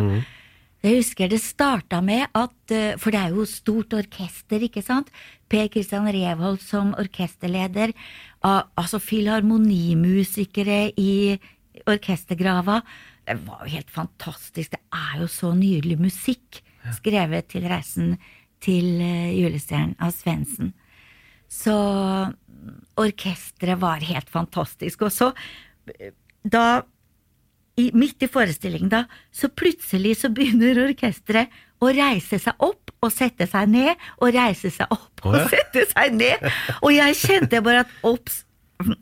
Jeg 0.82 0.96
husker 0.98 1.28
det 1.30 1.38
starta 1.38 2.00
med 2.02 2.26
at 2.34 2.72
eh, 2.74 2.96
For 2.98 3.14
det 3.14 3.20
er 3.20 3.30
jo 3.36 3.44
stort 3.46 3.92
orkester, 3.94 4.58
ikke 4.66 4.82
sant? 4.82 5.12
Per 5.48 5.68
Kristian 5.70 6.08
Revold 6.10 6.58
som 6.60 6.90
orkesterleder. 6.98 7.92
al- 8.42 8.66
Altså 8.76 8.98
filharmonimusikere 8.98 10.92
i 10.98 11.38
orkestergrava. 11.86 12.80
Det 13.26 13.38
var 13.46 13.64
jo 13.64 13.74
helt 13.76 13.90
fantastisk. 13.90 14.74
Det 14.74 14.80
er 14.98 15.20
jo 15.22 15.28
så 15.30 15.52
nydelig 15.56 15.98
musikk 16.00 16.62
skrevet 16.96 17.50
til 17.52 17.66
reisen 17.70 18.16
til 18.62 19.00
eh, 19.02 19.34
julestjernen 19.38 19.96
av 20.02 20.14
Svendsen. 20.14 20.72
Så 21.50 21.74
orkesteret 23.00 23.80
var 23.82 24.04
helt 24.06 24.30
fantastisk. 24.32 25.06
Og 25.06 25.14
så, 25.14 25.30
eh, 25.98 26.14
da 26.42 26.82
i, 27.80 27.88
midt 27.96 28.22
i 28.22 28.30
forestillingen 28.30 28.92
da, 28.92 29.04
så 29.32 29.48
plutselig 29.48 30.18
så 30.20 30.30
begynner 30.34 30.82
orkesteret 30.84 31.52
å 31.82 31.90
reise 31.94 32.38
seg 32.38 32.62
opp 32.62 32.92
og 33.02 33.10
sette 33.10 33.48
seg 33.50 33.70
ned, 33.72 33.98
og 34.22 34.34
reise 34.36 34.70
seg 34.70 34.90
opp 34.94 35.24
og 35.26 35.38
sette 35.50 35.86
seg 35.90 36.14
ned. 36.14 36.44
Og 36.82 36.92
jeg 36.94 37.18
kjente 37.18 37.62
bare 37.64 37.82
at 37.86 37.94
opps, 38.06 38.44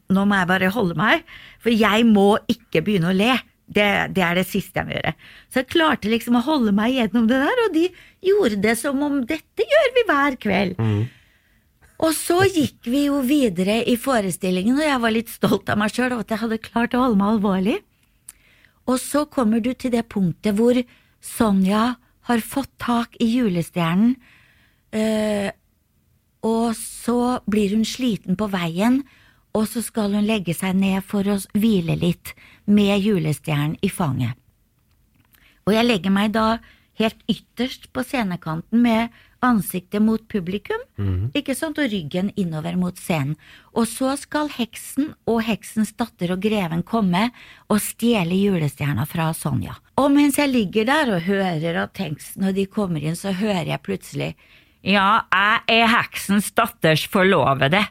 nå 0.09 0.25
må 0.29 0.39
jeg 0.39 0.49
bare 0.49 0.73
holde 0.73 0.97
meg, 0.97 1.27
for 1.61 1.75
jeg 1.75 2.07
må 2.09 2.31
ikke 2.53 2.85
begynne 2.87 3.13
å 3.13 3.17
le. 3.17 3.35
Det, 3.71 3.87
det 4.17 4.23
er 4.27 4.35
det 4.35 4.47
siste 4.51 4.81
jeg 4.81 4.89
må 4.89 4.97
gjøre. 4.97 5.13
Så 5.47 5.63
jeg 5.63 5.71
klarte 5.71 6.11
liksom 6.11 6.39
å 6.41 6.45
holde 6.45 6.75
meg 6.75 6.97
gjennom 6.97 7.29
det 7.31 7.39
der, 7.39 7.63
og 7.65 7.77
de 7.77 7.87
gjorde 8.27 8.59
det 8.65 8.75
som 8.81 8.99
om 9.07 9.21
dette 9.29 9.67
gjør 9.73 9.93
vi 9.97 10.05
hver 10.09 10.39
kveld. 10.43 10.81
Og 12.01 12.17
så 12.17 12.41
gikk 12.49 12.89
vi 12.89 13.05
jo 13.07 13.21
videre 13.23 13.79
i 13.87 13.95
forestillingen, 14.01 14.81
og 14.81 14.87
jeg 14.89 15.05
var 15.05 15.15
litt 15.15 15.31
stolt 15.31 15.71
av 15.71 15.79
meg 15.79 15.95
sjøl 15.95 16.11
over 16.11 16.25
at 16.25 16.35
jeg 16.35 16.43
hadde 16.43 16.63
klart 16.65 16.97
å 16.97 17.05
holde 17.05 17.21
meg 17.21 17.35
alvorlig. 17.37 17.79
Og 18.91 18.97
så 18.99 19.27
kommer 19.31 19.63
du 19.63 19.71
til 19.79 19.93
det 19.95 20.07
punktet 20.11 20.57
hvor 20.59 20.81
Sonja 21.23 21.95
har 22.31 22.43
fått 22.43 22.73
tak 22.81 23.19
i 23.21 23.29
julestjernen, 23.37 24.17
eh, 24.97 25.51
og 26.41 26.73
så 26.79 27.01
så 27.11 27.41
blir 27.51 27.75
hun 27.75 27.87
sliten 27.87 28.39
på 28.39 28.49
veien, 28.53 29.03
og 29.57 29.67
så 29.67 29.83
skal 29.83 30.15
hun 30.15 30.29
legge 30.29 30.55
seg 30.55 30.77
ned 30.79 31.03
for 31.07 31.27
å 31.27 31.39
hvile 31.59 31.97
litt 31.99 32.35
med 32.71 33.01
julestjernen 33.03 33.77
i 33.83 33.91
fanget. 33.93 34.37
Og 35.67 35.75
jeg 35.77 35.87
legger 35.87 36.15
meg 36.15 36.33
da 36.35 36.61
helt 37.01 37.21
ytterst 37.31 37.91
på 37.95 38.05
scenekanten 38.05 38.83
med 38.85 39.13
ansiktet 39.41 40.03
mot 40.05 40.21
publikum, 40.29 40.83
ikke 41.33 41.55
sant, 41.57 41.79
og 41.81 41.89
ryggen 41.89 42.29
innover 42.37 42.77
mot 42.77 42.99
scenen. 43.01 43.39
Og 43.73 43.89
så 43.89 44.13
skal 44.21 44.51
heksen 44.53 45.15
og 45.31 45.41
heksens 45.47 45.95
datter 45.97 46.35
og 46.35 46.43
greven 46.45 46.83
komme 46.85 47.31
og 47.69 47.81
stjele 47.81 48.37
julestjerna 48.37 49.07
fra 49.09 49.31
Sonja. 49.37 49.79
Og 49.97 50.11
mens 50.13 50.37
jeg 50.41 50.53
ligger 50.53 50.85
der 50.91 51.15
og 51.17 51.25
hører 51.25 51.85
at 51.87 52.03
heksen, 52.03 52.43
når 52.45 52.59
de 52.59 52.67
kommer 52.67 53.01
inn, 53.01 53.17
så 53.17 53.33
hører 53.33 53.65
jeg 53.73 53.87
plutselig 53.87 54.35
Ja, 54.81 55.27
jeg 55.29 55.83
er 55.83 55.91
heksens 55.93 56.53
datters 56.57 57.03
forlovede. 57.05 57.83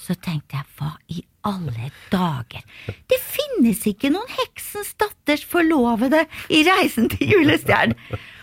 Så 0.00 0.16
tenkte 0.18 0.58
jeg, 0.58 0.66
hva 0.78 0.94
i 1.10 1.20
alle 1.46 1.90
dager? 2.12 2.64
Det 3.10 3.20
finnes 3.22 3.86
ikke 3.88 4.12
noen 4.12 4.28
heksens 4.40 4.92
datters 5.00 5.44
forlovede 5.48 6.26
i 6.52 6.62
Reisen 6.66 7.10
til 7.12 7.34
julestjernen! 7.36 7.96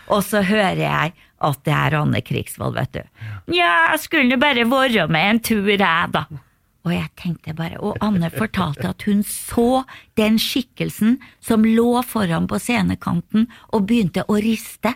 Og 0.08 0.22
så 0.24 0.40
hører 0.40 0.80
jeg 0.80 1.14
at 1.44 1.64
det 1.68 1.74
er 1.76 1.94
Anne 1.98 2.20
Krigsvold, 2.24 2.78
vet 2.78 2.94
du. 2.96 3.24
Nja, 3.52 3.72
jeg 3.92 4.04
skulle 4.06 4.38
bare 4.40 4.64
være 4.68 5.04
med 5.12 5.34
en 5.34 5.40
tur, 5.44 5.68
jeg, 5.68 6.12
da. 6.14 6.24
Og 6.86 6.94
jeg 6.94 7.10
tenkte 7.20 7.52
bare, 7.52 7.76
og 7.84 7.98
Anne 8.00 8.30
fortalte 8.32 8.88
at 8.88 9.02
hun 9.04 9.20
så 9.26 9.82
den 10.16 10.38
skikkelsen 10.40 11.18
som 11.44 11.66
lå 11.66 12.00
foran 12.06 12.46
på 12.48 12.60
scenekanten 12.62 13.44
og 13.74 13.84
begynte 13.90 14.24
å 14.24 14.38
riste, 14.40 14.94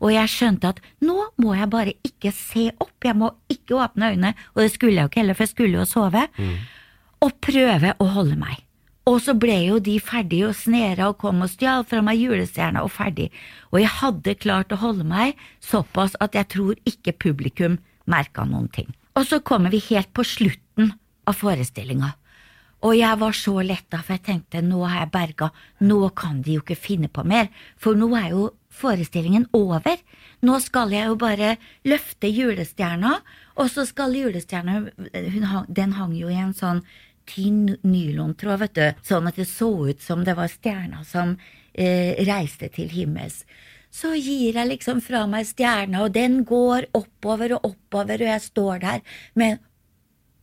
og 0.00 0.14
jeg 0.14 0.30
skjønte 0.32 0.70
at 0.72 0.80
nå 1.04 1.18
må 1.42 1.56
jeg 1.58 1.68
bare 1.74 1.96
ikke 2.06 2.32
se 2.32 2.70
opp, 2.78 2.96
jeg 3.04 3.18
må 3.20 3.34
ikke 3.52 3.76
åpne 3.82 4.14
øynene, 4.14 4.32
og 4.54 4.62
det 4.62 4.70
skulle 4.72 4.94
jeg 4.96 5.04
jo 5.04 5.12
ikke 5.12 5.20
heller, 5.20 5.36
for 5.36 5.44
jeg 5.44 5.52
skulle 5.52 5.82
jo 5.82 5.90
sove, 5.90 6.24
og 7.24 7.34
prøve 7.44 7.94
å 7.98 8.08
holde 8.16 8.36
meg. 8.38 8.60
Og 9.08 9.18
så 9.20 9.34
ble 9.36 9.56
jo 9.66 9.78
de 9.84 9.98
ferdige 10.00 10.48
og 10.48 10.56
snera 10.56 11.10
og 11.10 11.18
kom 11.20 11.42
og 11.44 11.50
stjal 11.52 11.84
fra 11.88 12.00
meg 12.04 12.22
julestjerna 12.22 12.84
og 12.84 12.92
ferdig, 12.94 13.28
og 13.72 13.82
jeg 13.82 13.92
hadde 14.00 14.36
klart 14.40 14.72
å 14.72 14.80
holde 14.80 15.04
meg 15.08 15.40
såpass 15.64 16.16
at 16.24 16.36
jeg 16.38 16.48
tror 16.54 16.80
ikke 16.88 17.16
publikum 17.26 17.78
merka 18.08 18.46
noen 18.48 18.70
ting. 18.72 18.88
Og 19.14 19.28
så 19.28 19.40
kommer 19.44 19.72
vi 19.72 19.82
helt 19.90 20.10
på 20.16 20.24
slutten 20.26 20.94
av 21.28 21.36
forestillinga. 21.36 22.14
Og 22.84 22.96
jeg 22.98 23.16
var 23.20 23.36
så 23.36 23.54
letta, 23.64 24.02
for 24.02 24.16
jeg 24.16 24.24
tenkte 24.26 24.60
nå 24.64 24.82
har 24.84 25.04
jeg 25.04 25.12
berga, 25.14 25.48
nå 25.80 26.00
kan 26.16 26.42
de 26.44 26.58
jo 26.58 26.64
ikke 26.64 26.76
finne 26.76 27.08
på 27.08 27.24
mer, 27.24 27.48
for 27.80 27.96
nå 27.96 28.10
er 28.18 28.34
jo 28.34 28.50
forestillingen 28.74 29.46
over. 29.56 29.96
Nå 30.44 30.58
skal 30.60 30.92
jeg 30.92 31.08
jo 31.08 31.16
bare 31.20 31.54
løfte 31.88 32.28
julestjerna, 32.28 33.16
og 33.56 33.70
så 33.72 33.86
skal 33.88 34.16
julestjerna 34.18 34.80
hun 34.82 35.48
Den 35.68 35.94
hang 35.96 36.12
jo 36.18 36.28
i 36.28 36.40
en 36.40 36.52
sånn 36.56 36.82
tynn 37.30 37.76
nylontråd, 37.82 38.58
vet 38.64 38.74
du, 38.78 39.04
sånn 39.06 39.28
at 39.30 39.38
det 39.40 39.48
så 39.50 39.70
ut 39.90 40.02
som 40.02 40.24
det 40.26 40.36
var 40.38 40.50
stjerna 40.52 41.04
som 41.08 41.36
eh, 41.72 42.14
reiste 42.26 42.70
til 42.74 42.90
himmels. 42.92 43.42
Så 43.94 44.10
gir 44.18 44.56
jeg 44.58 44.70
liksom 44.72 45.00
fra 45.04 45.22
meg 45.30 45.46
stjerna, 45.46 46.02
og 46.04 46.16
den 46.16 46.42
går 46.48 46.90
oppover 46.98 47.56
og 47.56 47.70
oppover, 47.70 48.18
og 48.18 48.32
jeg 48.32 48.46
står 48.48 48.82
der 48.82 49.20
med 49.38 49.62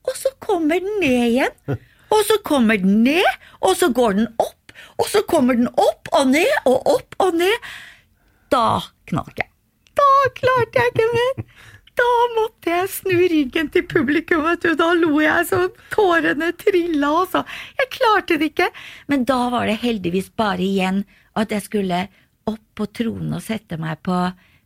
og 0.07 0.17
så 0.17 0.31
kommer 0.41 0.81
den 0.81 0.99
ned 1.01 1.25
igjen. 1.29 1.79
Og 2.11 2.23
så 2.27 2.37
kommer 2.43 2.79
den 2.81 3.03
ned, 3.05 3.27
og 3.61 3.75
så 3.79 3.91
går 3.93 4.17
den 4.17 4.27
opp, 4.41 4.73
og 4.97 5.07
så 5.07 5.21
kommer 5.29 5.55
den 5.55 5.69
opp 5.69 6.09
og 6.11 6.27
ned 6.33 6.51
og 6.65 6.89
opp 6.95 7.15
og 7.23 7.37
ned. 7.39 7.69
Da 8.51 8.81
knakk 9.11 9.37
jeg. 9.39 9.47
Da 9.95 10.09
klarte 10.35 10.81
jeg 10.81 10.91
ikke 10.91 11.07
mer. 11.13 11.45
Da 12.01 12.09
måtte 12.35 12.71
jeg 12.73 12.89
snu 12.89 13.15
ryggen 13.31 13.69
til 13.73 13.83
publikum, 13.89 14.43
vet 14.47 14.63
du. 14.65 14.71
Da 14.79 14.91
lo 14.97 15.19
jeg 15.21 15.45
så 15.49 15.65
tårene 15.93 16.51
trilla, 16.57 17.11
altså. 17.23 17.43
Jeg 17.79 17.91
klarte 17.97 18.37
det 18.41 18.51
ikke. 18.53 18.69
Men 19.11 19.25
da 19.29 19.37
var 19.53 19.69
det 19.69 19.77
heldigvis 19.83 20.31
bare 20.39 20.63
igjen 20.65 21.03
at 21.37 21.53
jeg 21.53 21.65
skulle 21.67 22.05
opp 22.49 22.63
på 22.75 22.87
tronen 22.97 23.35
og 23.37 23.43
sette 23.45 23.77
meg 23.79 23.99
på 24.05 24.17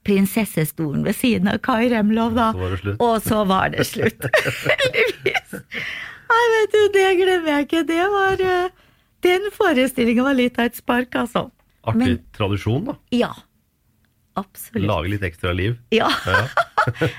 prinsessestolen 0.06 1.04
ved 1.06 1.18
siden 1.18 1.50
av 1.52 1.60
Kai 1.66 1.90
Remlov, 1.92 2.36
da. 2.38 2.52
Så 2.54 2.62
var 2.62 2.72
det 2.76 2.80
slutt. 2.84 3.02
Og 3.02 3.16
så 3.26 3.42
var 3.50 3.74
det 3.74 3.86
slutt. 3.90 4.28
Heldigvis. 4.86 5.56
Nei, 6.30 6.44
vet 6.54 6.72
du, 6.76 6.80
det 6.96 7.08
glemmer 7.20 7.52
jeg 7.56 7.68
ikke. 7.68 7.84
Det 7.90 8.06
var 8.14 8.46
eh, 8.46 8.70
Den 9.26 9.50
forestillingen 9.56 10.26
var 10.28 10.38
litt 10.38 10.60
av 10.62 10.70
et 10.72 10.78
spark, 10.80 11.18
altså. 11.26 11.48
Artig 11.86 12.02
Men- 12.06 12.24
tradisjon, 12.38 12.86
da. 12.92 12.96
Ja. 13.14 13.32
Absolutt. 14.40 14.86
Lage 14.86 15.12
litt 15.14 15.26
ekstra 15.28 15.56
liv. 15.56 15.80
Ja. 15.96 16.12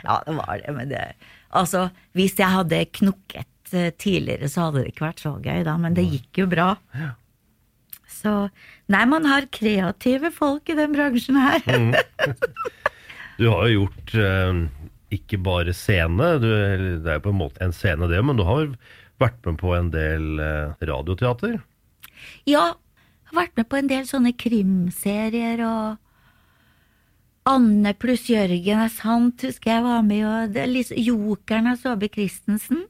Ja. 0.07 0.21
det 0.23 0.35
var 0.37 0.61
det, 0.63 0.73
men 0.77 0.91
det 0.93 1.01
Altså, 1.51 1.89
hvis 2.15 2.37
jeg 2.39 2.53
hadde 2.53 2.85
knukket 2.95 3.73
eh, 3.75 3.89
tidligere, 3.99 4.47
så 4.47 4.69
hadde 4.69 4.85
det 4.85 4.93
ikke 4.93 5.09
vært 5.09 5.23
så 5.25 5.33
gøy, 5.43 5.65
da, 5.67 5.75
men 5.83 5.97
det 5.97 6.05
gikk 6.07 6.43
jo 6.43 6.47
bra. 6.53 6.69
Så 8.07 8.35
Nei, 8.93 9.03
man 9.11 9.27
har 9.27 9.49
kreative 9.51 10.31
folk 10.35 10.71
i 10.71 10.77
den 10.79 10.95
bransjen 10.95 11.41
her. 11.41 11.67
Du 13.37 13.51
har 13.53 13.67
jo 13.69 13.83
gjort 13.83 14.15
eh, 14.17 14.61
ikke 15.13 15.37
bare 15.45 15.75
scene, 15.77 16.31
du, 16.41 16.47
det 17.05 17.11
er 17.11 17.19
jo 17.19 17.25
på 17.27 17.35
en 17.35 17.41
måte 17.43 17.61
en 17.61 17.75
scene 17.77 18.09
det, 18.09 18.23
men 18.25 18.39
du 18.39 18.47
har 18.49 18.71
vært 19.21 19.43
med 19.45 19.59
på 19.61 19.75
en 19.77 19.91
del 19.93 20.41
eh, 20.41 20.73
radioteater. 20.89 21.59
Ja, 22.49 22.71
jeg 22.73 23.33
har 23.33 23.41
vært 23.43 23.61
med 23.61 23.69
på 23.69 23.77
en 23.77 23.91
del 23.93 24.09
sånne 24.09 24.33
krimserier 24.41 25.61
og 25.67 26.01
Anne 27.47 27.93
pluss 27.95 28.25
Jørgen 28.27 28.81
er 28.83 28.91
sant, 28.91 29.45
husker 29.47 29.77
jeg 29.77 29.83
var 29.85 30.03
med, 30.03 30.25
og 30.27 30.57
liksom 30.73 30.99
Jokeren 30.99 31.71
av 31.71 31.79
Saabye 31.79 32.11
Christensen. 32.11 32.81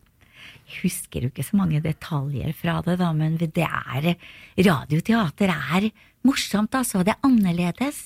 Jeg 0.66 0.80
husker 0.80 1.26
jo 1.26 1.30
ikke 1.30 1.44
så 1.44 1.58
mange 1.58 1.82
detaljer 1.84 2.54
fra 2.56 2.78
det, 2.86 2.96
da, 3.02 3.10
men 3.12 3.36
det 3.36 3.52
er 3.66 4.14
Radioteater 4.56 5.52
er 5.52 5.90
morsomt, 6.26 6.74
altså. 6.74 7.04
Det 7.04 7.12
er 7.12 7.28
annerledes. 7.28 8.00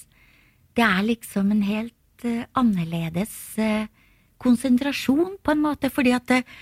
Det 0.74 0.82
er 0.84 1.06
liksom 1.06 1.54
en 1.54 1.62
helt 1.68 2.26
uh, 2.26 2.42
annerledes 2.58 3.38
uh, 3.62 3.86
konsentrasjon, 4.42 5.38
på 5.38 5.54
en 5.54 5.64
måte, 5.64 5.92
fordi 5.94 6.16
at 6.18 6.34
uh, 6.34 6.58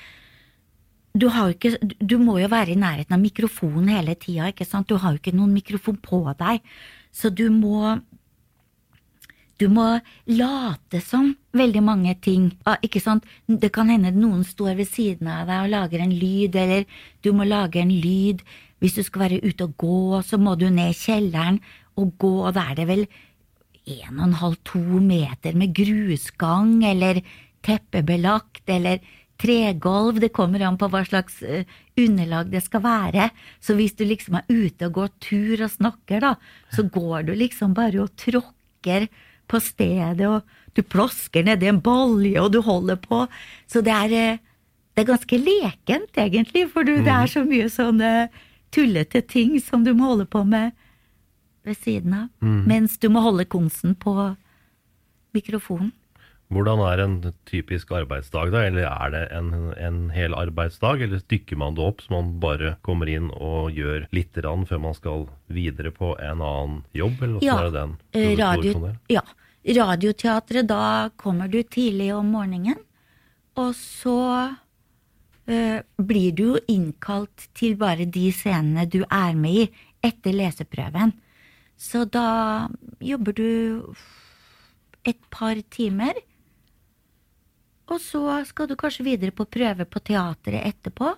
du, 1.17 1.31
ikke, 1.33 1.79
du 1.81 2.19
må 2.21 2.37
jo 2.43 2.53
være 2.53 2.77
i 2.77 2.79
nærheten 2.79 3.17
av 3.17 3.25
mikrofonen 3.25 3.89
hele 3.97 4.15
tida, 4.21 4.53
ikke 4.53 4.69
sant? 4.69 4.93
Du 4.93 5.01
har 5.01 5.17
jo 5.17 5.23
ikke 5.23 5.35
noen 5.35 5.57
mikrofon 5.57 5.97
på 6.05 6.21
deg, 6.39 6.61
så 7.09 7.33
du 7.33 7.49
må 7.49 7.97
du 9.59 9.67
må 9.73 9.85
late 10.31 11.01
som 11.03 11.33
veldig 11.59 11.83
mange 11.83 12.15
ting. 12.23 12.53
Ah, 12.65 12.79
Ikke 12.85 13.03
sant? 13.03 13.27
Det 13.49 13.73
kan 13.75 13.91
hende 13.91 14.13
noen 14.15 14.45
står 14.47 14.77
ved 14.79 14.91
siden 14.91 15.31
av 15.33 15.49
deg 15.51 15.65
og 15.67 15.73
lager 15.75 16.05
en 16.05 16.15
lyd, 16.15 16.55
eller 16.55 16.87
du 17.27 17.33
må 17.35 17.47
lage 17.49 17.83
en 17.83 17.91
lyd. 17.91 18.45
Hvis 18.79 18.95
du 18.95 19.03
skal 19.03 19.27
være 19.27 19.43
ute 19.43 19.67
og 19.67 19.75
gå, 19.83 20.23
så 20.23 20.39
må 20.39 20.55
du 20.55 20.69
ned 20.71 20.93
i 20.95 20.99
kjelleren 20.99 21.59
og 21.99 22.15
gå, 22.23 22.35
og 22.47 22.55
da 22.55 22.69
er 22.71 22.79
det 22.79 22.87
vel 22.87 23.05
en 23.89 24.19
og 24.21 24.25
en 24.29 24.39
halv, 24.43 24.59
to 24.69 24.81
meter 25.03 25.57
med 25.59 25.75
grusgang, 25.75 26.85
eller 26.87 27.23
teppebelagt, 27.67 28.63
eller 28.71 29.01
tregulv. 29.41 30.21
Det 30.23 30.31
kommer 30.35 30.63
an 30.67 30.79
på 30.79 30.87
hva 30.93 31.03
slags 31.07 31.41
eh, 31.43 31.67
underlag 31.99 32.53
det 32.53 32.63
skal 32.67 32.85
være. 32.85 33.31
Så 33.59 33.75
hvis 33.79 33.97
du 33.99 34.05
liksom 34.07 34.39
er 34.39 34.47
ute 34.51 34.87
og 34.87 35.01
går 35.01 35.15
tur 35.25 35.65
og 35.67 35.73
snakker, 35.75 36.23
da, 36.23 36.35
så 36.75 36.87
går 36.87 37.27
du 37.27 37.35
liksom 37.39 37.75
bare 37.75 38.05
og 38.05 38.15
tråkker 38.21 39.09
på 39.49 39.61
stedet, 39.63 40.27
og 40.29 40.77
du 40.77 40.83
plasker 40.85 41.47
nedi 41.47 41.69
en 41.71 41.81
balje, 41.85 42.37
og 42.41 42.53
du 42.55 42.61
holder 42.65 42.99
på. 43.01 43.25
Så 43.71 43.83
det 43.85 43.95
er, 43.95 44.13
eh, 44.13 44.43
det 44.95 45.05
er 45.05 45.13
ganske 45.13 45.39
lekent, 45.39 46.13
egentlig, 46.17 46.69
for 46.73 46.87
du, 46.87 46.97
det 47.03 47.15
er 47.15 47.31
så 47.31 47.45
mye 47.47 47.69
sånne 47.73 48.29
tullete 48.75 49.23
ting 49.25 49.57
som 49.65 49.85
du 49.85 49.95
må 49.95 50.13
holde 50.13 50.27
på 50.29 50.45
med 50.45 50.73
ved 51.65 51.77
siden 51.77 52.15
av, 52.15 52.29
mens 52.69 52.97
du 52.99 53.09
må 53.13 53.21
holde 53.21 53.45
konsen 53.45 53.95
på 53.95 54.15
mikrofonen. 55.37 55.93
Hvordan 56.49 56.81
er 56.81 57.03
en 57.03 57.17
typisk 57.49 57.91
arbeidsdag, 57.93 58.53
da? 58.55 58.63
Eller 58.65 58.87
er 58.89 59.11
det 59.13 59.23
en, 59.37 59.51
en 59.77 59.99
hel 60.15 60.33
arbeidsdag, 60.37 61.03
eller 61.05 61.21
stykker 61.21 61.59
man 61.61 61.77
det 61.77 61.85
opp 61.85 62.01
så 62.01 62.15
man 62.15 62.31
bare 62.41 62.77
kommer 62.87 63.11
inn 63.13 63.29
og 63.37 63.77
gjør 63.77 64.07
lite 64.17 64.41
grann 64.41 64.65
før 64.69 64.81
man 64.87 64.97
skal 64.97 65.27
videre 65.53 65.93
på 65.93 66.15
en 66.17 66.41
annen 66.41 66.79
jobb, 66.97 67.21
eller 67.27 67.45
ja, 67.45 67.59
er 67.59 67.69
det 67.69 67.77
den? 67.77 67.93
eh, 68.17 68.33
radio, 68.41 68.95
ja. 69.13 69.25
Radioteatret, 69.69 70.65
da 70.71 71.11
kommer 71.21 71.51
du 71.53 71.61
tidlig 71.61 72.09
om 72.17 72.31
morgenen, 72.33 72.79
og 73.59 73.75
så 73.77 74.21
øh, 75.51 75.81
blir 76.01 76.33
du 76.33 76.45
jo 76.55 76.63
innkalt 76.71 77.51
til 77.59 77.77
bare 77.77 78.07
de 78.09 78.31
scenene 78.33 78.87
du 78.89 79.03
er 79.05 79.37
med 79.37 79.67
i 79.67 79.69
etter 80.09 80.33
leseprøven. 80.33 81.13
Så 81.77 82.07
da 82.09 82.69
jobber 83.05 83.37
du 83.37 83.51
et 85.05 85.21
par 85.31 85.61
timer, 85.71 86.17
og 87.89 88.01
så 88.03 88.43
skal 88.49 88.69
du 88.69 88.77
kanskje 88.79 89.07
videre 89.07 89.33
på 89.33 89.47
prøve 89.49 89.87
på 89.89 90.03
teatret 90.05 90.61
etterpå. 90.69 91.15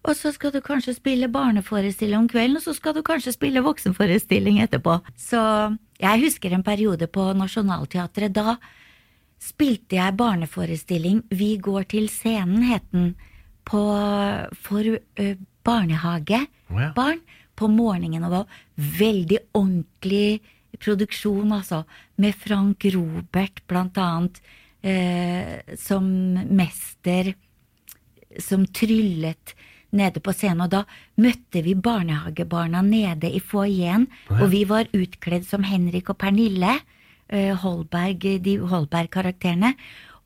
Og 0.00 0.16
så 0.16 0.32
skal 0.32 0.52
du 0.54 0.62
kanskje 0.64 0.94
spille 0.96 1.28
barneforestilling 1.28 2.22
om 2.22 2.28
kvelden, 2.28 2.56
og 2.56 2.64
så 2.64 2.72
skal 2.76 2.94
du 2.96 3.02
kanskje 3.04 3.34
spille 3.36 3.60
voksenforestilling 3.64 4.62
etterpå. 4.64 4.96
Så 5.12 5.40
jeg 6.00 6.22
husker 6.22 6.54
en 6.56 6.64
periode 6.64 7.08
på 7.12 7.26
Nationaltheatret. 7.36 8.32
Da 8.32 8.56
spilte 9.40 9.98
jeg 9.98 10.16
barneforestilling 10.16 11.22
Vi 11.28 11.56
går 11.60 11.84
til 11.92 12.08
scenen, 12.08 12.64
het 12.70 12.86
den, 12.92 13.12
på, 13.68 13.82
for 14.56 14.88
uh, 14.88 15.34
barnehage. 15.64 16.46
oh, 16.70 16.80
ja. 16.80 16.92
Barn 16.96 17.20
på 17.56 17.68
morgenen, 17.68 18.24
og 18.24 18.32
var 18.32 18.46
veldig 18.76 19.38
ordentlig 19.52 20.40
produksjon, 20.80 21.52
altså, 21.52 21.84
med 22.16 22.32
Frank 22.40 22.86
Robert 22.94 23.60
blant 23.68 23.98
annet 24.00 24.40
eh, 24.82 25.76
som 25.78 26.06
mester 26.50 27.34
som 28.38 28.66
tryllet 28.66 29.54
nede 29.90 30.22
på 30.22 30.32
scenen, 30.34 30.64
og 30.66 30.70
da 30.70 30.84
møtte 31.20 31.64
vi 31.66 31.74
barnehagebarna 31.74 32.82
nede 32.86 33.30
i 33.30 33.40
foajeen, 33.42 34.06
og 34.38 34.46
vi 34.52 34.62
var 34.68 34.90
utkledd 34.94 35.48
som 35.48 35.66
Henrik 35.66 36.12
og 36.12 36.20
Pernille, 36.22 36.78
eh, 37.28 37.54
Holberg, 37.58 38.28
de 38.44 38.58
Holberg-karakterene, 38.70 39.74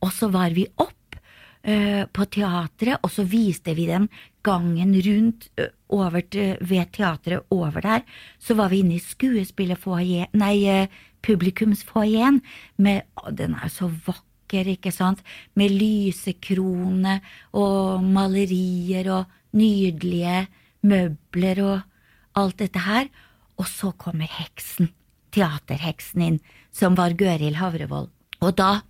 og 0.04 0.12
så 0.12 0.28
var 0.28 0.52
vi 0.52 0.66
opp 0.76 1.16
eh, 1.62 2.04
på 2.04 2.28
teatret, 2.28 3.00
og 3.00 3.10
så 3.12 3.24
viste 3.24 3.74
vi 3.76 3.88
dem 3.88 4.10
gangen 4.44 4.92
rundt 5.06 5.48
eh, 5.56 5.72
over 5.88 6.20
ved 6.60 6.92
teatret 6.92 7.48
over 7.54 7.80
der, 7.80 8.04
så 8.38 8.56
var 8.58 8.68
vi 8.68 8.82
inne 8.84 8.98
i 8.98 9.02
skuespillerfoajeen, 9.02 10.28
nei, 10.36 10.54
eh, 10.68 11.02
publikumsfoajeen, 11.24 12.42
med, 12.76 13.08
å, 13.16 13.32
den 13.32 13.56
er 13.56 13.72
så 13.72 13.88
vakker, 13.88 14.28
ikke 14.62 14.92
sant, 14.94 15.22
med 15.58 15.74
lysekrone 15.74 17.18
og 17.58 18.04
malerier 18.06 19.10
og 19.10 19.58
nydelige 19.58 20.46
møbler 20.86 21.62
og 21.64 22.38
alt 22.38 22.58
dette 22.62 22.82
her, 22.86 23.10
og 23.58 23.66
så 23.70 23.92
kommer 23.98 24.30
heksen, 24.30 24.90
teaterheksen 25.34 26.24
inn, 26.26 26.40
som 26.74 26.96
var 26.98 27.14
Gøril 27.18 27.58
Havrevoll. 27.58 28.08
Og 28.42 28.56
da 28.58 28.82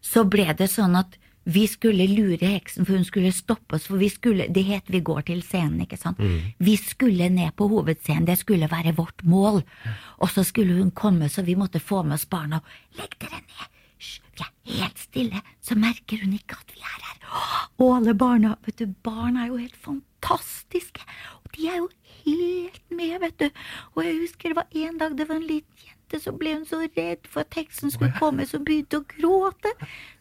så 0.00 0.24
ble 0.24 0.48
det 0.56 0.70
sånn 0.72 0.96
at 0.96 1.18
vi 1.50 1.64
skulle 1.68 2.04
lure 2.10 2.46
heksen, 2.52 2.84
for 2.84 2.98
hun 2.98 3.06
skulle 3.06 3.32
stoppe 3.32 3.76
oss, 3.76 3.86
for 3.88 4.00
vi 4.00 4.10
skulle, 4.12 4.46
det 4.52 4.64
het 4.68 4.90
Vi 4.92 5.00
går 5.00 5.22
til 5.26 5.42
scenen, 5.42 5.80
ikke 5.80 5.96
sant. 5.96 6.20
Vi 6.58 6.76
skulle 6.76 7.28
ned 7.32 7.56
på 7.56 7.68
hovedscenen, 7.68 8.26
det 8.28 8.38
skulle 8.38 8.68
være 8.70 8.94
vårt 8.96 9.24
mål. 9.24 9.62
Og 10.20 10.30
så 10.30 10.44
skulle 10.44 10.76
hun 10.76 10.90
komme, 10.90 11.28
så 11.28 11.42
vi 11.42 11.56
måtte 11.56 11.80
få 11.80 12.02
med 12.02 12.14
oss 12.14 12.28
barna. 12.28 12.60
Legg 12.96 13.16
dere 13.18 13.40
ned, 13.40 13.79
er 14.44 14.78
helt 14.80 14.98
stille, 14.98 15.42
så 15.62 15.76
merker 15.78 16.24
hun 16.24 16.34
ikke 16.36 16.58
at 16.58 16.74
vi 16.74 16.82
er 16.82 17.06
her. 17.06 17.20
Og 17.80 17.96
alle 17.96 18.14
barna, 18.18 18.56
vet 18.66 18.80
du, 18.80 18.90
barna 19.04 19.44
er 19.44 19.52
jo 19.52 19.60
helt 19.60 19.76
fantastiske, 19.76 21.06
og 21.44 21.54
de 21.56 21.68
er 21.70 21.80
jo 21.80 21.88
helt 22.24 22.82
med, 22.90 23.16
vet 23.24 23.38
du. 23.40 23.64
Og 23.94 24.04
jeg 24.04 24.20
husker 24.24 24.52
det 24.52 24.60
var 24.60 24.76
en 24.84 25.00
dag 25.00 25.16
det 25.18 25.28
var 25.28 25.40
en 25.40 25.48
liten 25.48 25.86
jente, 25.86 26.20
så 26.22 26.34
ble 26.36 26.54
hun 26.58 26.66
så 26.68 26.82
redd 26.84 27.28
for 27.30 27.44
at 27.44 27.58
heksen 27.58 27.92
skulle 27.94 28.12
komme, 28.18 28.46
så 28.46 28.60
begynte 28.62 29.00
å 29.00 29.06
gråte. 29.14 29.72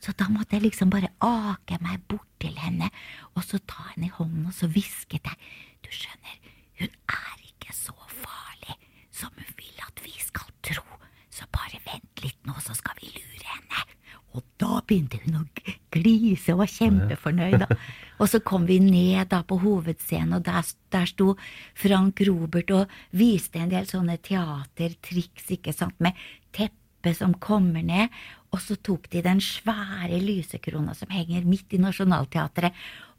Så 0.04 0.14
da 0.18 0.30
måtte 0.32 0.58
jeg 0.58 0.68
liksom 0.70 0.94
bare 0.94 1.12
ake 1.26 1.80
meg 1.84 2.04
bort 2.08 2.30
til 2.40 2.56
henne, 2.58 2.92
og 3.36 3.44
så 3.46 3.60
ta 3.68 3.90
henne 3.94 4.08
i 4.10 4.16
hånden, 4.16 4.48
og 4.48 4.56
så 4.56 4.70
hvisket 4.72 5.28
jeg, 5.28 5.52
du 5.84 5.92
skjønner, 5.94 6.40
hun 6.80 6.94
er 7.12 7.44
ikke 7.44 7.76
så 7.76 7.96
farlig 8.08 8.78
som 9.12 9.34
hun 9.36 9.56
vil 9.58 9.84
at 9.84 10.04
vi 10.06 10.16
skal 10.24 10.52
tro, 10.64 10.86
så 11.34 11.48
bare 11.52 11.82
vent 11.88 12.24
litt 12.24 12.40
nå, 12.48 12.56
så 12.64 12.76
skal 12.78 12.96
vi 13.02 13.12
lure 13.16 13.48
henne. 13.50 13.99
Og 14.38 14.44
da 14.62 14.80
begynte 14.86 15.18
hun 15.24 15.40
å 15.40 15.46
glise 15.94 16.54
og 16.54 16.62
var 16.62 16.70
kjempefornøyd. 16.70 17.64
Da. 17.64 17.78
Og 18.22 18.30
så 18.30 18.42
kom 18.46 18.68
vi 18.70 18.78
ned 18.84 19.32
da 19.32 19.42
på 19.48 19.58
hovedscenen, 19.64 20.36
og 20.38 20.44
der, 20.46 20.68
der 20.94 21.08
sto 21.10 21.34
Frank 21.78 22.22
Robert 22.28 22.74
og 22.76 22.94
viste 23.16 23.62
en 23.62 23.72
del 23.72 23.88
sånne 23.90 24.20
teatertriks, 24.22 25.50
ikke 25.56 25.74
sant, 25.74 25.98
med 26.04 26.18
teppe 26.56 27.16
som 27.18 27.34
kommer 27.42 27.82
ned, 27.86 28.14
og 28.54 28.62
så 28.62 28.78
tok 28.84 29.08
de 29.14 29.24
den 29.26 29.42
svære 29.42 30.20
lysekrona 30.22 30.94
som 30.98 31.10
henger 31.14 31.48
midt 31.48 31.74
i 31.74 31.82
Nationaltheatret, 31.82 32.76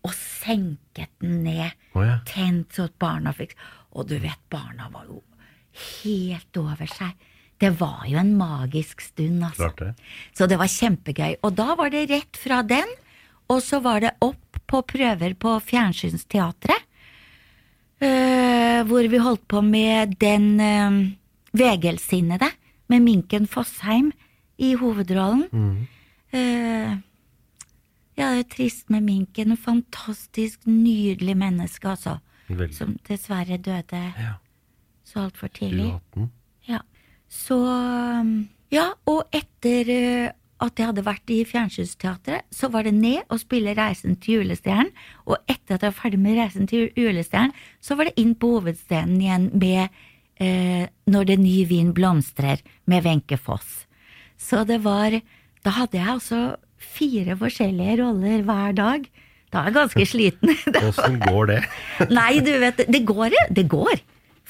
og 0.06 0.14
senket 0.16 1.10
den 1.20 1.42
ned, 1.44 1.74
Oh, 1.92 2.04
ja. 2.06 2.20
tent 2.24 2.76
så 2.76 2.86
at 2.86 2.94
barna 3.02 3.32
fikk 3.34 3.56
Og 3.98 4.06
du 4.06 4.14
vet, 4.22 4.38
barna 4.48 4.86
var 4.92 5.08
jo 5.10 5.18
helt 6.04 6.56
over 6.60 6.86
seg. 6.86 7.18
Det 7.60 7.70
var 7.76 8.06
jo 8.08 8.16
en 8.18 8.32
magisk 8.38 9.02
stund, 9.04 9.42
altså. 9.44 9.68
Klart 9.68 9.78
det. 9.78 9.90
Så 10.38 10.46
det 10.48 10.56
var 10.60 10.70
kjempegøy. 10.72 11.34
Og 11.44 11.54
da 11.58 11.74
var 11.76 11.90
det 11.92 12.06
rett 12.10 12.38
fra 12.40 12.62
den, 12.64 12.88
og 13.52 13.60
så 13.62 13.82
var 13.84 14.00
det 14.00 14.14
opp 14.24 14.60
på 14.70 14.80
prøver 14.86 15.34
på 15.36 15.56
Fjernsynsteatret. 15.66 16.86
eh, 18.00 18.80
hvor 18.88 19.04
vi 19.12 19.18
holdt 19.20 19.42
på 19.48 19.60
med 19.60 20.14
den 20.18 20.46
uh, 20.56 21.10
Vegelsinnede, 21.52 22.48
med 22.88 23.02
Minken 23.04 23.46
Fossheim 23.46 24.08
i 24.58 24.72
hovedrollen. 24.74 25.44
Eh, 26.32 26.96
ja, 28.16 28.30
det 28.34 28.38
er 28.40 28.48
trist 28.56 28.88
med 28.90 29.02
Minken. 29.04 29.50
En 29.52 29.56
fantastisk, 29.60 30.64
nydelig 30.66 31.36
menneske, 31.36 31.88
altså. 31.92 32.16
Veldig. 32.48 32.74
Som 32.74 32.96
dessverre 33.06 33.58
døde 33.62 34.00
Ja. 34.18 34.32
så 35.04 35.26
altfor 35.28 35.48
tidlig. 35.52 35.92
2018. 36.14 36.30
Så 37.30 37.56
um, 37.62 38.34
Ja, 38.74 38.90
og 39.10 39.24
etter 39.34 39.90
uh, 39.90 40.28
at 40.60 40.76
jeg 40.76 40.90
hadde 40.90 41.04
vært 41.06 41.32
i 41.32 41.40
Fjernsynsteatret, 41.48 42.44
så 42.52 42.68
var 42.72 42.84
det 42.84 42.92
ned 42.96 43.24
og 43.32 43.40
spille 43.40 43.72
Reisen 43.78 44.18
til 44.20 44.40
julestjernen. 44.40 44.92
Og 45.24 45.38
etter 45.48 45.76
at 45.76 45.86
jeg 45.86 45.94
var 45.94 45.98
ferdig 46.02 46.20
med 46.20 46.36
Reisen 46.36 46.68
til 46.70 46.90
julestjernen, 46.98 47.54
så 47.80 47.96
var 47.96 48.10
det 48.10 48.20
inn 48.20 48.34
på 48.36 48.52
hovedscenen 48.58 49.22
igjen 49.22 49.46
med 49.56 49.86
eh, 50.36 50.84
Når 51.10 51.30
det 51.30 51.38
ny 51.40 51.56
vin 51.70 51.94
blomstrer, 51.96 52.60
med 52.84 53.06
Wenche 53.06 53.38
Foss. 53.40 53.86
Så 54.36 54.64
det 54.68 54.82
var 54.84 55.16
Da 55.64 55.72
hadde 55.76 55.98
jeg 55.98 56.08
altså 56.08 56.56
fire 56.80 57.36
forskjellige 57.36 57.98
roller 58.02 58.44
hver 58.44 58.72
dag. 58.76 59.08
Da 59.52 59.60
er 59.60 59.68
jeg 59.68 59.76
ganske 59.80 60.06
sliten. 60.12 60.54
Åssen 60.88 61.20
går 61.24 61.52
det? 61.54 61.60
Nei, 62.12 62.40
du 62.44 62.52
vet, 62.60 62.84
det 62.88 63.04
går, 63.08 63.36
det 63.52 63.68
går. 63.68 64.00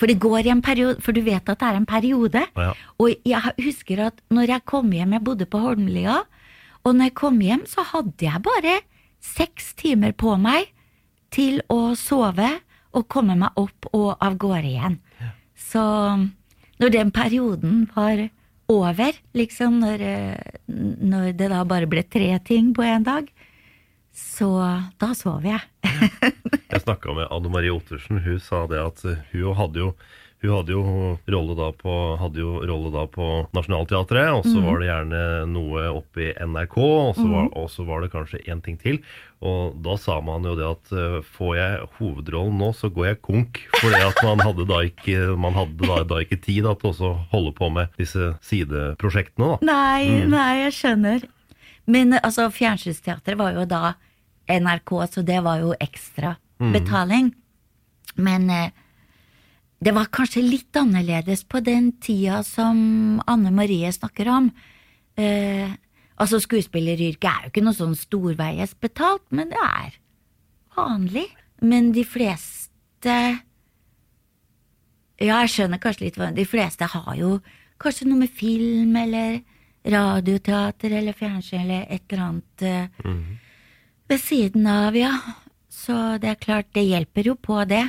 For 0.01 0.09
det 0.09 0.21
går 0.23 0.47
i 0.49 0.53
en 0.55 0.63
periode, 0.65 0.97
for 1.05 1.13
du 1.13 1.21
vet 1.27 1.45
at 1.45 1.61
det 1.61 1.69
er 1.69 1.77
en 1.77 1.89
periode. 1.89 2.43
Ja. 2.57 2.73
Og 2.97 3.29
jeg 3.29 3.55
husker 3.61 4.07
at 4.07 4.23
når 4.33 4.55
jeg 4.55 4.67
kom 4.71 4.89
hjem, 4.97 5.13
jeg 5.19 5.27
bodde 5.27 5.49
på 5.51 5.61
Holmlia, 5.61 6.23
og 6.81 6.97
når 6.97 7.11
jeg 7.11 7.17
kom 7.21 7.41
hjem, 7.45 7.67
så 7.69 7.85
hadde 7.85 8.25
jeg 8.25 8.43
bare 8.47 8.79
seks 9.21 9.75
timer 9.77 10.17
på 10.17 10.39
meg 10.41 10.71
til 11.35 11.61
å 11.69 11.93
sove 12.01 12.49
og 12.97 13.07
komme 13.13 13.37
meg 13.39 13.59
opp 13.61 13.91
og 13.93 14.15
av 14.17 14.39
gårde 14.41 14.71
igjen. 14.73 14.97
Så 15.61 15.83
når 16.81 16.95
den 16.97 17.13
perioden 17.15 17.85
var 17.95 18.25
over, 18.71 19.19
liksom, 19.37 19.81
når, 19.83 20.01
eh, 20.01 20.59
når 20.67 21.35
det 21.37 21.51
da 21.53 21.61
bare 21.69 21.91
ble 21.91 22.03
tre 22.07 22.33
ting 22.47 22.73
på 22.75 22.87
en 22.87 23.05
dag, 23.05 23.29
så 24.15 24.51
da 25.01 25.13
sov 25.17 25.47
jeg. 25.47 25.61
Jeg 26.71 26.85
snakka 26.85 27.15
med 27.17 27.31
Anne 27.35 27.51
Marie 27.51 27.73
Ottersen. 27.75 28.21
Hun 28.23 28.41
sa 28.43 28.65
det 28.71 28.79
at 28.83 29.05
eh, 29.09 29.23
hun 29.33 29.57
hadde 29.59 29.83
jo 29.83 29.93
hun 30.41 30.55
hadde 30.55 30.73
jo 30.73 30.83
rolle 31.29 31.55
da 31.59 31.67
på, 31.77 31.95
rolle 32.17 32.91
da 32.95 33.03
på 33.13 33.25
Nationaltheatret, 33.53 34.31
og 34.33 34.47
så 34.47 34.55
mm. 34.57 34.63
var 34.65 34.79
det 34.81 34.87
gjerne 34.89 35.25
noe 35.53 35.83
oppe 35.93 36.23
i 36.25 36.31
NRK, 36.33 36.77
og 36.81 37.11
så, 37.19 37.27
var, 37.29 37.51
og 37.61 37.75
var 37.91 38.01
det 38.01 38.09
kanskje 38.15 38.41
én 38.49 38.63
ting 38.65 38.79
til. 38.81 39.03
Og 39.45 39.77
da 39.85 39.99
sa 40.01 40.17
man 40.25 40.49
jo 40.49 40.55
det 40.57 40.65
at 40.65 40.95
eh, 40.97 41.19
får 41.37 41.53
jeg 41.59 41.91
hovedrollen 41.99 42.57
nå, 42.61 42.71
så 42.77 42.89
går 42.89 43.11
jeg 43.11 43.21
konk. 43.27 43.61
For 43.83 43.93
man 44.25 44.41
hadde 44.47 44.69
da 44.71 44.81
ikke, 44.89 45.19
man 45.37 45.59
hadde 45.59 45.85
da, 45.85 46.01
da 46.09 46.23
ikke 46.25 46.41
tid 46.41 46.65
da, 46.65 46.73
til 46.81 46.97
å 46.97 47.13
holde 47.35 47.53
på 47.61 47.69
med 47.77 47.93
disse 48.01 48.33
sideprosjektene. 48.49 49.59
da. 49.59 49.73
Nei, 49.75 50.25
nei, 50.25 50.49
jeg 50.65 50.79
skjønner. 50.79 51.29
Men 51.87 52.19
altså, 52.21 52.51
Fjernsynsteatret 52.53 53.39
var 53.39 53.55
jo 53.57 53.65
da 53.69 53.95
NRK, 54.51 54.93
så 55.15 55.23
det 55.23 55.41
var 55.45 55.63
jo 55.63 55.75
ekstra 55.81 56.35
betaling. 56.61 57.31
Men 58.21 58.51
eh, 58.51 58.73
det 59.81 59.95
var 59.97 60.11
kanskje 60.13 60.43
litt 60.45 60.77
annerledes 60.77 61.45
på 61.49 61.63
den 61.65 61.93
tida 62.03 62.43
som 62.45 63.21
Anne 63.31 63.53
Marie 63.55 63.93
snakker 63.93 64.29
om. 64.29 64.51
Eh, 65.17 65.71
altså, 66.21 66.41
skuespilleryrket 66.43 67.31
er 67.31 67.47
jo 67.47 67.53
ikke 67.53 67.65
noe 67.65 67.79
sånn 67.79 67.97
storveies 67.97 68.77
betalt, 68.81 69.25
men 69.33 69.53
det 69.53 69.63
er 69.65 69.97
vanlig. 70.77 71.29
Men 71.65 71.93
de 71.97 72.05
fleste 72.09 73.17
ja, 75.21 75.43
jeg 75.43 75.51
skjønner 75.53 75.81
kanskje 75.81 76.07
litt 76.07 76.17
hva 76.17 76.31
De 76.33 76.47
fleste 76.49 76.87
har 76.89 77.17
jo 77.19 77.35
kanskje 77.81 78.07
noe 78.09 78.23
med 78.23 78.33
film 78.33 78.95
eller 78.97 79.41
radioteater 79.85 80.91
eller 80.91 81.17
fjernsyn 81.17 81.61
eller 81.61 81.87
et 81.89 82.13
eller 82.13 82.25
annet 82.25 82.63
eh, 82.63 83.15
ved 84.11 84.21
siden 84.21 84.67
av, 84.67 84.97
ja. 84.97 85.15
Så 85.71 85.95
det 86.21 86.33
er 86.33 86.43
klart, 86.43 86.73
det 86.77 86.85
hjelper 86.85 87.31
jo 87.31 87.37
på 87.37 87.63
det. 87.71 87.87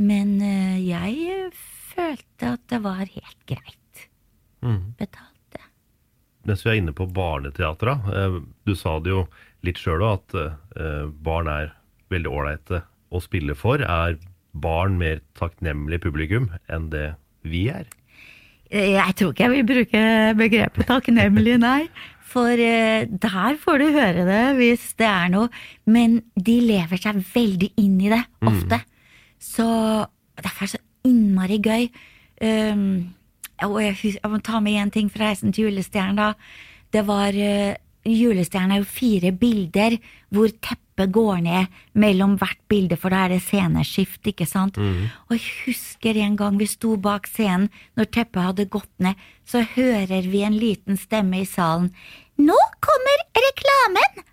Men 0.00 0.38
eh, 0.40 0.78
jeg 0.86 1.50
følte 1.90 2.54
at 2.54 2.64
det 2.72 2.80
var 2.84 3.04
helt 3.04 3.42
greit 3.46 4.06
betalt, 4.60 5.44
det. 5.52 5.64
Mens 6.48 6.64
vi 6.64 6.72
er 6.72 6.80
inne 6.80 6.96
på 6.96 7.08
barneteatra, 7.08 7.98
eh, 8.16 8.40
du 8.64 8.74
sa 8.78 8.98
det 9.00 9.12
jo 9.12 9.26
litt 9.66 9.80
sjøl 9.80 10.00
òg, 10.06 10.22
at 10.32 11.12
barn 11.20 11.50
er 11.52 11.74
veldig 12.08 12.30
ålreite 12.32 12.78
å 13.12 13.20
spille 13.20 13.52
for. 13.58 13.82
Er 13.84 14.16
barn 14.56 14.96
mer 14.96 15.20
takknemlig 15.36 16.00
publikum 16.00 16.48
enn 16.72 16.88
det 16.94 17.10
vi 17.44 17.66
er? 17.68 17.84
Eh, 18.70 18.94
Jeg 18.94 19.16
tror 19.18 19.32
ikke 19.34 19.46
jeg 19.48 19.52
vil 19.56 19.66
bruke 19.66 20.02
begrepet 20.38 20.86
takknemlig, 20.86 21.58
nei. 21.62 21.88
For 22.30 22.54
eh, 22.54 23.06
der 23.10 23.56
får 23.58 23.82
du 23.82 23.86
høre 23.90 24.26
det 24.28 24.42
hvis 24.60 24.92
det 25.00 25.08
er 25.08 25.30
noe. 25.32 25.50
Men 25.90 26.20
de 26.36 26.60
lever 26.62 27.00
seg 27.02 27.18
veldig 27.34 27.72
inn 27.82 27.98
i 28.00 28.12
det, 28.12 28.22
ofte. 28.46 28.78
Så 29.40 29.66
derfor 30.38 30.64
er 30.64 30.68
det 30.68 30.74
så 30.76 30.82
innmari 31.10 31.58
gøy. 31.64 31.88
Um, 32.40 33.12
og 33.66 33.80
jeg, 33.82 33.96
jeg 34.16 34.30
må 34.32 34.38
ta 34.44 34.60
med 34.64 34.78
én 34.80 34.92
ting 34.92 35.10
fra 35.12 35.28
Reisen 35.28 35.52
til 35.52 35.66
julestjernen, 35.68 36.16
da. 36.16 36.30
Det 36.92 37.02
var 37.08 37.36
uh, 37.36 37.74
Julestjernen 38.08 38.72
er 38.72 38.80
jo 38.80 38.88
fire 38.88 39.32
bilder 39.36 39.98
hvor 40.32 40.48
teppet 40.48 40.89
går 41.08 41.40
ned 41.46 41.66
mellom 41.96 42.36
hvert 42.40 42.60
bilde, 42.68 42.96
for 43.00 43.12
da 43.12 43.24
er 43.24 43.34
det 43.34 43.42
sceneskift, 43.46 44.20
ikke 44.26 44.46
sant? 44.48 44.76
Og 45.28 45.36
jeg 45.36 45.44
husker 45.66 46.18
en 46.20 46.36
gang 46.36 46.58
vi 46.60 46.66
sto 46.68 46.96
bak 47.00 47.26
scenen, 47.30 47.70
når 47.96 48.10
teppet 48.12 48.42
hadde 48.42 48.68
gått 48.68 48.92
ned, 48.98 49.14
så 49.48 49.64
hører 49.76 50.28
vi 50.28 50.42
en 50.44 50.58
liten 50.60 51.00
stemme 51.00 51.40
i 51.40 51.48
salen. 51.48 51.90
Nå 52.40 52.58
kommer 52.84 53.24
reklamen! 53.36 54.24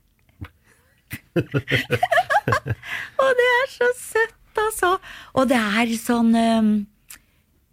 Og 3.22 3.30
det 3.38 3.48
er 3.54 3.68
så 3.72 3.90
søtt, 3.96 4.60
altså. 4.60 4.98
Og 5.38 5.48
det 5.50 5.60
er 5.60 5.94
sånn 6.02 6.34
øhm, 6.36 6.72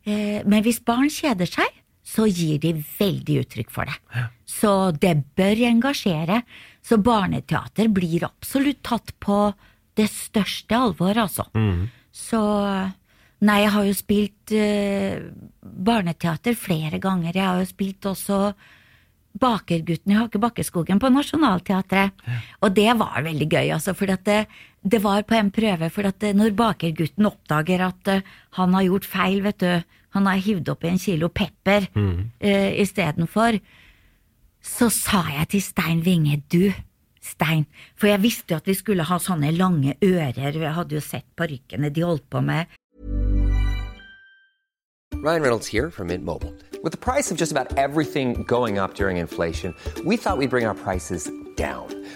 eh, 0.06 0.42
Men 0.46 0.62
hvis 0.66 0.82
barn 0.84 1.10
kjeder 1.10 1.48
seg, 1.50 1.80
så 2.04 2.26
gir 2.28 2.58
de 2.60 2.74
veldig 2.76 3.38
uttrykk 3.42 3.70
for 3.72 3.88
det. 3.88 4.24
Så 4.44 4.72
det 5.00 5.14
bør 5.38 5.62
engasjere. 5.70 6.42
Så 6.84 6.98
barneteater 7.00 7.88
blir 7.88 8.26
absolutt 8.28 8.82
tatt 8.84 9.14
på 9.24 9.38
det 9.96 10.10
største 10.12 10.76
alvor, 10.76 11.16
altså. 11.24 11.48
Så 12.12 12.42
Nei, 13.44 13.58
jeg 13.64 13.72
har 13.74 13.84
jo 13.84 13.96
spilt 13.96 14.52
uh, 14.56 15.24
barneteater 15.60 16.56
flere 16.56 17.00
ganger. 17.02 17.34
Jeg 17.34 17.44
har 17.44 17.60
jo 17.60 17.68
spilt 17.68 18.08
også 18.08 18.38
Bakergutten 19.34 20.12
i 20.14 20.16
Hakebakkeskogen 20.16 21.00
på 21.02 21.10
Nationaltheatret. 21.10 22.14
Og 22.62 22.70
det 22.76 22.92
var 23.00 23.24
veldig 23.26 23.48
gøy, 23.50 23.72
altså, 23.74 23.92
for 23.98 24.06
det, 24.06 24.44
det 24.80 25.00
var 25.02 25.26
på 25.26 25.34
en 25.36 25.50
prøve. 25.52 25.90
For 25.90 26.06
at 26.08 26.22
eh, 26.22 26.36
når 26.36 26.54
Bakergutten 26.56 27.26
oppdager 27.28 27.82
at 27.88 28.12
uh, 28.14 28.32
han 28.60 28.78
har 28.78 28.86
gjort 28.86 29.10
feil, 29.10 29.42
vet 29.44 29.60
du, 29.60 30.00
han 30.14 30.26
har 30.30 30.42
hivd 30.42 30.70
oppi 30.74 30.90
en 30.90 31.00
kilo 31.02 31.28
pepper 31.28 31.88
eh, 32.38 32.80
istedenfor, 32.82 33.58
så 34.64 34.88
sa 34.88 35.24
jeg 35.34 35.48
til 35.52 35.62
Stein 35.62 36.00
Winge, 36.06 36.40
du, 36.48 36.70
Stein, 37.20 37.66
for 37.96 38.08
jeg 38.08 38.22
visste 38.22 38.54
jo 38.54 38.60
at 38.62 38.68
vi 38.68 38.76
skulle 38.78 39.06
ha 39.08 39.18
sånne 39.20 39.52
lange 39.56 39.96
ører, 40.04 40.56
jeg 40.56 40.72
hadde 40.78 40.96
jo 40.96 41.04
sett 41.04 41.26
parykkene 41.36 41.90
de 41.90 42.06
holdt 42.06 42.28
på 42.30 42.40
med, 42.44 42.70
Ryan 45.24 45.40
Reynolds 45.40 45.66
here 45.66 45.90
from 45.90 46.08
Mint 46.08 46.22
Mobile. 46.22 46.52
With 46.82 46.92
the 46.92 46.98
price 46.98 47.30
of 47.30 47.38
just 47.38 47.50
about 47.50 47.78
everything 47.78 48.42
going 48.42 48.76
up 48.76 48.94
during 48.94 49.16
inflation, 49.16 49.74
we 50.04 50.18
thought 50.18 50.36
we'd 50.36 50.50
bring 50.50 50.66
our 50.66 50.74
prices 50.74 51.30
down. 51.56 52.03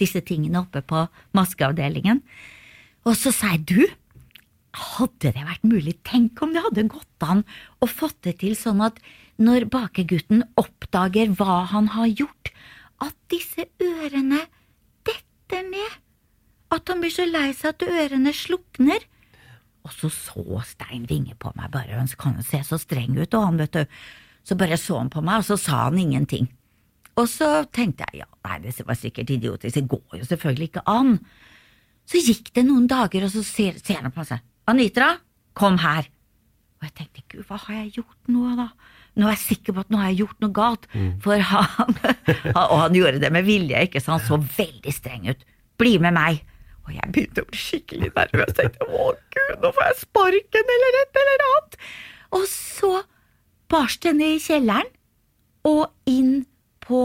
Disse 0.00 0.22
tingene 0.24 0.62
oppe 0.62 0.82
på 0.82 1.06
maskeavdelingen. 1.36 2.22
Og 3.08 3.16
så 3.18 3.32
sa 3.34 3.54
jeg, 3.54 3.64
du, 3.68 3.82
hadde 4.78 5.32
det 5.34 5.46
vært 5.46 5.64
mulig, 5.66 5.96
tenk 6.06 6.40
om 6.44 6.52
det 6.54 6.62
hadde 6.64 6.88
gått 6.92 7.24
an 7.24 7.44
å 7.82 7.88
fått 7.90 8.18
det 8.26 8.38
til 8.42 8.54
sånn 8.58 8.82
at 8.84 9.00
når 9.38 9.68
bakegutten 9.72 10.44
oppdager 10.58 11.32
hva 11.38 11.62
han 11.72 11.92
har 11.94 12.10
gjort, 12.10 12.52
at 13.02 13.14
disse 13.30 13.68
ørene 13.82 14.42
detter 15.06 15.62
ned, 15.70 15.98
at 16.74 16.90
han 16.90 17.00
blir 17.00 17.14
så 17.14 17.24
lei 17.28 17.52
seg 17.56 17.72
at 17.72 17.86
ørene 17.86 18.34
slukner. 18.34 19.06
Og 19.86 19.94
så 19.94 20.10
så 20.12 20.44
Stein 20.66 21.06
Winge 21.08 21.38
på 21.38 21.52
meg, 21.56 21.70
bare, 21.72 21.96
han 21.96 22.10
kan 22.20 22.36
jo 22.36 22.44
se 22.44 22.60
så 22.66 22.80
streng 22.82 23.16
ut, 23.16 23.32
og 23.32 23.46
han, 23.46 23.60
vet 23.62 23.78
du, 23.78 24.00
så 24.44 24.58
bare 24.58 24.76
så 24.80 24.98
han 25.00 25.12
på 25.12 25.22
meg, 25.24 25.40
og 25.40 25.48
så 25.48 25.56
sa 25.60 25.84
han 25.86 26.00
ingenting. 26.00 26.50
Og 27.18 27.26
så 27.30 27.48
tenkte 27.74 28.06
jeg 28.08 28.22
ja, 28.22 28.28
nei, 28.46 28.60
det 28.64 28.74
var 28.86 28.98
sikkert 28.98 29.32
idiotisk, 29.34 29.74
det 29.74 29.88
går 29.90 30.20
jo 30.20 30.28
selvfølgelig 30.28 30.68
ikke 30.70 30.84
an. 30.90 31.16
Så 32.08 32.22
gikk 32.24 32.52
det 32.56 32.64
noen 32.68 32.86
dager, 32.88 33.26
og 33.26 33.32
så 33.32 33.42
ser, 33.44 33.80
ser 33.84 34.00
han 34.04 34.14
på 34.14 34.24
seg. 34.28 34.44
Anitra, 34.70 35.16
kom 35.58 35.80
her. 35.82 36.06
Og 36.78 36.86
jeg 36.86 36.94
tenkte, 36.94 37.24
gud, 37.32 37.42
hva 37.48 37.58
har 37.64 37.80
jeg 37.82 37.98
gjort 37.98 38.30
nå, 38.30 38.44
da? 38.56 38.68
Nå 39.18 39.26
er 39.26 39.34
jeg 39.34 39.42
sikker 39.48 39.74
på 39.74 39.82
at 39.82 39.90
nå 39.90 39.98
har 39.98 40.12
jeg 40.12 40.20
gjort 40.20 40.44
noe 40.44 40.54
galt. 40.54 40.86
For 41.24 41.42
han, 41.50 41.96
Og 42.54 42.76
han 42.84 42.94
gjorde 42.94 43.22
det 43.24 43.32
med 43.34 43.48
vilje, 43.48 43.82
ikke 43.88 44.02
sant? 44.04 44.28
Han 44.28 44.46
så 44.46 44.60
veldig 44.62 44.94
streng 44.94 45.26
ut. 45.32 45.42
Bli 45.80 45.96
med 46.02 46.14
meg. 46.14 46.44
Og 46.86 46.94
jeg 46.94 47.12
begynte 47.12 47.42
å 47.44 47.48
bli 47.50 47.60
skikkelig 47.60 48.12
nervøs. 48.14 48.54
Tenkte, 48.56 48.86
å 48.86 49.10
gud, 49.34 49.56
nå 49.64 49.72
får 49.74 49.88
jeg 49.90 49.98
sparken 50.04 50.70
eller 50.76 51.00
et 51.02 51.20
eller 51.22 51.44
annet. 51.48 51.76
Og 52.38 52.46
så 52.52 52.92
bars 53.68 53.98
det 54.04 54.14
ned 54.16 54.38
i 54.38 54.44
kjelleren 54.44 54.94
og 55.68 55.90
inn 56.08 56.46
på 56.88 57.02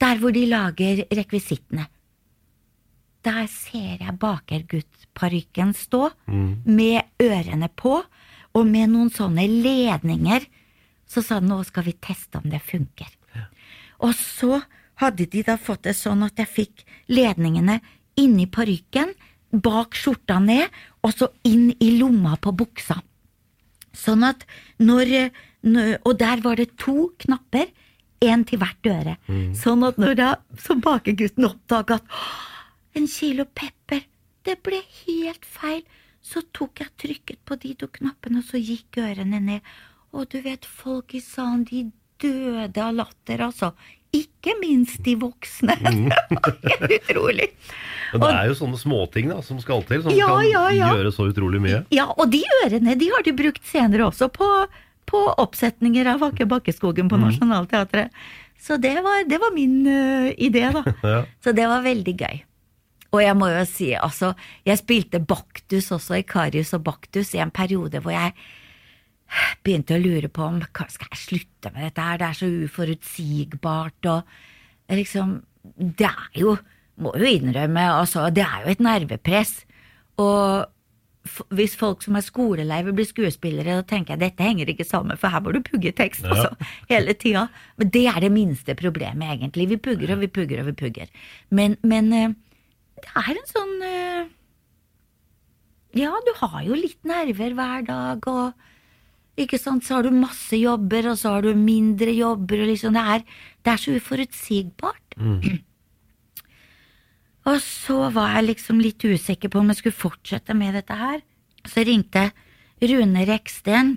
der 0.00 0.20
hvor 0.20 0.34
de 0.34 0.46
lager 0.48 1.04
rekvisittene. 1.14 1.86
Der 3.26 3.46
ser 3.50 4.02
jeg 4.02 4.18
bakerguttparykken 4.22 5.74
stå, 5.74 6.10
med 6.26 7.02
ørene 7.22 7.68
på, 7.74 7.98
og 8.56 8.68
med 8.68 8.92
noen 8.92 9.10
sånne 9.12 9.44
ledninger. 9.50 10.46
Så 11.06 11.22
sa 11.22 11.40
han 11.40 11.48
nå 11.50 11.60
skal 11.66 11.86
vi 11.88 11.96
teste 12.02 12.38
om 12.40 12.48
det 12.50 12.62
funker. 12.64 13.10
Og 14.04 14.14
så 14.16 14.60
hadde 15.00 15.26
de 15.32 15.42
da 15.44 15.56
fått 15.60 15.84
det 15.88 15.96
sånn 15.98 16.24
at 16.26 16.38
jeg 16.40 16.52
fikk 16.52 16.84
ledningene 17.12 17.80
inni 18.20 18.46
parykken, 18.48 19.12
bak 19.50 19.96
skjorta 19.96 20.38
ned, 20.42 20.72
og 21.04 21.12
så 21.14 21.28
inn 21.46 21.70
i 21.80 21.92
lomma 21.98 22.36
på 22.40 22.54
buksa. 22.56 22.98
Sånn 23.96 24.24
at 24.28 24.44
når 24.78 25.30
Og 25.66 26.12
der 26.14 26.38
var 26.44 26.60
det 26.60 26.76
to 26.78 27.10
knapper, 27.18 27.66
én 28.24 28.44
til 28.48 28.60
hvert 28.62 28.88
øre. 28.90 29.16
Sånn 29.56 29.84
at 29.86 29.98
når 30.00 30.14
da 30.18 30.30
så 30.62 30.76
bakegutten 30.80 31.46
oppdaga 31.48 31.98
at 32.00 32.16
en 32.96 33.06
kilo 33.10 33.44
pepper, 33.44 34.04
det 34.46 34.58
ble 34.64 34.80
helt 35.04 35.44
feil, 35.44 35.82
så 36.22 36.40
tok 36.56 36.80
jeg 36.82 36.94
trykket 36.98 37.38
på 37.46 37.58
de 37.62 37.74
to 37.78 37.86
knappene, 37.92 38.40
og 38.42 38.48
så 38.48 38.58
gikk 38.58 38.98
ørene 39.02 39.38
ned. 39.42 39.60
Og 40.16 40.26
du 40.32 40.40
vet, 40.42 40.64
folk 40.66 41.14
i 41.14 41.20
salen, 41.22 41.66
de 41.68 41.84
døde 42.22 42.80
av 42.82 42.94
latter, 42.96 43.42
altså. 43.46 43.72
Ikke 44.16 44.54
minst 44.62 45.02
de 45.04 45.12
voksne. 45.20 45.74
Det 45.82 46.40
var 46.40 46.56
helt 46.70 46.94
utrolig. 46.96 47.48
Men 48.14 48.22
det 48.22 48.30
er 48.38 48.48
jo 48.48 48.54
sånne 48.56 48.78
småting 48.80 49.28
da, 49.32 49.40
som 49.44 49.58
skal 49.60 49.82
til, 49.84 50.00
som 50.04 50.14
Ja, 50.14 50.28
kan 50.30 50.46
ja, 50.48 50.62
ja. 50.72 50.90
gjøre 50.94 51.10
så 51.12 51.26
utrolig 51.28 51.60
mye. 51.60 51.82
Ja, 51.92 52.06
og 52.14 52.30
de 52.32 52.40
ørene 52.62 52.94
de 52.96 53.08
har 53.12 53.26
de 53.26 53.34
brukt 53.36 53.66
senere 53.66 54.06
også 54.08 54.30
på, 54.32 54.46
på 55.06 55.22
oppsetninger 55.42 56.08
av 56.10 56.20
Vakke 56.24 56.48
Bakkeskogen 56.50 57.08
på 57.10 57.20
Nationaltheatret. 57.20 58.14
Så 58.60 58.78
det 58.80 58.94
var, 59.04 59.24
det 59.28 59.38
var 59.38 59.54
min 59.54 59.80
uh, 59.86 60.28
idé, 60.32 60.66
da. 60.74 60.82
Ja. 61.06 61.24
Så 61.44 61.52
det 61.56 61.66
var 61.70 61.84
veldig 61.84 62.14
gøy. 62.16 62.44
Og 63.14 63.22
jeg 63.22 63.38
må 63.38 63.48
jo 63.52 63.64
si, 63.68 63.90
altså, 63.94 64.32
jeg 64.66 64.80
spilte 64.80 65.22
Baktus 65.22 65.92
også, 65.94 66.18
Ikarius 66.20 66.74
og 66.76 66.84
Baktus, 66.88 67.34
i 67.36 67.42
en 67.42 67.54
periode 67.54 68.02
hvor 68.04 68.14
jeg 68.14 68.34
begynte 69.66 69.96
å 69.96 70.02
lure 70.02 70.30
på 70.30 70.44
om 70.44 70.60
skal 70.62 71.10
jeg 71.10 71.22
slutte 71.22 71.72
med 71.74 71.88
dette 71.88 72.02
her, 72.02 72.20
det 72.20 72.28
er 72.28 72.38
så 72.38 72.50
uforutsigbart 72.66 74.10
og 74.12 74.36
liksom 74.94 75.40
Det 75.66 76.06
er 76.06 76.36
jo, 76.38 76.52
må 77.02 77.10
jo 77.18 77.26
innrømme, 77.26 77.82
altså, 77.98 78.28
det 78.30 78.44
er 78.44 78.60
jo 78.62 78.70
et 78.70 78.82
nervepress. 78.86 79.64
Og 80.22 80.62
hvis 81.54 81.74
folk 81.78 82.02
som 82.04 82.16
er 82.18 82.24
skolelei 82.24 82.78
blir 82.86 83.06
skuespillere, 83.08 83.78
da 83.80 83.84
tenker 83.86 84.14
jeg 84.14 84.22
dette 84.24 84.44
henger 84.46 84.70
ikke 84.72 84.86
sammen, 84.86 85.18
for 85.20 85.28
her 85.32 85.42
må 85.44 85.52
du 85.56 85.60
pugge 85.66 85.92
tekst 85.96 86.24
Ja. 86.24 86.30
altså, 86.34 86.68
hele 86.90 87.14
tida. 87.14 87.48
Men 87.78 87.90
det 87.90 88.04
er 88.10 88.20
det 88.20 88.32
minste 88.32 88.74
problemet, 88.78 89.28
egentlig. 89.36 89.68
Vi 89.74 89.76
pugger 89.76 90.14
og 90.16 90.20
vi 90.24 90.28
pugger 90.28 90.60
og 90.62 90.66
vi 90.70 90.76
pugger. 90.84 91.08
Men, 91.50 91.76
men 91.82 92.12
eh, 92.12 92.34
Det 93.02 93.12
er 93.20 93.32
en 93.36 93.50
sånn 93.50 93.74
eh, 93.84 94.26
Ja, 95.96 96.12
du 96.26 96.32
har 96.42 96.62
jo 96.64 96.74
litt 96.76 97.02
nerver 97.08 97.54
hver 97.56 97.84
dag, 97.86 98.26
og 98.28 98.52
ikke 99.40 99.58
sant, 99.60 99.84
så 99.84 99.98
har 99.98 100.06
du 100.06 100.10
masse 100.16 100.56
jobber, 100.56 101.10
og 101.12 101.18
så 101.20 101.34
har 101.36 101.42
du 101.44 101.54
mindre 101.56 102.12
jobber, 102.16 102.62
og 102.64 102.70
liksom 102.72 102.94
det 102.96 103.04
er, 103.16 103.24
det 103.64 103.72
er 103.74 103.80
så 103.82 103.94
uforutsigbart. 103.98 105.16
Og 107.46 107.60
så 107.62 108.08
var 108.14 108.34
jeg 108.36 108.48
liksom 108.48 108.80
litt 108.82 109.04
usikker 109.06 109.52
på 109.52 109.60
om 109.60 109.70
jeg 109.70 109.80
skulle 109.80 110.00
fortsette 110.00 110.54
med 110.58 110.74
dette 110.74 110.96
her. 110.98 111.20
Så 111.66 111.84
ringte 111.86 112.30
Rune 112.82 113.22
Reksten. 113.28 113.96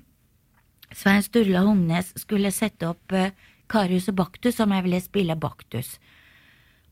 Svein 0.94 1.24
Sturla 1.26 1.64
Homnes 1.66 2.14
skulle 2.18 2.52
sette 2.54 2.88
opp 2.90 3.14
eh, 3.14 3.34
Karius 3.70 4.10
og 4.10 4.18
Baktus 4.22 4.60
om 4.64 4.74
jeg 4.74 4.86
ville 4.86 5.02
spille 5.02 5.38
Baktus. 5.38 5.98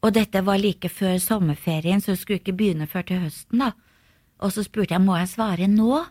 Og 0.06 0.14
dette 0.14 0.44
var 0.46 0.60
like 0.62 0.90
før 0.94 1.18
sommerferien, 1.22 2.02
så 2.02 2.14
jeg 2.14 2.22
skulle 2.22 2.42
ikke 2.42 2.58
begynne 2.58 2.86
før 2.90 3.06
til 3.10 3.24
høsten, 3.24 3.64
da. 3.64 3.72
Og 4.46 4.54
så 4.54 4.62
spurte 4.66 4.94
jeg 4.94 5.02
må 5.02 5.16
jeg 5.18 5.32
svare 5.34 5.70
nå. 5.72 6.04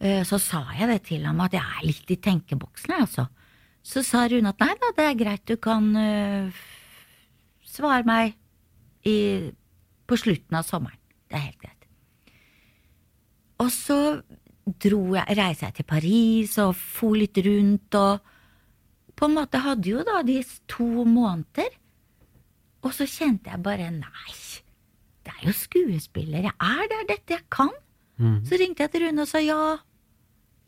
Eh, 0.00 0.24
Så 0.28 0.38
sa 0.38 0.64
jeg 0.78 0.88
det 0.88 1.02
til 1.08 1.24
ham, 1.24 1.40
at 1.40 1.56
jeg 1.56 1.64
er 1.64 1.86
litt 1.86 2.10
i 2.12 2.16
tenkeboksen, 2.20 2.92
altså. 3.00 3.28
Så 3.82 4.02
sa 4.04 4.26
Rune 4.28 4.52
at 4.52 4.60
nei 4.60 4.74
da, 4.76 4.92
det 4.96 5.06
er 5.06 5.16
greit, 5.16 5.46
du 5.48 5.56
kan 5.56 5.88
øh, 5.96 6.52
svare 7.64 8.04
meg 8.04 8.34
i, 9.06 9.48
på 10.08 10.18
slutten 10.18 10.56
av 10.58 10.66
sommeren. 10.66 10.98
Det 11.28 11.36
er 11.36 11.46
helt 11.50 11.60
greit. 11.62 11.88
Og 13.58 13.70
så 13.74 13.98
dro 14.68 15.02
jeg, 15.16 15.36
reiste 15.38 15.66
jeg 15.66 15.76
til 15.78 15.88
Paris 15.88 16.56
og 16.62 16.74
for 16.76 17.16
litt 17.18 17.38
rundt 17.44 17.96
og 17.98 18.34
på 19.18 19.26
en 19.26 19.34
måte 19.34 19.60
hadde 19.64 19.90
jo 19.90 20.04
da 20.06 20.20
de 20.22 20.38
to 20.70 21.04
måneder. 21.08 21.72
Og 22.86 22.94
så 22.94 23.08
kjente 23.10 23.50
jeg 23.50 23.64
bare 23.64 23.88
nei, 23.90 24.34
det 25.26 25.34
er 25.34 25.48
jo 25.48 25.54
skuespiller, 25.56 26.46
jeg 26.46 26.54
er 26.54 26.84
det 26.86 26.98
er 26.98 27.08
dette 27.08 27.34
jeg 27.34 27.46
kan. 27.50 27.72
Så 28.46 28.58
ringte 28.58 28.84
jeg 28.84 28.92
til 28.92 29.04
Rune 29.06 29.24
og 29.24 29.30
sa 29.30 29.42
ja, 29.42 29.78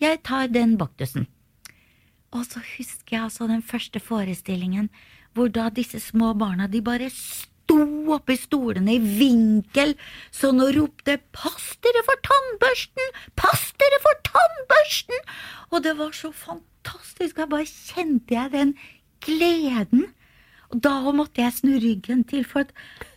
jeg 0.03 0.21
tar 0.27 0.51
den 0.51 0.77
baktusen. 0.79 1.29
Og 2.31 2.45
så 2.47 2.63
husker 2.63 3.17
jeg 3.17 3.23
altså 3.27 3.49
den 3.51 3.63
første 3.63 4.03
forestillingen 4.03 4.91
hvor 5.35 5.51
da 5.51 5.69
disse 5.71 6.01
små 6.03 6.33
barna 6.35 6.67
de 6.71 6.83
bare 6.83 7.11
sto 7.71 8.15
oppi 8.15 8.35
stolene 8.35 8.97
i 8.97 9.01
vinkel 9.01 9.95
sånn 10.35 10.63
og 10.65 10.73
ropte 10.75 11.19
'Pass 11.31 11.77
dere 11.85 12.03
for 12.07 12.19
tannbørsten! 12.27 13.13
Pass 13.37 13.73
dere 13.79 14.01
for 14.03 14.17
tannbørsten!' 14.27 15.27
Og 15.71 15.83
det 15.85 15.97
var 15.99 16.11
så 16.11 16.33
fantastisk. 16.33 17.39
Jeg 17.39 17.49
bare 17.49 17.67
kjente 17.67 18.35
jeg 18.35 18.51
den 18.53 18.75
gleden. 19.21 20.11
Og 20.71 20.83
da 20.83 21.13
måtte 21.13 21.43
jeg 21.43 21.53
snu 21.53 21.79
ryggen 21.79 22.25
til, 22.25 22.45
for 22.45 22.67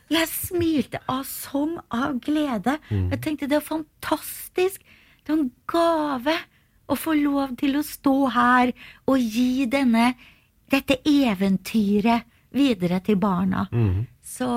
jeg 0.10 0.28
smilte 0.30 1.00
av 1.10 1.24
som 1.26 1.80
av 1.90 2.20
glede. 2.22 2.78
Jeg 3.10 3.22
tenkte 3.22 3.50
det 3.50 3.58
er 3.58 3.66
fantastisk. 3.66 4.82
Det 5.26 5.34
er 5.34 5.40
en 5.40 5.52
gave 5.66 6.38
å 6.88 6.96
få 6.96 7.14
lov 7.18 7.56
til 7.58 7.78
å 7.78 7.82
stå 7.82 8.30
her 8.30 8.74
og 9.08 9.18
gi 9.18 9.66
denne, 9.66 10.14
dette 10.70 11.00
eventyret 11.06 12.26
videre 12.54 13.00
til 13.02 13.16
barna. 13.18 13.66
Så 14.34 14.50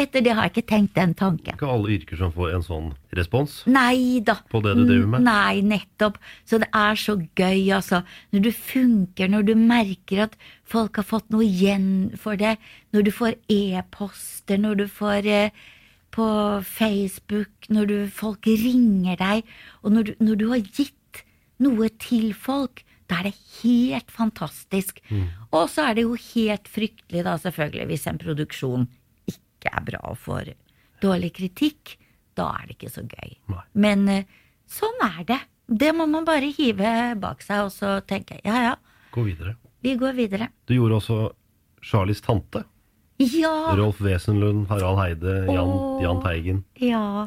etter 0.00 0.22
det 0.24 0.32
har 0.32 0.46
jeg 0.46 0.54
ikke 0.54 0.68
tenkt 0.70 0.94
den 0.96 1.12
tanken. 1.18 1.56
Ikke 1.56 1.68
alle 1.68 1.92
yrker 1.96 2.20
som 2.20 2.32
får 2.32 2.54
en 2.56 2.64
sånn 2.64 2.86
respons. 3.16 3.58
Nei 3.68 4.22
da. 4.24 4.38
På 4.52 4.62
det 4.64 4.72
du 4.78 4.84
driver 4.88 5.10
med? 5.14 5.26
Nei, 5.26 5.60
nettopp. 5.66 6.16
Så 6.48 6.60
det 6.62 6.70
er 6.76 7.00
så 7.00 7.16
gøy, 7.18 7.66
altså. 7.76 8.02
Når 8.32 8.46
du 8.46 8.50
funker, 8.56 9.32
når 9.32 9.48
du 9.50 9.52
merker 9.58 10.24
at 10.28 10.38
folk 10.68 11.02
har 11.02 11.08
fått 11.08 11.28
noe 11.34 11.44
igjen 11.44 12.14
for 12.20 12.40
det, 12.40 12.56
når 12.94 13.08
du 13.08 13.12
får 13.18 13.36
e-poster, 13.52 14.62
når 14.62 14.80
du 14.82 14.86
får 15.00 15.28
eh, 15.28 15.66
på 16.14 16.28
Facebook, 16.66 17.68
når 17.68 17.90
du, 17.90 17.98
folk 18.14 18.48
ringer 18.48 19.20
deg, 19.20 19.52
og 19.82 19.94
når 19.94 20.10
du, 20.10 20.14
når 20.22 20.40
du 20.40 20.46
har 20.54 20.64
gitt 20.64 21.24
noe 21.60 21.90
til 22.00 22.32
folk, 22.34 22.84
da 23.10 23.18
er 23.20 23.26
det 23.30 23.34
helt 23.60 24.10
fantastisk. 24.14 25.00
Og 25.50 25.64
så 25.72 25.88
er 25.90 25.96
det 25.98 26.04
jo 26.06 26.14
helt 26.14 26.68
fryktelig, 26.70 27.24
da, 27.26 27.32
selvfølgelig, 27.42 27.86
hvis 27.90 28.06
en 28.06 28.20
produksjon 28.22 28.84
ikke 29.30 29.72
er 29.74 29.86
bra 29.88 30.00
og 30.12 30.18
får 30.22 30.52
dårlig 31.02 31.32
kritikk. 31.40 31.96
Da 32.38 32.46
er 32.60 32.68
det 32.70 32.76
ikke 32.78 32.92
så 32.94 33.02
gøy. 33.10 33.34
Men 33.74 34.06
eh, 34.08 34.28
sånn 34.70 35.02
er 35.08 35.24
det. 35.28 35.40
Det 35.66 35.90
må 35.94 36.06
man 36.10 36.24
bare 36.26 36.48
hive 36.54 36.92
bak 37.22 37.42
seg, 37.46 37.66
og 37.66 37.74
så 37.74 37.96
tenke 38.06 38.38
ja 38.46 38.62
ja, 38.70 38.76
Gå 39.14 39.22
videre. 39.26 39.56
vi 39.82 39.96
går 39.98 40.14
videre. 40.18 40.48
Du 40.66 40.74
gjorde 40.76 40.98
også 41.00 41.18
Charlies 41.82 42.22
tante. 42.22 42.62
Ja! 43.20 43.74
Rolf 43.76 43.98
Wesenlund, 44.00 44.68
Harald 44.70 44.98
Heide, 45.02 45.34
Jan, 45.50 45.68
Åh. 45.74 45.98
Jan 46.02 46.22
Teigen. 46.24 46.62
Ja. 46.80 47.26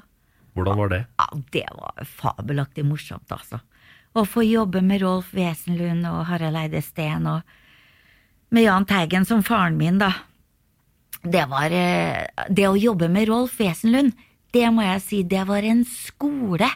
Hvordan 0.56 0.78
var 0.80 0.90
det? 0.94 1.02
Ja, 1.20 1.28
det 1.54 1.68
var 1.78 2.04
fabelaktig 2.08 2.86
morsomt, 2.88 3.30
altså. 3.34 3.60
Å 4.14 4.24
få 4.30 4.44
jobbe 4.46 4.84
med 4.86 5.02
Rolf 5.02 5.32
Wesenlund 5.34 6.06
og 6.10 6.26
Harald 6.30 6.60
Eide 6.60 6.84
Steen 6.86 7.26
og 7.30 7.42
med 8.54 8.68
Jahn 8.68 8.86
Teigen 8.86 9.26
som 9.26 9.42
faren 9.46 9.80
min, 9.80 9.98
da. 9.98 10.12
Det 11.24 11.46
var 11.50 11.74
eh, 11.74 12.28
Det 12.50 12.68
å 12.70 12.78
jobbe 12.78 13.08
med 13.10 13.30
Rolf 13.32 13.56
Wesenlund, 13.60 14.14
det 14.54 14.68
må 14.70 14.84
jeg 14.86 15.02
si, 15.02 15.22
det 15.26 15.42
var 15.50 15.66
en 15.66 15.82
skole. 15.90 16.68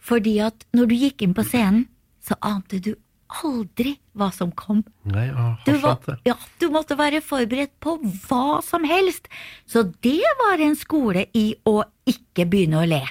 Fordi 0.00 0.36
at 0.44 0.66
når 0.76 0.90
du 0.90 0.94
gikk 1.00 1.24
inn 1.26 1.34
på 1.34 1.42
scenen, 1.48 1.88
så 2.22 2.36
ante 2.46 2.78
du 2.78 2.92
aldri 3.42 3.96
hva 4.18 4.28
som 4.34 4.50
kom. 4.54 4.84
Nei, 5.10 5.28
å, 5.30 5.52
Du, 5.66 5.72
var, 5.82 5.98
ja, 6.26 6.36
du 6.62 6.68
måtte 6.70 6.96
være 6.98 7.20
forberedt 7.24 7.72
på 7.82 7.96
hva 8.28 8.60
som 8.66 8.86
helst. 8.86 9.26
Så 9.66 9.84
det 10.06 10.22
var 10.44 10.62
en 10.62 10.76
skole 10.78 11.26
i 11.34 11.52
å 11.66 11.80
ikke 12.10 12.46
begynne 12.50 12.82
å 12.82 12.88
le. 12.90 13.02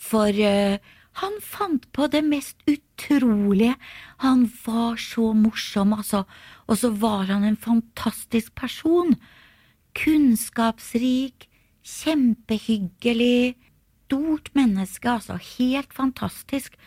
For 0.00 0.34
eh, 0.34 0.78
han 1.20 1.36
fant 1.44 1.84
på 1.92 2.06
det 2.08 2.22
mest 2.24 2.62
utrolige. 2.70 3.76
Han 4.24 4.46
var 4.64 4.96
så 4.96 5.32
morsom, 5.36 5.92
altså. 5.92 6.24
Og 6.66 6.80
så 6.80 6.90
var 6.90 7.28
han 7.28 7.44
en 7.44 7.58
fantastisk 7.60 8.54
person. 8.54 9.16
Kunnskapsrik, 9.96 11.48
kjempehyggelig, 11.84 13.56
stort 14.06 14.48
menneske, 14.54 15.10
altså. 15.10 15.36
Helt 15.58 15.92
fantastisk. 15.92 16.78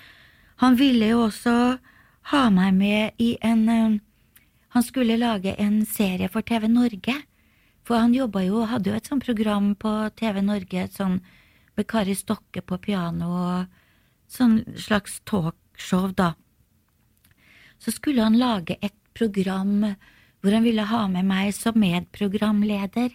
Han 0.64 0.80
ville 0.80 1.12
jo 1.14 1.28
også 1.28 1.78
ha 2.32 2.42
meg 2.50 2.74
med 2.74 3.22
i 3.22 3.36
en 3.42 3.70
eh, 3.70 4.00
Han 4.74 4.82
skulle 4.84 5.20
lage 5.22 5.54
en 5.62 5.86
serie 5.86 6.26
for 6.34 6.42
TV 6.42 6.66
Norge. 6.68 7.14
For 7.86 8.00
han 8.00 8.16
jobba 8.16 8.42
jo, 8.42 8.64
hadde 8.66 8.90
jo 8.90 8.96
et 8.98 9.06
sånt 9.06 9.22
program 9.22 9.76
på 9.78 9.92
TV 10.18 10.42
Norge, 10.42 10.88
sånn 10.90 11.20
med 11.78 11.86
Kari 11.86 12.16
Stokke 12.18 12.64
på 12.66 12.80
piano 12.82 13.30
og 13.30 13.83
sånn 14.34 14.64
slags 14.80 15.20
talkshow, 15.30 16.12
da. 16.18 16.34
Så 17.82 17.94
skulle 17.94 18.26
han 18.26 18.40
lage 18.40 18.78
et 18.82 18.96
program 19.14 19.94
hvor 20.44 20.56
han 20.56 20.66
ville 20.66 20.84
ha 20.88 21.06
med 21.12 21.28
meg 21.28 21.54
som 21.56 21.78
medprogramleder. 21.80 23.14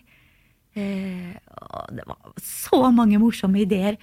Eh, 0.79 1.35
det 1.93 2.07
var 2.09 2.33
så 2.41 2.89
mange 2.95 3.21
morsomme 3.21 3.61
ideer. 3.65 3.99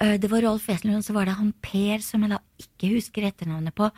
Eh, 0.00 0.16
det 0.18 0.30
var 0.30 0.42
Rolf 0.42 0.68
Wesenlund, 0.68 1.02
og 1.02 1.06
så 1.06 1.14
var 1.14 1.28
det 1.28 1.36
han 1.38 1.52
Per, 1.62 2.02
som 2.02 2.24
jeg 2.24 2.34
da 2.34 2.40
ikke 2.62 2.92
husker 2.96 3.28
etternavnet 3.28 3.74
på, 3.78 3.90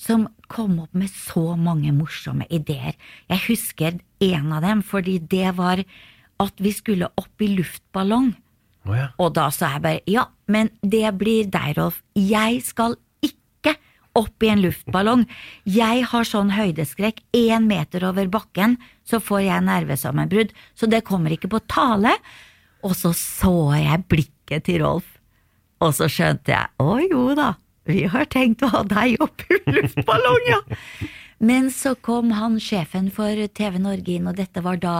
som 0.00 0.26
kom 0.50 0.78
opp 0.82 0.96
med 0.96 1.12
så 1.12 1.54
mange 1.56 1.92
morsomme 1.94 2.48
ideer. 2.50 2.96
Jeg 3.30 3.46
husker 3.48 4.00
en 4.24 4.52
av 4.52 4.64
dem, 4.64 4.82
fordi 4.82 5.18
det 5.18 5.54
var 5.56 5.84
at 6.42 6.60
vi 6.60 6.72
skulle 6.74 7.12
opp 7.20 7.44
i 7.44 7.52
luftballong. 7.54 8.32
Å 8.84 8.96
ja. 8.96 9.08
Og 9.22 9.32
da 9.36 9.48
sa 9.54 9.74
jeg 9.74 9.84
bare 9.84 10.02
ja, 10.10 10.26
men 10.50 10.70
det 10.82 11.06
blir 11.20 11.48
deg, 11.48 11.76
Rolf. 11.78 12.02
Jeg 12.18 12.60
skal 12.66 12.96
ikke 13.24 13.74
opp 14.18 14.44
i 14.44 14.50
en 14.52 14.62
luftballong. 14.62 15.24
Jeg 15.68 16.04
har 16.10 16.28
sånn 16.28 16.52
høydeskrekk, 16.54 17.22
én 17.36 17.68
meter 17.70 18.04
over 18.10 18.28
bakken, 18.32 18.76
så 19.08 19.20
får 19.22 19.46
jeg 19.46 19.66
nervesammenbrudd. 19.68 20.52
Så 20.76 20.88
det 20.90 21.04
kommer 21.08 21.34
ikke 21.34 21.50
på 21.54 21.62
tale. 21.70 22.12
Og 22.84 22.92
så 22.98 23.14
så 23.16 23.72
jeg 23.80 24.04
blikket 24.12 24.66
til 24.68 24.82
Rolf, 24.84 25.08
og 25.80 25.94
så 25.96 26.08
skjønte 26.10 26.52
jeg 26.52 26.68
å 26.84 26.98
jo 27.00 27.30
da, 27.36 27.54
vi 27.88 28.04
har 28.08 28.28
tenkt 28.32 28.64
å 28.64 28.70
ha 28.74 28.82
deg 28.88 29.16
opp 29.24 29.44
i 29.48 29.58
luftballong, 29.72 30.44
ja. 30.48 30.60
Men 31.44 31.70
så 31.72 31.94
kom 31.96 32.30
han 32.36 32.60
sjefen 32.62 33.10
for 33.12 33.40
TV 33.56 33.80
Norge 33.80 34.18
inn, 34.18 34.28
og 34.28 34.36
dette 34.36 34.60
var 34.64 34.76
da 34.80 34.94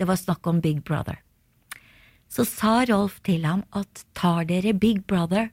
det 0.00 0.08
var 0.08 0.20
snakk 0.20 0.46
om 0.48 0.60
Big 0.64 0.84
Brother 0.84 1.18
så 2.30 2.46
sa 2.46 2.80
Rolf 2.86 3.18
til 3.26 3.44
ham 3.48 3.64
at 3.76 4.04
tar 4.14 4.46
dere 4.48 4.72
Big 4.76 5.02
Brother, 5.10 5.50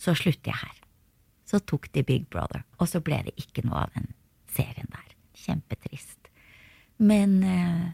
så 0.00 0.14
slutter 0.16 0.52
jeg 0.52 0.60
her. 0.60 0.76
Så 1.48 1.62
tok 1.64 1.88
de 1.94 2.04
Big 2.06 2.28
Brother, 2.30 2.62
og 2.78 2.90
så 2.90 3.00
ble 3.04 3.22
det 3.26 3.34
ikke 3.40 3.64
noe 3.66 3.86
av 3.86 3.96
den 3.96 4.12
serien 4.52 4.90
der. 4.92 5.08
Kjempetrist. 5.40 6.28
Men 7.00 7.40
eh, 7.42 7.88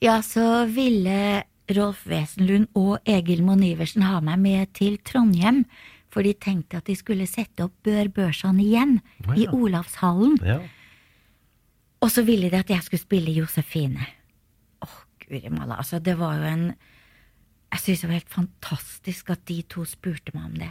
ja, 0.00 0.16
så 0.24 0.64
ville 0.72 1.44
Rolf 1.76 2.06
Wesenlund 2.08 2.70
og 2.78 3.04
Egil 3.08 3.44
Monn 3.44 3.62
Iversen 3.66 4.06
ha 4.08 4.22
meg 4.24 4.40
med 4.40 4.72
til 4.78 4.96
Trondheim, 5.04 5.66
for 6.08 6.24
de 6.24 6.32
tenkte 6.32 6.80
at 6.80 6.88
de 6.88 6.96
skulle 6.96 7.28
sette 7.28 7.66
opp 7.66 7.74
Bør 7.84 8.08
Børson 8.16 8.60
igjen, 8.64 8.98
Å 9.28 9.36
i. 9.36 9.44
Olavshallen. 9.52 10.38
Ja. 10.40 10.62
Og 12.00 12.12
så 12.14 12.24
ville 12.24 12.48
de 12.48 12.62
at 12.62 12.70
jeg 12.72 12.86
skulle 12.86 13.04
spille 13.04 13.34
Josefine. 13.36 14.06
Åh, 14.86 15.00
guri 15.26 15.50
malla, 15.52 15.76
altså, 15.82 16.00
det 16.00 16.16
var 16.16 16.40
jo 16.40 16.48
en 16.48 16.70
Jeg 17.72 17.80
syntes 17.82 18.00
det 18.00 18.08
var 18.08 18.16
helt 18.18 18.32
fantastisk 18.32 19.30
at 19.34 19.42
de 19.48 19.58
to 19.68 19.84
spurte 19.88 20.32
meg 20.34 20.44
om 20.48 20.54
det. 20.62 20.70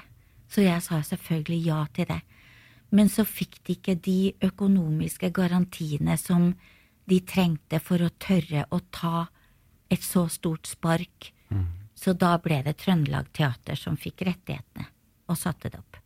Så 0.49 0.63
jeg 0.63 0.81
sa 0.81 1.01
selvfølgelig 1.05 1.59
ja 1.67 1.83
til 1.93 2.05
det. 2.09 2.21
Men 2.95 3.09
så 3.11 3.25
fikk 3.27 3.59
de 3.67 3.75
ikke 3.75 3.95
de 4.01 4.33
økonomiske 4.47 5.29
garantiene 5.35 6.15
som 6.17 6.53
de 7.07 7.19
trengte 7.27 7.79
for 7.83 8.01
å 8.03 8.09
tørre 8.19 8.65
å 8.73 8.79
ta 8.95 9.27
et 9.91 10.03
så 10.03 10.25
stort 10.31 10.67
spark. 10.67 11.31
Mm. 11.51 11.65
Så 11.97 12.13
da 12.17 12.33
ble 12.41 12.61
det 12.65 12.77
Trøndelag 12.81 13.29
Teater 13.35 13.75
som 13.79 13.97
fikk 13.99 14.23
rettighetene 14.27 14.87
og 15.27 15.37
satte 15.39 15.69
det 15.73 15.79
opp. 15.79 15.99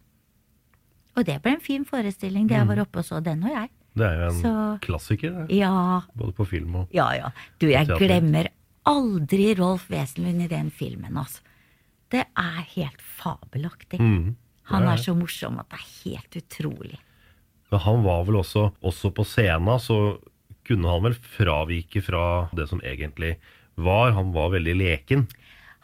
Og 1.20 1.26
det 1.28 1.40
ble 1.44 1.56
en 1.58 1.64
fin 1.64 1.84
forestilling. 1.86 2.48
Det 2.48 2.56
jeg 2.58 2.68
var 2.70 2.82
oppe 2.86 3.02
og 3.02 3.06
så 3.08 3.20
den 3.24 3.44
og 3.44 3.52
jeg. 3.54 3.70
Det 4.00 4.06
er 4.08 4.22
jo 4.22 4.28
en 4.32 4.42
Så- 4.42 4.80
klassiker, 4.86 5.32
det. 5.48 5.56
Ja, 5.58 6.02
Både 6.16 6.32
på 6.34 6.46
film 6.48 6.76
og 6.76 6.88
ja, 6.96 7.10
ja. 7.14 7.32
Du, 7.60 7.68
jeg 7.68 7.88
Teater. 7.88 8.00
glemmer 8.08 8.48
aldri 8.90 9.54
Rolf 9.60 9.90
Wesenlund 9.92 10.42
i 10.46 10.50
den 10.52 10.72
filmen, 10.74 11.18
altså. 11.18 11.44
Det 12.12 12.26
er 12.36 12.64
helt 12.74 13.00
fabelaktig. 13.02 14.02
Mm, 14.02 14.36
Han 14.72 14.84
er 14.84 14.94
er 14.94 15.04
så 15.04 15.16
morsom 15.16 15.60
at 15.62 15.70
det 15.72 15.80
er 15.80 15.88
helt 16.04 16.38
utrolig. 16.42 17.00
Men 17.72 17.80
han 17.80 18.04
var 18.04 18.26
vel 18.28 18.42
også, 18.42 18.74
også 18.84 19.14
på 19.16 19.24
scenen, 19.24 19.80
så 19.80 20.20
kunne 20.68 20.92
han 20.92 21.06
vel 21.08 21.16
fravike 21.16 22.04
fra 22.04 22.50
det 22.56 22.68
som 22.68 22.82
egentlig 22.84 23.38
var. 23.80 24.12
Han 24.12 24.34
var 24.36 24.52
veldig 24.52 24.76
leken. 24.76 25.28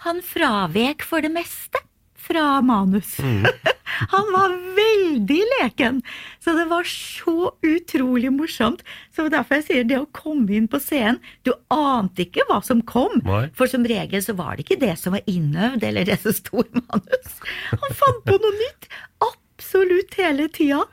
Han 0.04 0.20
fravek 0.22 1.06
for 1.08 1.24
det 1.24 1.32
meste 1.32 1.80
fra 2.28 2.62
manus. 2.66 3.16
Han 4.12 4.28
var 4.34 4.54
veldig 4.78 5.40
leken, 5.56 6.02
så 6.44 6.54
det 6.58 6.68
var 6.70 6.86
så 6.86 7.52
utrolig 7.66 8.30
morsomt. 8.36 8.84
Så 9.16 9.26
derfor 9.32 9.58
jeg 9.58 9.66
sier 9.70 9.88
det 9.90 9.98
å 10.02 10.10
komme 10.14 10.54
inn 10.54 10.68
på 10.70 10.78
scenen 10.84 11.18
Du 11.48 11.54
ante 11.74 12.28
ikke 12.28 12.46
hva 12.50 12.60
som 12.66 12.84
kom, 12.86 13.18
Nei. 13.26 13.48
for 13.58 13.72
som 13.72 13.88
regel 13.88 14.22
så 14.24 14.36
var 14.38 14.56
det 14.58 14.68
ikke 14.68 14.82
det 14.84 14.94
som 15.02 15.16
var 15.18 15.26
innøvd, 15.26 15.88
eller 15.88 16.06
det 16.12 16.20
som 16.22 16.36
sto 16.36 16.62
i 16.62 16.84
manus. 16.84 17.40
Han 17.74 17.98
fant 18.04 18.24
på 18.28 18.38
noe 18.44 18.56
nytt 18.60 18.90
absolutt 19.32 20.20
hele 20.20 20.48
tida. 20.54 20.84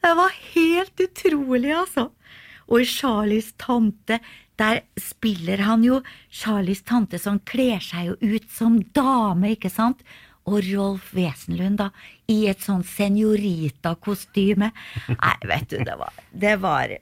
Det 0.00 0.14
var 0.16 0.38
helt 0.54 1.04
utrolig, 1.04 1.74
altså. 1.76 2.08
Og 2.70 2.80
i 2.80 2.88
Charlies 2.88 3.52
tante, 3.60 4.22
der 4.56 4.84
spiller 5.00 5.60
han 5.66 5.82
jo 5.84 5.98
Charlies 6.32 6.80
tante 6.86 7.18
som 7.20 7.40
kler 7.44 7.82
seg 7.84 8.12
jo 8.12 8.34
ut 8.36 8.46
som 8.54 8.78
dame, 8.96 9.52
ikke 9.58 9.72
sant? 9.72 10.00
Og 10.50 10.60
Rolf 10.66 11.12
Wesenlund, 11.16 11.78
da, 11.80 11.88
i 12.28 12.44
et 12.50 12.60
sånn 12.60 12.84
senorita-kostyme. 12.84 14.70
Nei, 15.08 15.36
vet 15.48 15.70
du, 15.72 15.78
det 15.86 15.96
var 16.00 16.12
Det 16.30 16.56
var, 16.60 16.92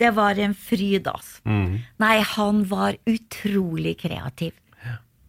det 0.00 0.10
var 0.16 0.40
en 0.40 0.54
fryd, 0.56 1.06
altså. 1.10 1.42
Mm. 1.44 1.82
Nei, 2.00 2.16
han 2.34 2.64
var 2.70 2.96
utrolig 3.04 3.98
kreativ. 4.00 4.56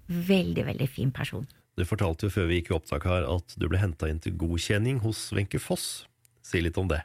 Veldig, 0.07 0.65
veldig 0.65 0.87
fin 0.87 1.11
person. 1.11 1.47
Du 1.75 1.83
fortalte 1.83 2.27
jo 2.27 2.31
før 2.31 2.47
vi 2.47 2.61
gikk 2.61 2.71
i 2.71 2.75
opptak 2.77 3.07
her 3.09 3.25
at 3.27 3.55
du 3.59 3.67
ble 3.67 3.81
henta 3.81 4.07
inn 4.07 4.21
til 4.23 4.35
godkjenning 4.39 5.01
hos 5.03 5.27
Wenche 5.35 5.59
Foss. 5.59 6.05
Si 6.45 6.61
litt 6.63 6.77
om 6.79 6.87
det. 6.87 7.01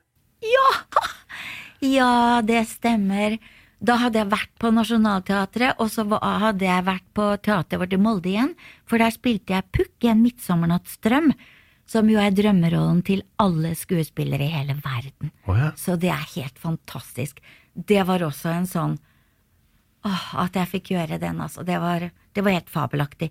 Ja, 1.82 2.40
det 2.50 2.66
stemmer. 2.70 3.38
Da 3.80 3.96
hadde 4.02 4.20
jeg 4.20 4.28
vært 4.28 4.52
på 4.60 4.70
Nationaltheatret, 4.76 5.78
og 5.80 5.88
så 5.88 6.04
hadde 6.20 6.66
jeg 6.66 6.84
vært 6.84 7.06
på 7.16 7.28
teateret 7.40 7.80
vårt 7.80 7.96
i 7.96 8.00
Molde 8.00 8.28
igjen, 8.28 8.52
for 8.84 9.00
der 9.00 9.14
spilte 9.14 9.56
jeg 9.56 9.70
Pukk 9.72 10.04
i 10.04 10.10
En 10.12 10.20
midtsommernattsdrøm, 10.20 11.30
som 11.90 12.10
jo 12.12 12.20
er 12.22 12.34
drømmerollen 12.36 13.00
til 13.06 13.24
alle 13.40 13.72
skuespillere 13.78 14.46
i 14.46 14.52
hele 14.52 14.76
verden. 14.84 15.32
Oh, 15.48 15.56
ja. 15.56 15.70
Så 15.80 15.96
det 15.98 16.12
er 16.12 16.28
helt 16.36 16.60
fantastisk. 16.60 17.40
Det 17.74 18.04
var 18.06 18.22
også 18.26 18.52
en 18.52 18.68
sånn 18.68 18.98
Åh, 20.00 20.28
at 20.46 20.54
jeg 20.56 20.68
fikk 20.70 20.94
gjøre 20.94 21.18
den, 21.20 21.42
altså. 21.44 21.60
Det 21.60 21.76
var, 21.76 22.06
det 22.08 22.44
var 22.44 22.54
helt 22.54 22.70
fabelaktig. 22.72 23.26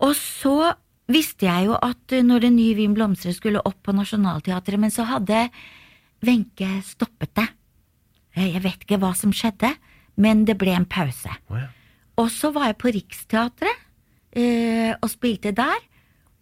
Og 0.00 0.14
så 0.16 0.70
visste 1.12 1.44
jeg 1.44 1.68
jo 1.68 1.74
at 1.76 2.14
eh, 2.16 2.24
når 2.24 2.46
det 2.46 2.52
nye 2.54 2.76
Wien 2.78 2.94
blomstrer 2.96 3.36
skulle 3.36 3.60
opp 3.60 3.82
på 3.84 3.92
Nationaltheatret, 3.92 4.80
men 4.80 4.94
så 4.94 5.04
hadde 5.10 5.48
Wenche 6.24 6.70
stoppet 6.88 7.34
det. 7.36 7.44
Eh, 8.38 8.52
Jeg 8.54 8.62
vet 8.64 8.86
ikke 8.86 9.00
hva 9.02 9.12
som 9.18 9.34
skjedde, 9.34 9.72
men 10.16 10.44
det 10.46 10.56
ble 10.60 10.74
en 10.78 10.86
pause. 10.88 11.30
Oh, 11.50 11.58
ja. 11.58 11.68
Og 12.18 12.30
så 12.34 12.50
var 12.54 12.70
jeg 12.70 12.78
på 12.82 12.92
Riksteatret 12.94 13.84
eh, 14.34 14.94
og 14.98 15.10
spilte 15.12 15.52
der. 15.54 15.78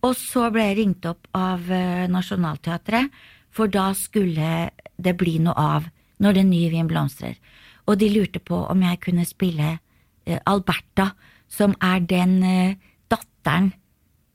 Og 0.04 0.14
så 0.16 0.46
ble 0.54 0.68
jeg 0.68 0.78
ringt 0.78 1.08
opp 1.08 1.26
av 1.36 1.66
eh, 1.72 2.06
Nationaltheatret, 2.12 3.10
for 3.50 3.72
da 3.72 3.90
skulle 3.96 4.68
det 5.00 5.14
bli 5.16 5.38
noe 5.44 5.56
av 5.56 5.88
når 6.22 6.38
det 6.38 6.44
nye 6.48 6.70
Wien 6.72 6.88
blomstrer. 6.88 7.36
Og 7.86 7.98
de 8.00 8.08
lurte 8.12 8.40
på 8.40 8.58
om 8.70 8.82
jeg 8.84 9.00
kunne 9.04 9.24
spille 9.28 9.72
eh, 10.26 10.38
Alberta, 10.48 11.10
som 11.48 11.74
er 11.84 12.00
den 12.08 12.36
eh, 12.42 12.76
datteren 13.12 13.72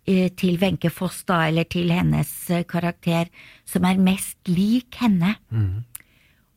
eh, 0.08 0.30
til 0.38 0.58
Wenche 0.62 0.92
Foss, 0.94 1.24
da, 1.30 1.48
eller 1.50 1.66
til 1.70 1.92
hennes 1.92 2.32
karakter, 2.70 3.30
som 3.66 3.86
er 3.90 3.98
mest 4.02 4.38
lik 4.50 4.96
henne. 5.02 5.36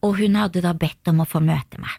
Og 0.05 0.19
hun 0.21 0.37
hadde 0.39 0.63
da 0.65 0.75
bedt 0.77 1.11
om 1.11 1.23
å 1.25 1.29
få 1.29 1.41
møte 1.45 1.81
meg. 1.81 1.95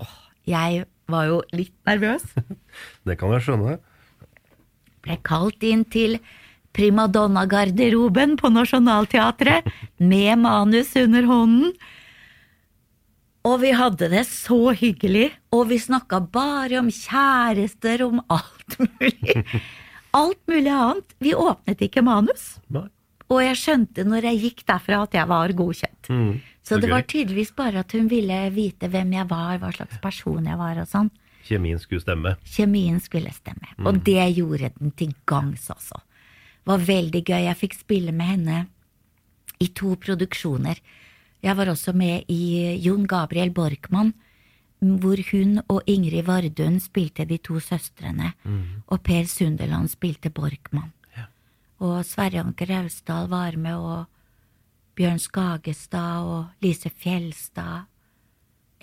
Åh, 0.00 0.14
jeg 0.50 0.84
var 1.10 1.28
jo 1.30 1.42
litt 1.54 1.74
nervøs. 1.86 2.24
Det 3.06 3.18
kan 3.20 3.34
jeg 3.36 3.46
skjønne. 3.46 3.78
Ble 5.04 5.18
kalt 5.26 5.64
inn 5.66 5.84
til 5.92 6.18
primadonna-garderoben 6.74 8.34
på 8.40 8.50
Nationaltheatret 8.50 9.68
med 10.02 10.40
manus 10.42 10.94
under 10.98 11.28
hånden. 11.28 11.76
Og 13.44 13.58
vi 13.60 13.74
hadde 13.76 14.08
det 14.08 14.24
så 14.30 14.72
hyggelig, 14.72 15.28
og 15.52 15.68
vi 15.68 15.76
snakka 15.78 16.22
bare 16.32 16.80
om 16.80 16.88
kjærester, 16.88 18.06
om 18.06 18.22
alt 18.32 18.78
mulig. 18.80 19.44
Alt 20.14 20.38
mulig 20.46 20.70
annet. 20.70 21.14
Vi 21.18 21.32
åpnet 21.34 21.80
ikke 21.82 22.04
manus. 22.06 22.52
Nei. 22.70 22.86
Og 23.32 23.40
jeg 23.42 23.56
skjønte 23.58 24.04
når 24.06 24.28
jeg 24.28 24.40
gikk 24.44 24.60
derfra 24.68 25.00
at 25.08 25.16
jeg 25.16 25.26
var 25.26 25.54
godkjent. 25.58 26.10
Mm, 26.12 26.36
Så 26.64 26.78
det 26.80 26.88
gøy. 26.88 26.94
var 26.94 27.04
tydeligvis 27.04 27.52
bare 27.56 27.82
at 27.84 27.92
hun 27.92 28.08
ville 28.08 28.38
vite 28.54 28.88
hvem 28.88 29.12
jeg 29.12 29.28
var, 29.28 29.58
hva 29.60 29.70
slags 29.76 30.00
person 30.00 30.46
jeg 30.48 30.58
var 30.58 30.80
og 30.80 30.88
sånn. 30.88 31.10
Kjemien 31.44 31.78
skulle 31.78 32.00
stemme. 32.00 32.36
Kjemien 32.48 33.00
skulle 33.04 33.32
stemme, 33.36 33.74
og 33.84 33.98
det 34.06 34.22
gjorde 34.32 34.70
den 34.78 34.94
til 34.96 35.12
gangs, 35.28 35.68
også. 35.68 36.00
Det 36.64 36.70
var 36.72 36.86
veldig 36.86 37.20
gøy. 37.20 37.42
Jeg 37.44 37.60
fikk 37.60 37.74
spille 37.76 38.12
med 38.16 38.30
henne 38.30 38.60
i 39.60 39.68
to 39.76 39.92
produksjoner. 40.00 40.80
Jeg 41.44 41.56
var 41.58 41.68
også 41.68 41.92
med 41.92 42.24
i 42.32 42.78
Jon 42.80 43.04
Gabriel 43.06 43.52
Borkmann, 43.52 44.14
hvor 44.80 45.20
hun 45.30 45.60
og 45.68 45.82
Ingrid 45.86 46.24
Vardun 46.24 46.80
spilte 46.80 47.26
de 47.28 47.36
to 47.38 47.60
søstrene, 47.60 48.32
og 48.88 49.02
Per 49.04 49.28
Sunderland 49.28 49.92
spilte 49.92 50.32
Borkmann. 50.32 50.92
Og 51.84 52.00
Sverre 52.08 52.40
Anker 52.40 52.70
Rausdal 52.72 53.28
var 53.28 53.56
med, 53.60 53.76
og 53.76 54.06
Bjørn 54.94 55.18
Skagestad 55.18 56.22
og 56.22 56.62
Lise 56.62 56.90
Fjelstad. 56.90 57.88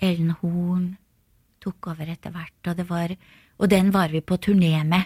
Ellen 0.02 0.34
Horn 0.40 0.90
tok 1.62 1.92
over 1.92 2.10
etter 2.12 2.34
hvert, 2.34 2.58
og 2.68 2.76
var 2.88 3.16
Og 3.58 3.70
den 3.70 3.92
var 3.92 4.08
vi 4.08 4.20
på 4.20 4.36
turné 4.36 4.82
med, 4.84 5.02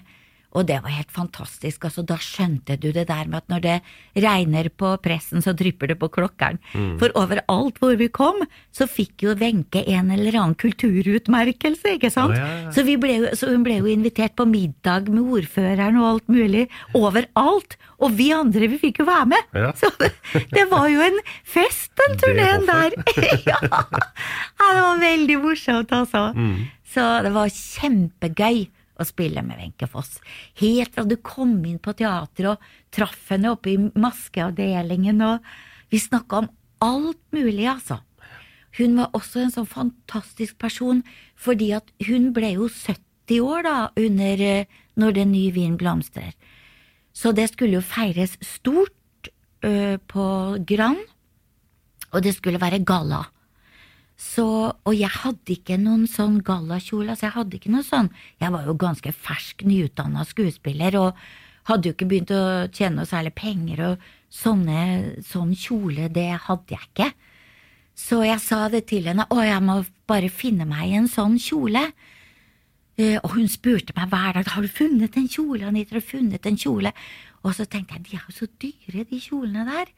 og 0.57 0.65
det 0.69 0.79
var 0.85 0.95
helt 0.95 1.13
fantastisk. 1.13 1.85
Altså, 1.87 2.03
da 2.07 2.17
skjønte 2.21 2.79
du 2.81 2.89
det 2.95 3.07
der 3.11 3.29
med 3.29 3.43
at 3.43 3.53
når 3.53 3.65
det 3.65 3.77
regner 4.25 4.71
på 4.73 4.95
pressen, 5.05 5.45
så 5.45 5.53
drypper 5.57 5.93
det 5.93 5.99
på 6.01 6.09
klokkeren. 6.13 6.61
For 7.01 7.13
overalt 7.19 7.81
hvor 7.83 7.97
vi 8.01 8.09
kom, 8.09 8.41
så 8.75 8.89
fikk 8.89 9.27
jo 9.27 9.37
Wenche 9.37 9.85
en 9.93 10.13
eller 10.15 10.39
annen 10.41 10.57
kulturutmerkelse, 10.59 11.97
ikke 11.99 12.13
sant? 12.13 12.37
Oh, 12.37 12.41
ja, 12.41 12.49
ja. 12.65 12.73
Så, 12.73 12.87
vi 12.87 12.97
ble 13.01 13.35
så 13.37 13.51
hun 13.53 13.67
ble 13.67 13.79
jo 13.83 13.91
invitert 13.91 14.37
på 14.39 14.47
middag 14.49 15.11
med 15.13 15.29
ordføreren 15.37 16.01
og 16.01 16.09
alt 16.15 16.33
mulig, 16.33 16.67
overalt. 16.97 17.77
Og 18.01 18.17
vi 18.17 18.31
andre, 18.37 18.71
vi 18.73 18.81
fikk 18.81 19.03
jo 19.03 19.09
være 19.09 19.29
med. 19.33 19.53
Ja. 19.57 19.75
Så 19.77 19.91
det, 20.01 20.13
det 20.53 20.67
var 20.73 20.89
jo 20.93 21.05
en 21.05 21.21
fest, 21.45 21.93
den 22.01 22.17
turneen 22.21 22.65
der. 22.69 22.97
ja. 23.51 23.61
det 23.61 24.81
var 24.81 25.05
veldig 25.05 25.39
morsomt, 25.45 25.93
altså. 25.93 26.31
Så 26.97 27.05
det 27.25 27.33
var 27.35 27.53
kjempegøy 27.53 28.67
å 28.97 29.07
spille 29.07 29.43
med 29.45 29.61
Wenche 29.61 29.89
Foss. 29.91 30.19
Helt 30.61 30.95
fra 30.95 31.05
du 31.05 31.17
kom 31.21 31.59
inn 31.69 31.79
på 31.83 31.95
teatret 31.97 32.55
og 32.55 32.69
traff 32.95 33.31
henne 33.33 33.53
oppe 33.55 33.75
i 33.75 33.79
maskeavdelingen, 33.79 35.23
og 35.23 35.93
vi 35.93 36.01
snakka 36.03 36.45
om 36.45 36.51
alt 36.85 37.23
mulig, 37.37 37.67
altså. 37.71 38.01
Hun 38.77 38.99
var 38.99 39.15
også 39.17 39.41
en 39.41 39.53
sånn 39.55 39.69
fantastisk 39.69 40.59
person, 40.61 41.03
fordi 41.37 41.71
at 41.77 41.89
hun 42.09 42.33
ble 42.37 42.53
jo 42.59 42.69
70 42.69 43.41
år 43.45 43.65
da, 43.67 43.79
under 43.97 44.43
eh, 44.43 44.83
Når 44.97 45.13
den 45.13 45.33
nye 45.35 45.53
vinen 45.53 45.77
blomstrer. 45.77 46.31
Så 47.13 47.35
det 47.37 47.51
skulle 47.51 47.77
jo 47.77 47.83
feires 47.85 48.39
stort 48.41 49.29
ø, 49.61 49.99
på 50.09 50.25
Grand, 50.65 51.03
og 52.17 52.23
det 52.25 52.33
skulle 52.33 52.63
være 52.63 52.81
galla. 52.81 53.27
Så, 54.17 54.47
og 54.73 54.95
jeg 54.97 55.13
hadde 55.13 55.53
ikke 55.53 55.77
noen 55.77 56.07
sånn 56.09 56.39
gallakjole, 56.45 57.13
altså 57.13 57.27
jeg 57.27 57.35
hadde 57.35 57.59
ikke 57.59 57.73
noe 57.75 57.85
sånn 57.85 58.07
Jeg 58.41 58.49
var 58.55 58.65
jo 58.65 58.73
ganske 58.81 59.13
fersk, 59.13 59.67
nyutdanna 59.69 60.25
skuespiller 60.25 60.97
og 60.97 61.21
hadde 61.69 61.91
jo 61.91 61.97
ikke 61.97 62.09
begynt 62.09 62.33
å 62.33 62.43
tjene 62.73 63.03
noe 63.03 63.11
særlig 63.11 63.35
penger, 63.37 63.83
og 63.91 64.05
sånne, 64.33 64.83
sånn 65.27 65.53
kjole, 65.59 66.07
det 66.15 66.29
hadde 66.47 66.77
jeg 66.77 66.87
ikke. 66.87 67.09
Så 67.97 68.21
jeg 68.23 68.43
sa 68.45 68.67
det 68.71 68.85
til 68.91 69.09
henne, 69.11 69.27
å, 69.33 69.41
jeg 69.43 69.63
må 69.65 69.81
bare 70.09 70.31
finne 70.31 70.67
meg 70.69 70.95
en 70.95 71.09
sånn 71.11 71.35
kjole. 71.43 71.83
Eh, 72.97 73.17
og 73.19 73.35
hun 73.35 73.49
spurte 73.51 73.97
meg 73.97 74.13
hver 74.13 74.39
dag 74.39 74.53
har 74.53 74.63
du 74.63 74.71
funnet 74.71 75.19
en 75.19 75.29
kjole, 75.33 75.67
Anita, 75.67 75.97
har 75.97 76.05
du 76.05 76.11
funnet 76.13 76.47
en 76.47 76.61
kjole? 76.61 76.93
Og 77.43 77.57
så 77.59 77.67
tenkte 77.67 77.99
jeg 77.99 78.07
de 78.07 78.19
er 78.19 78.29
jo 78.29 78.37
så 78.37 78.49
dyre, 78.63 79.05
de 79.11 79.21
kjolene 79.21 79.67
der. 79.69 79.91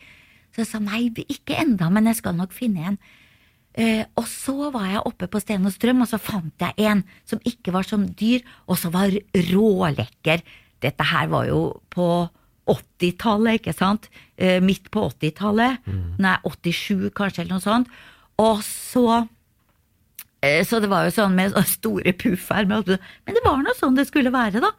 Så 0.55 0.65
jeg 0.65 0.71
sa 0.73 0.81
nei, 0.83 1.05
ikke 1.29 1.59
enda, 1.61 1.91
men 1.93 2.09
jeg 2.09 2.23
skal 2.23 2.39
nok 2.39 2.57
finne 2.57 2.95
en. 2.95 3.01
Eh, 3.79 4.03
og 4.19 4.27
så 4.27 4.73
var 4.75 4.89
jeg 4.91 5.05
oppe 5.07 5.29
på 5.31 5.39
Sten 5.43 5.67
og 5.69 5.75
Strøm, 5.75 6.03
og 6.03 6.11
så 6.11 6.19
fant 6.19 6.65
jeg 6.65 6.75
en 6.91 7.05
som 7.29 7.39
ikke 7.47 7.71
var 7.77 7.87
som 7.87 8.09
dyr, 8.19 8.43
og 8.67 8.79
som 8.81 8.91
var 8.95 9.15
rålekker. 9.53 10.43
Dette 10.83 11.07
her 11.07 11.31
var 11.31 11.47
jo 11.47 11.61
på 11.95 12.09
80-tallet, 12.69 13.61
ikke 13.61 13.75
sant? 13.77 14.09
Eh, 14.37 14.59
midt 14.65 14.91
på 14.95 15.07
80-tallet. 15.13 15.87
Nei, 16.19 16.37
87 16.45 17.13
kanskje, 17.17 17.45
eller 17.45 17.57
noe 17.57 17.65
sånt. 17.65 17.93
Og 18.43 18.65
så 18.67 19.05
eh, 20.43 20.65
Så 20.67 20.81
det 20.83 20.91
var 20.91 21.07
jo 21.07 21.15
sånn 21.15 21.39
med 21.39 21.55
store 21.67 22.13
puffermer, 22.19 22.83
men 22.87 23.39
det 23.39 23.45
var 23.47 23.63
nå 23.63 23.75
sånn 23.79 23.97
det 23.99 24.09
skulle 24.11 24.35
være, 24.35 24.63
da. 24.65 24.73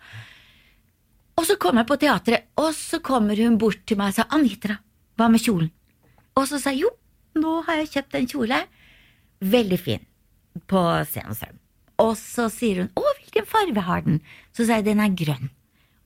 Og 1.39 1.47
så 1.47 1.56
kom 1.56 1.80
jeg 1.80 1.88
på 1.88 1.95
teatret, 2.02 2.50
og 2.60 2.74
så 2.76 3.00
kommer 3.00 3.39
hun 3.39 3.56
bort 3.58 3.80
til 3.88 3.95
meg 4.00 4.12
og 4.12 4.20
sa 4.20 4.28
Anitra, 4.36 4.76
hva 5.16 5.30
med 5.32 5.39
kjolen? 5.39 5.72
Og 6.36 6.47
så 6.52 6.60
sa 6.60 6.76
jeg 6.76 6.84
jo, 6.84 6.91
nå 7.39 7.62
har 7.68 7.80
jeg 7.80 7.93
kjøpt 7.93 8.18
en 8.20 8.28
kjole. 8.28 8.60
Veldig 9.40 9.80
fin. 9.80 10.06
På 10.68 10.80
og 10.80 11.08
Og 12.00 12.18
så 12.18 12.50
sier 12.50 12.84
hun 12.84 12.92
å, 12.96 13.04
hvilken 13.20 13.48
farge 13.48 13.82
har 13.84 14.04
den? 14.06 14.20
Så 14.52 14.66
sier 14.66 14.80
jeg 14.80 14.90
den 14.90 15.04
er 15.04 15.16
grønn. 15.16 15.50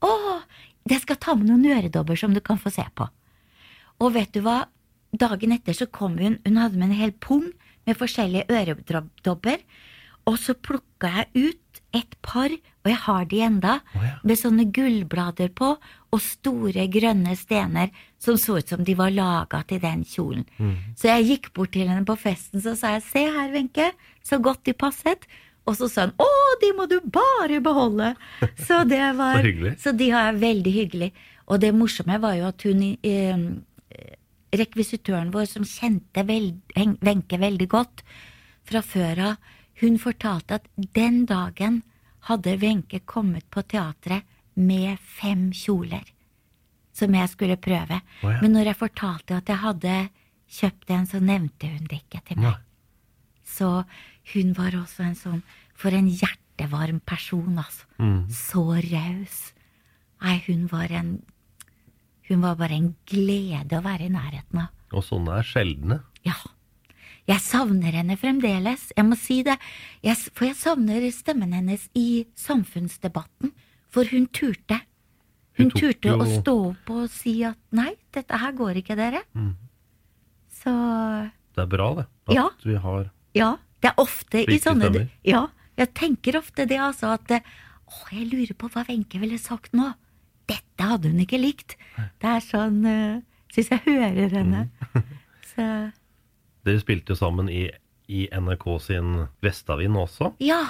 Å, 0.04 0.42
jeg 0.90 1.02
skal 1.04 1.20
ta 1.22 1.36
med 1.38 1.48
noen 1.48 1.66
øredobber 1.78 2.18
som 2.20 2.34
du 2.34 2.42
kan 2.42 2.60
få 2.60 2.74
se 2.74 2.86
på. 2.96 3.08
Og 4.02 4.14
vet 4.18 4.34
du 4.34 4.42
hva, 4.44 4.68
dagen 5.14 5.54
etter 5.56 5.78
så 5.78 5.88
kom 5.88 6.18
hun, 6.18 6.40
hun 6.46 6.60
hadde 6.60 6.80
med 6.80 6.92
en 6.92 7.00
hel 7.00 7.14
pung 7.14 7.46
med 7.88 8.00
forskjellige 8.00 8.50
øredobber, 8.52 9.62
og 10.30 10.38
så 10.40 10.56
plukka 10.56 11.12
jeg 11.18 11.50
ut 11.54 11.82
et 11.94 12.18
par, 12.26 12.52
og 12.84 12.90
jeg 12.92 13.00
har 13.06 13.28
de 13.32 13.40
enda, 13.46 13.74
med 14.28 14.40
sånne 14.40 14.66
gullblader 14.76 15.54
på 15.56 15.70
og 16.14 16.22
store 16.22 16.84
grønne 16.92 17.36
stener 17.40 17.94
som 18.22 18.36
så 18.38 18.60
ut 18.60 18.74
som 18.74 18.84
de 18.84 18.96
var 19.00 19.14
laga 19.16 19.64
til 19.70 19.80
den 19.84 20.04
kjolen. 20.08 20.44
Så 21.00 21.08
jeg 21.08 21.30
gikk 21.30 21.50
bort 21.56 21.72
til 21.74 21.88
henne 21.88 22.04
på 22.08 22.18
festen 22.20 22.62
så 22.64 22.76
sa 22.80 22.98
jeg, 22.98 23.06
se 23.08 23.24
her, 23.24 23.50
Wenche, 23.56 23.90
så 24.24 24.40
godt 24.44 24.66
de 24.68 24.76
passet. 24.76 25.24
Og 25.64 25.78
så 25.80 25.88
sa 25.88 26.10
hun 26.10 26.18
å, 26.20 26.30
de 26.60 26.74
må 26.76 26.90
du 26.92 26.98
bare 27.08 27.62
beholde. 27.64 28.10
Så 28.68 28.82
det 28.84 29.00
var 29.16 29.38
Så 29.40 29.46
hyggelig. 29.46 29.70
Så 29.80 29.94
de 29.96 30.10
har 30.12 30.26
jeg 30.28 30.42
veldig 30.42 30.74
hyggelig. 30.76 31.08
Og 31.48 31.62
det 31.64 31.70
morsomme 31.76 32.18
var 32.20 32.36
jo 32.36 32.50
at 32.50 32.66
hun 32.68 32.82
eh, 33.00 33.46
rekvisitøren 34.60 35.32
vår, 35.32 35.48
som 35.48 35.64
kjente 35.64 36.26
Wenche 36.28 37.00
veld, 37.08 37.40
veldig 37.48 37.70
godt 37.72 38.04
fra 38.68 38.84
før 38.84 39.24
av, 39.30 39.56
hun 39.80 39.96
fortalte 40.00 40.60
at 40.60 40.68
den 40.96 41.24
dagen 41.32 41.82
hadde 42.30 42.58
Wenche 42.62 43.02
kommet 43.06 43.50
på 43.52 43.64
teatret 43.68 44.28
med 44.54 45.00
fem 45.02 45.50
kjoler 45.56 46.06
som 46.94 47.16
jeg 47.18 47.32
skulle 47.32 47.58
prøve. 47.58 48.00
Oh, 48.22 48.30
ja. 48.30 48.38
Men 48.42 48.54
når 48.56 48.72
jeg 48.72 48.80
fortalte 48.80 49.40
at 49.40 49.50
jeg 49.50 49.62
hadde 49.64 49.96
kjøpt 50.54 50.94
en, 50.94 51.10
så 51.10 51.22
nevnte 51.24 51.70
hun 51.72 51.90
det 51.90 52.04
ikke 52.04 52.22
til 52.30 52.44
meg. 52.44 52.60
Så 53.44 53.70
hun 54.34 54.54
var 54.58 54.78
også 54.78 55.04
en 55.10 55.20
sånn 55.20 55.44
For 55.76 55.92
en 55.92 56.06
hjertevarm 56.08 57.00
person, 57.04 57.58
altså. 57.60 57.88
Mm. 57.98 58.30
Så 58.30 58.62
raus. 58.86 59.40
Nei, 60.24 60.38
hun 60.46 60.68
var 60.72 60.94
en 60.94 61.18
Hun 62.30 62.46
var 62.46 62.56
bare 62.56 62.78
en 62.78 62.94
glede 63.10 63.76
å 63.76 63.84
være 63.84 64.06
i 64.08 64.14
nærheten 64.14 64.62
av. 64.62 64.70
Og 64.94 65.04
sånne 65.04 65.42
er 65.42 65.48
sjeldne. 65.50 65.98
Ja. 66.24 66.38
Jeg 67.30 67.40
savner 67.40 67.96
henne 67.96 68.18
fremdeles. 68.20 68.90
Jeg 68.98 69.06
må 69.08 69.16
si 69.20 69.42
det. 69.48 69.56
Jeg, 70.04 70.18
for 70.36 70.46
jeg 70.50 70.58
savner 70.60 71.06
stemmen 71.16 71.54
hennes 71.56 71.86
i 71.96 72.26
samfunnsdebatten. 72.36 73.54
For 73.94 74.10
hun 74.12 74.26
turte. 74.36 74.82
Hun, 75.58 75.70
Hun 75.70 75.72
turte 75.78 76.10
jo- 76.10 76.18
å 76.18 76.26
stå 76.42 76.56
opp 76.72 76.90
og 76.90 77.10
si 77.14 77.44
at 77.46 77.58
nei, 77.72 77.94
dette 78.12 78.38
her 78.42 78.52
går 78.58 78.80
ikke, 78.82 78.96
dere. 78.98 79.22
Mm. 79.38 79.54
Så 80.50 80.72
Det 81.56 81.62
er 81.62 81.68
bra, 81.70 81.94
det. 81.96 82.06
At 82.28 82.36
Ja. 82.36 82.50
vi 82.66 82.76
har 82.76 83.12
ja, 83.36 83.58
det 83.82 83.90
er 83.92 83.96
ofte 84.02 84.44
i 84.48 84.58
sånne 84.60 84.90
stemmer. 84.90 85.10
Ja, 85.24 85.48
jeg 85.78 85.94
tenker 85.94 86.38
ofte 86.38 86.68
det, 86.68 86.78
altså, 86.78 87.14
at 87.14 87.28
å, 87.30 87.42
jeg 88.12 88.30
lurer 88.32 88.54
på 88.54 88.70
hva 88.70 88.84
Wenche 88.88 89.20
ville 89.20 89.38
sagt 89.40 89.74
nå. 89.74 89.94
Dette 90.48 90.84
hadde 90.84 91.10
hun 91.10 91.20
ikke 91.20 91.40
likt. 91.40 91.76
Det 92.20 92.30
er 92.30 92.40
sånn 92.42 92.86
uh, 92.86 93.22
Syns 93.54 93.70
jeg 93.70 93.82
hører 93.86 94.30
henne. 94.34 94.70
Mm. 94.96 95.04
Så 95.54 95.92
Dere 96.64 96.82
spilte 96.82 97.14
jo 97.14 97.20
sammen 97.20 97.50
i, 97.52 97.68
i 98.08 98.26
NRK 98.32 98.66
sin 98.82 99.16
Vestavind 99.44 99.98
også. 100.00 100.34
ja, 100.44 100.66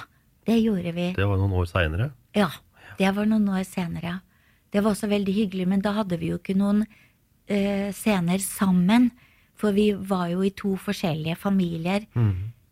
det 0.47 0.59
gjorde 0.59 0.91
vi. 0.91 1.11
Det 1.15 1.27
var 1.27 1.39
noen 1.39 1.53
år 1.55 1.67
seinere. 1.69 2.09
Ja, 2.35 2.49
det 2.99 3.11
var 3.15 3.27
noen 3.29 3.47
år 3.53 3.63
senere. 3.67 4.17
Det 4.73 4.81
var 4.81 4.91
også 4.91 5.07
veldig 5.07 5.33
hyggelig, 5.33 5.67
men 5.69 5.83
da 5.85 5.93
hadde 5.99 6.17
vi 6.19 6.33
jo 6.33 6.39
ikke 6.41 6.57
noen 6.57 6.81
uh, 6.83 7.89
scener 7.95 8.41
sammen. 8.43 9.11
For 9.55 9.71
vi 9.71 9.91
var 9.93 10.27
jo 10.33 10.41
i 10.43 10.51
to 10.57 10.73
forskjellige 10.81 11.37
familier. 11.39 12.07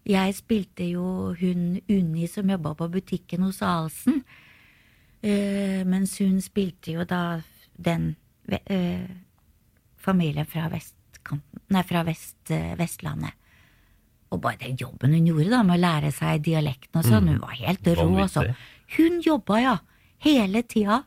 Jeg 0.10 0.34
spilte 0.36 0.84
jo 0.90 1.32
hun 1.38 1.78
Unni 1.86 2.26
som 2.28 2.50
jobba 2.50 2.74
på 2.76 2.90
butikken 2.92 3.46
hos 3.46 3.62
Alsen. 3.62 4.24
Uh, 5.22 5.86
mens 5.88 6.18
hun 6.20 6.42
spilte 6.42 6.98
jo 6.98 7.06
da 7.08 7.40
den 7.78 8.16
eh, 8.52 9.06
familien 9.98 10.46
fra, 10.46 10.68
vestkanten, 10.70 11.01
nei, 11.72 11.84
fra 11.88 12.04
vest, 12.08 12.52
eh, 12.52 12.74
Vestlandet. 12.80 13.38
Og 14.32 14.40
bare 14.44 14.62
den 14.62 14.78
jobben 14.80 15.16
hun 15.16 15.28
gjorde 15.28 15.50
da 15.52 15.62
med 15.68 15.80
å 15.80 15.82
lære 15.82 16.12
seg 16.16 16.44
dialekten 16.46 17.02
og 17.02 17.08
sånn, 17.08 17.26
Mm. 17.26 17.32
hun 17.34 17.40
var 17.40 17.56
helt 17.60 17.84
rå, 17.84 18.08
altså. 18.22 18.56
Hun 18.98 19.22
jobba, 19.22 19.62
ja. 19.62 19.78
Hele 20.20 20.64
tida. 20.64 21.04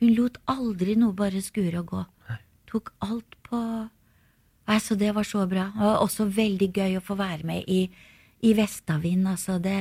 Hun 0.00 0.14
lot 0.14 0.38
aldri 0.46 0.96
noe 0.96 1.12
bare 1.12 1.42
skure 1.42 1.78
og 1.78 1.86
gå. 1.86 2.06
Tok 2.66 2.92
alt 3.00 3.36
på 3.42 3.90
Altså, 4.66 4.96
det 4.96 5.14
var 5.14 5.26
så 5.28 5.44
bra. 5.46 5.68
Og 5.76 6.08
også 6.08 6.24
veldig 6.32 6.72
gøy 6.72 6.96
å 6.96 7.04
få 7.04 7.18
være 7.18 7.44
med 7.44 7.66
i, 7.68 7.90
i 8.40 8.52
Vestavind, 8.56 9.26
altså. 9.28 9.58
Det, 9.60 9.76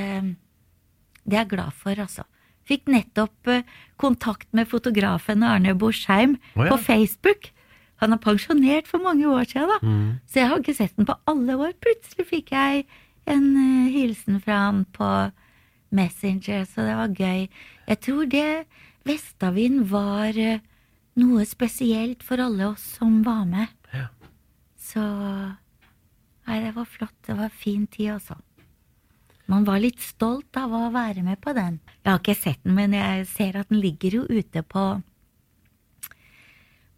det 1.23 1.38
er 1.38 1.45
jeg 1.45 1.51
glad 1.55 1.71
for, 1.79 1.95
altså. 2.03 2.25
Fikk 2.67 2.88
nettopp 2.91 3.47
eh, 3.51 3.63
kontakt 3.99 4.47
med 4.55 4.69
fotografen 4.71 5.43
Arne 5.43 5.73
Borsheim 5.75 6.38
oh, 6.55 6.65
ja. 6.65 6.71
på 6.71 6.77
Facebook. 6.84 7.49
Han 8.02 8.16
er 8.16 8.22
pensjonert 8.24 8.89
for 8.89 9.04
mange 9.04 9.28
år 9.30 9.46
siden, 9.48 9.70
da. 9.70 9.80
Mm. 9.86 10.20
Så 10.28 10.39
jeg 10.39 10.50
har 10.50 10.62
ikke 10.62 10.76
sett 10.78 10.96
den 10.98 11.08
på 11.08 11.16
alle 11.30 11.56
år. 11.56 11.74
Plutselig 11.84 12.28
fikk 12.30 12.54
jeg 12.56 12.86
en 13.30 13.50
uh, 13.56 13.91
hilsen 13.94 14.41
fra 14.44 14.66
han 14.66 14.84
på 14.96 15.10
Messenger, 15.94 16.66
så 16.68 16.88
det 16.88 16.96
var 16.98 17.18
gøy. 17.20 17.48
Jeg 17.88 18.00
tror 18.04 18.30
det 18.32 18.48
Vestavind 19.08 19.86
var 19.91 20.36
uh, 20.36 20.64
noe 21.22 21.46
spesielt 21.48 22.24
for 22.26 22.41
alle 22.41 22.74
oss 22.74 22.86
som 22.98 23.22
var 23.26 23.46
med. 23.50 23.70
Så 24.84 25.04
Nei, 26.44 26.58
det 26.60 26.74
var 26.76 26.88
flott. 26.89 27.16
Det 27.24 27.38
var 27.38 27.54
fin 27.56 27.86
tid, 27.88 28.18
altså. 28.18 28.36
Man 29.52 29.66
var 29.68 29.82
litt 29.84 30.02
stolt 30.04 30.56
av 30.60 30.74
å 30.76 30.89
være 30.94 31.24
med 31.24 31.39
på 31.44 31.54
den. 31.56 31.80
Jeg 32.04 32.10
har 32.10 32.22
ikke 32.22 32.36
sett 32.36 32.62
den, 32.64 32.76
men 32.76 32.96
jeg 32.96 33.26
ser 33.32 33.60
at 33.60 33.72
den 33.72 33.82
ligger 33.84 34.20
jo 34.20 34.24
ute 34.28 34.64
på 34.68 34.84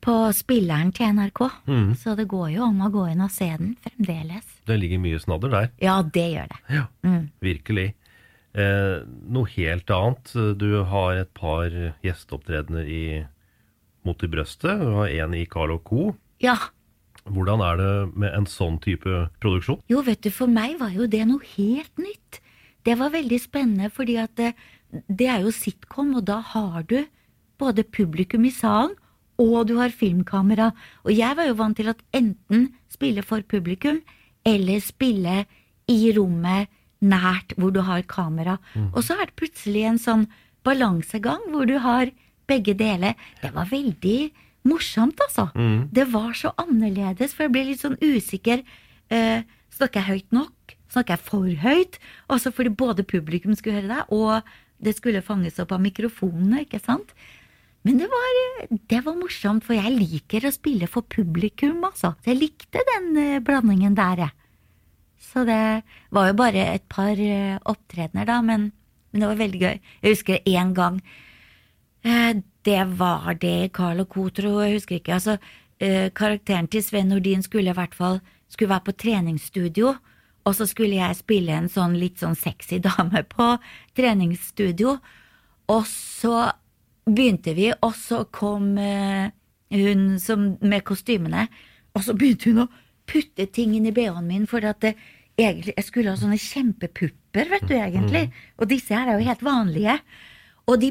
på 0.06 0.16
spilleren 0.38 0.92
til 0.94 1.10
NRK. 1.18 1.42
Mm. 1.68 1.92
Så 1.98 2.14
det 2.20 2.28
går 2.30 2.52
jo 2.56 2.66
an 2.68 2.82
å 2.86 2.92
gå 2.94 3.08
inn 3.12 3.24
og 3.26 3.32
se 3.34 3.48
den 3.58 3.72
fremdeles. 3.82 4.46
Det 4.70 4.78
ligger 4.80 5.02
mye 5.02 5.20
snadder 5.24 5.50
der. 5.56 5.70
Ja, 5.82 5.96
det 6.04 6.28
gjør 6.36 6.52
det. 6.52 6.60
Ja, 6.78 6.86
Mm. 7.04 7.24
virkelig. 7.42 7.88
Eh, 8.56 9.02
noe 9.28 9.50
helt 9.58 9.90
annet. 9.92 10.32
Du 10.58 10.84
har 10.86 11.18
et 11.18 11.34
par 11.34 11.70
gjesteopptredener 12.04 12.86
i 12.88 13.26
Mot 14.06 14.22
i 14.22 14.28
brøstet. 14.30 14.78
Du 14.80 14.92
har 15.00 15.08
en 15.10 15.34
i 15.34 15.46
Carl 15.50 15.80
Co. 15.82 16.16
Ja. 16.40 16.54
Hvordan 17.26 17.60
er 17.66 17.78
det 17.80 18.16
med 18.16 18.36
en 18.38 18.46
sånn 18.46 18.76
type 18.80 19.30
produksjon? 19.42 19.80
Jo, 19.90 20.04
vet 20.06 20.22
du, 20.22 20.30
for 20.30 20.46
meg 20.46 20.78
var 20.78 20.92
jo 20.94 21.08
det 21.10 21.24
noe 21.26 21.42
helt 21.56 21.98
nytt. 21.98 22.38
Det 22.86 22.94
var 23.00 23.10
veldig 23.10 23.40
spennende, 23.42 23.90
fordi 23.90 24.20
at 24.22 24.36
det, 24.38 24.52
det 25.10 25.26
er 25.28 25.42
jo 25.42 25.50
sitcom, 25.50 26.14
og 26.20 26.26
da 26.30 26.38
har 26.54 26.84
du 26.84 27.00
både 27.58 27.82
publikum 27.84 28.46
i 28.46 28.52
salen, 28.54 28.94
og 29.42 29.68
du 29.70 29.76
har 29.80 29.94
filmkamera. 29.94 30.72
Og 31.04 31.12
jeg 31.16 31.38
var 31.38 31.50
jo 31.50 31.58
vant 31.60 31.78
til 31.78 31.92
at 31.92 32.02
enten 32.16 32.70
spille 32.92 33.24
for 33.26 33.44
publikum, 33.44 34.02
eller 34.46 34.82
spille 34.84 35.44
i 35.92 36.00
rommet 36.16 36.72
nært 37.06 37.54
hvor 37.60 37.74
du 37.74 37.82
har 37.86 38.06
kamera. 38.10 38.58
Og 38.94 39.04
så 39.04 39.18
er 39.18 39.30
det 39.30 39.38
plutselig 39.40 39.84
en 39.90 40.02
sånn 40.02 40.26
balansegang 40.66 41.44
hvor 41.54 41.68
du 41.70 41.78
har 41.82 42.12
begge 42.50 42.76
deler. 42.78 43.16
Det 43.42 43.52
var 43.54 43.70
veldig 43.70 44.20
morsomt, 44.66 45.20
altså. 45.22 45.50
Mm. 45.54 45.90
Det 45.94 46.08
var 46.14 46.34
så 46.38 46.54
annerledes, 46.62 47.36
for 47.36 47.46
jeg 47.46 47.54
ble 47.54 47.66
litt 47.70 47.84
sånn 47.84 48.00
usikker. 48.02 48.64
Eh, 49.14 49.46
snakker 49.74 50.02
jeg 50.02 50.10
høyt 50.10 50.36
nok? 50.36 50.76
Snakker 50.94 51.18
jeg 51.18 51.26
for 51.28 51.66
høyt? 51.66 52.00
Også 52.34 52.54
fordi 52.56 52.74
både 52.74 53.06
publikum 53.06 53.58
skulle 53.58 53.82
høre 53.82 53.92
deg, 53.92 54.14
og 54.16 54.86
det 54.86 54.96
skulle 54.98 55.24
fanges 55.26 55.60
opp 55.62 55.74
av 55.76 55.84
mikrofonene, 55.84 56.66
ikke 56.66 56.82
sant? 56.84 57.14
Men 57.86 58.00
det 58.02 58.08
var, 58.10 58.38
det 58.90 59.02
var 59.06 59.18
morsomt, 59.20 59.66
for 59.66 59.78
jeg 59.78 59.94
liker 59.94 60.48
å 60.48 60.54
spille 60.54 60.88
for 60.90 61.06
publikum, 61.06 61.84
altså. 61.86 62.16
Så 62.18 62.32
jeg 62.32 62.40
likte 62.42 62.82
den 62.90 63.12
eh, 63.22 63.44
blandingen 63.46 63.94
der, 63.98 64.24
jeg. 64.26 64.34
Så 65.22 65.44
det 65.46 65.84
var 66.16 66.32
jo 66.32 66.38
bare 66.40 66.64
et 66.72 66.86
par 66.90 67.20
eh, 67.22 67.60
opptredener, 67.62 68.26
da, 68.30 68.42
men 68.42 68.72
Men 69.16 69.22
det 69.22 69.28
var 69.30 69.38
veldig 69.40 69.60
gøy. 69.62 69.78
Jeg 70.04 70.12
husker 70.12 70.40
én 70.44 70.74
gang. 70.76 70.98
Eh, 72.04 72.42
det 72.68 72.82
var 73.00 73.38
det 73.40 73.72
Carl 73.72 74.02
og 74.02 74.10
Co, 74.10 74.28
tro, 74.28 74.60
jeg 74.60 74.74
husker 74.74 74.98
ikke. 75.00 75.14
Altså, 75.14 75.38
karakteren 75.80 76.68
til 76.68 76.84
Sven 76.84 77.08
Nordin 77.08 77.44
skulle 77.44 77.72
i 77.72 77.78
hvert 77.78 77.96
fall 77.96 78.20
skulle 78.50 78.74
være 78.74 78.88
på 78.90 78.96
treningsstudio. 79.06 79.94
Og 80.46 80.56
så 80.58 80.68
skulle 80.68 80.98
jeg 81.00 81.16
spille 81.16 81.56
en 81.56 81.70
sånn 81.72 81.96
litt 81.96 82.20
sånn 82.20 82.36
sexy 82.36 82.82
dame 82.88 83.24
på 83.24 83.56
treningsstudio. 83.96 84.98
Og 85.72 85.88
så 85.88 86.52
begynte 87.06 87.54
vi, 87.58 87.70
og 87.86 87.94
så 87.98 88.24
kom 88.34 88.76
eh, 88.82 89.30
hun 89.76 90.08
som, 90.22 90.56
med 90.62 90.86
kostymene, 90.88 91.48
og 91.96 92.06
så 92.06 92.16
begynte 92.18 92.52
hun 92.52 92.66
å 92.66 92.72
putte 93.06 93.48
ting 93.54 93.76
inn 93.78 93.88
i 93.90 93.94
bh-en 93.96 94.26
min, 94.26 94.48
for 94.50 94.66
at 94.66 94.82
det, 94.84 94.96
egentlig, 95.38 95.76
jeg 95.78 95.88
skulle 95.88 96.14
ha 96.14 96.20
sånne 96.20 96.40
kjempepupper, 96.42 97.52
vet 97.52 97.68
du, 97.70 97.76
egentlig. 97.78 98.26
Og 98.60 98.70
disse 98.72 98.96
her 98.96 99.12
er 99.12 99.20
jo 99.20 99.30
helt 99.30 99.46
vanlige. 99.46 100.00
Og 100.66 100.80
de 100.82 100.90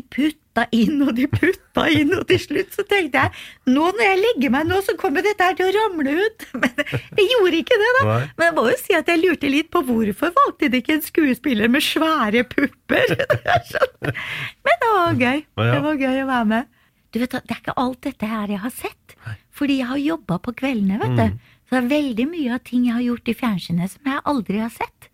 putta 0.54 0.68
inn 0.70 1.00
og 1.02 1.14
de 1.16 1.24
putta 1.26 1.84
inn, 1.90 2.12
og 2.14 2.26
til 2.28 2.38
slutt 2.38 2.74
så 2.76 2.84
tenkte 2.86 3.24
jeg 3.24 3.74
nå 3.74 3.88
når 3.90 4.02
jeg 4.04 4.18
legger 4.22 4.52
meg 4.54 4.66
nå, 4.68 4.76
så 4.86 4.94
kommer 5.00 5.24
dette 5.26 5.42
her 5.42 5.56
til 5.58 5.66
å 5.66 5.72
ramle 5.74 6.12
ut. 6.14 6.44
Men 6.60 7.18
jeg 7.18 7.28
gjorde 7.32 7.58
ikke 7.58 7.78
det, 7.80 7.88
da. 7.98 8.04
Men 8.38 8.46
jeg 8.46 8.54
må 8.54 8.66
jo 8.70 8.76
si 8.78 8.94
at 8.94 9.10
jeg 9.10 9.22
lurte 9.24 9.50
litt 9.50 9.70
på 9.74 9.82
hvorfor 9.88 10.34
valgte 10.36 10.68
de 10.70 10.80
ikke 10.82 10.94
en 10.94 11.02
skuespiller 11.02 11.68
med 11.74 11.82
svære 11.82 12.44
pupper? 12.52 13.16
Er 13.54 13.64
sånn. 13.66 14.12
Men 14.14 14.78
det 14.84 14.92
var 14.92 15.18
gøy. 15.24 15.42
Det 15.58 15.80
var 15.88 15.98
gøy 16.04 16.22
å 16.22 16.28
være 16.30 16.48
med. 16.54 16.70
Du 17.14 17.18
vet, 17.22 17.30
Det 17.34 17.50
er 17.54 17.60
ikke 17.62 17.76
alt 17.78 18.00
dette 18.06 18.26
her 18.30 18.50
jeg 18.54 18.58
har 18.62 18.72
sett, 18.74 19.16
fordi 19.54 19.80
jeg 19.80 19.86
har 19.90 20.00
jobba 20.02 20.38
på 20.42 20.54
kveldene, 20.58 20.98
vet 21.02 21.14
Mm. 21.14 21.18
du. 21.34 21.50
Så 21.64 21.74
det 21.74 21.82
er 21.84 21.90
veldig 21.96 22.24
mye 22.28 22.54
av 22.54 22.62
ting 22.66 22.84
jeg 22.86 22.92
har 22.94 23.02
gjort 23.06 23.28
i 23.30 23.34
fjernsynet 23.34 23.90
som 23.90 24.10
jeg 24.12 24.20
aldri 24.28 24.58
har 24.60 24.70
sett. 24.74 25.08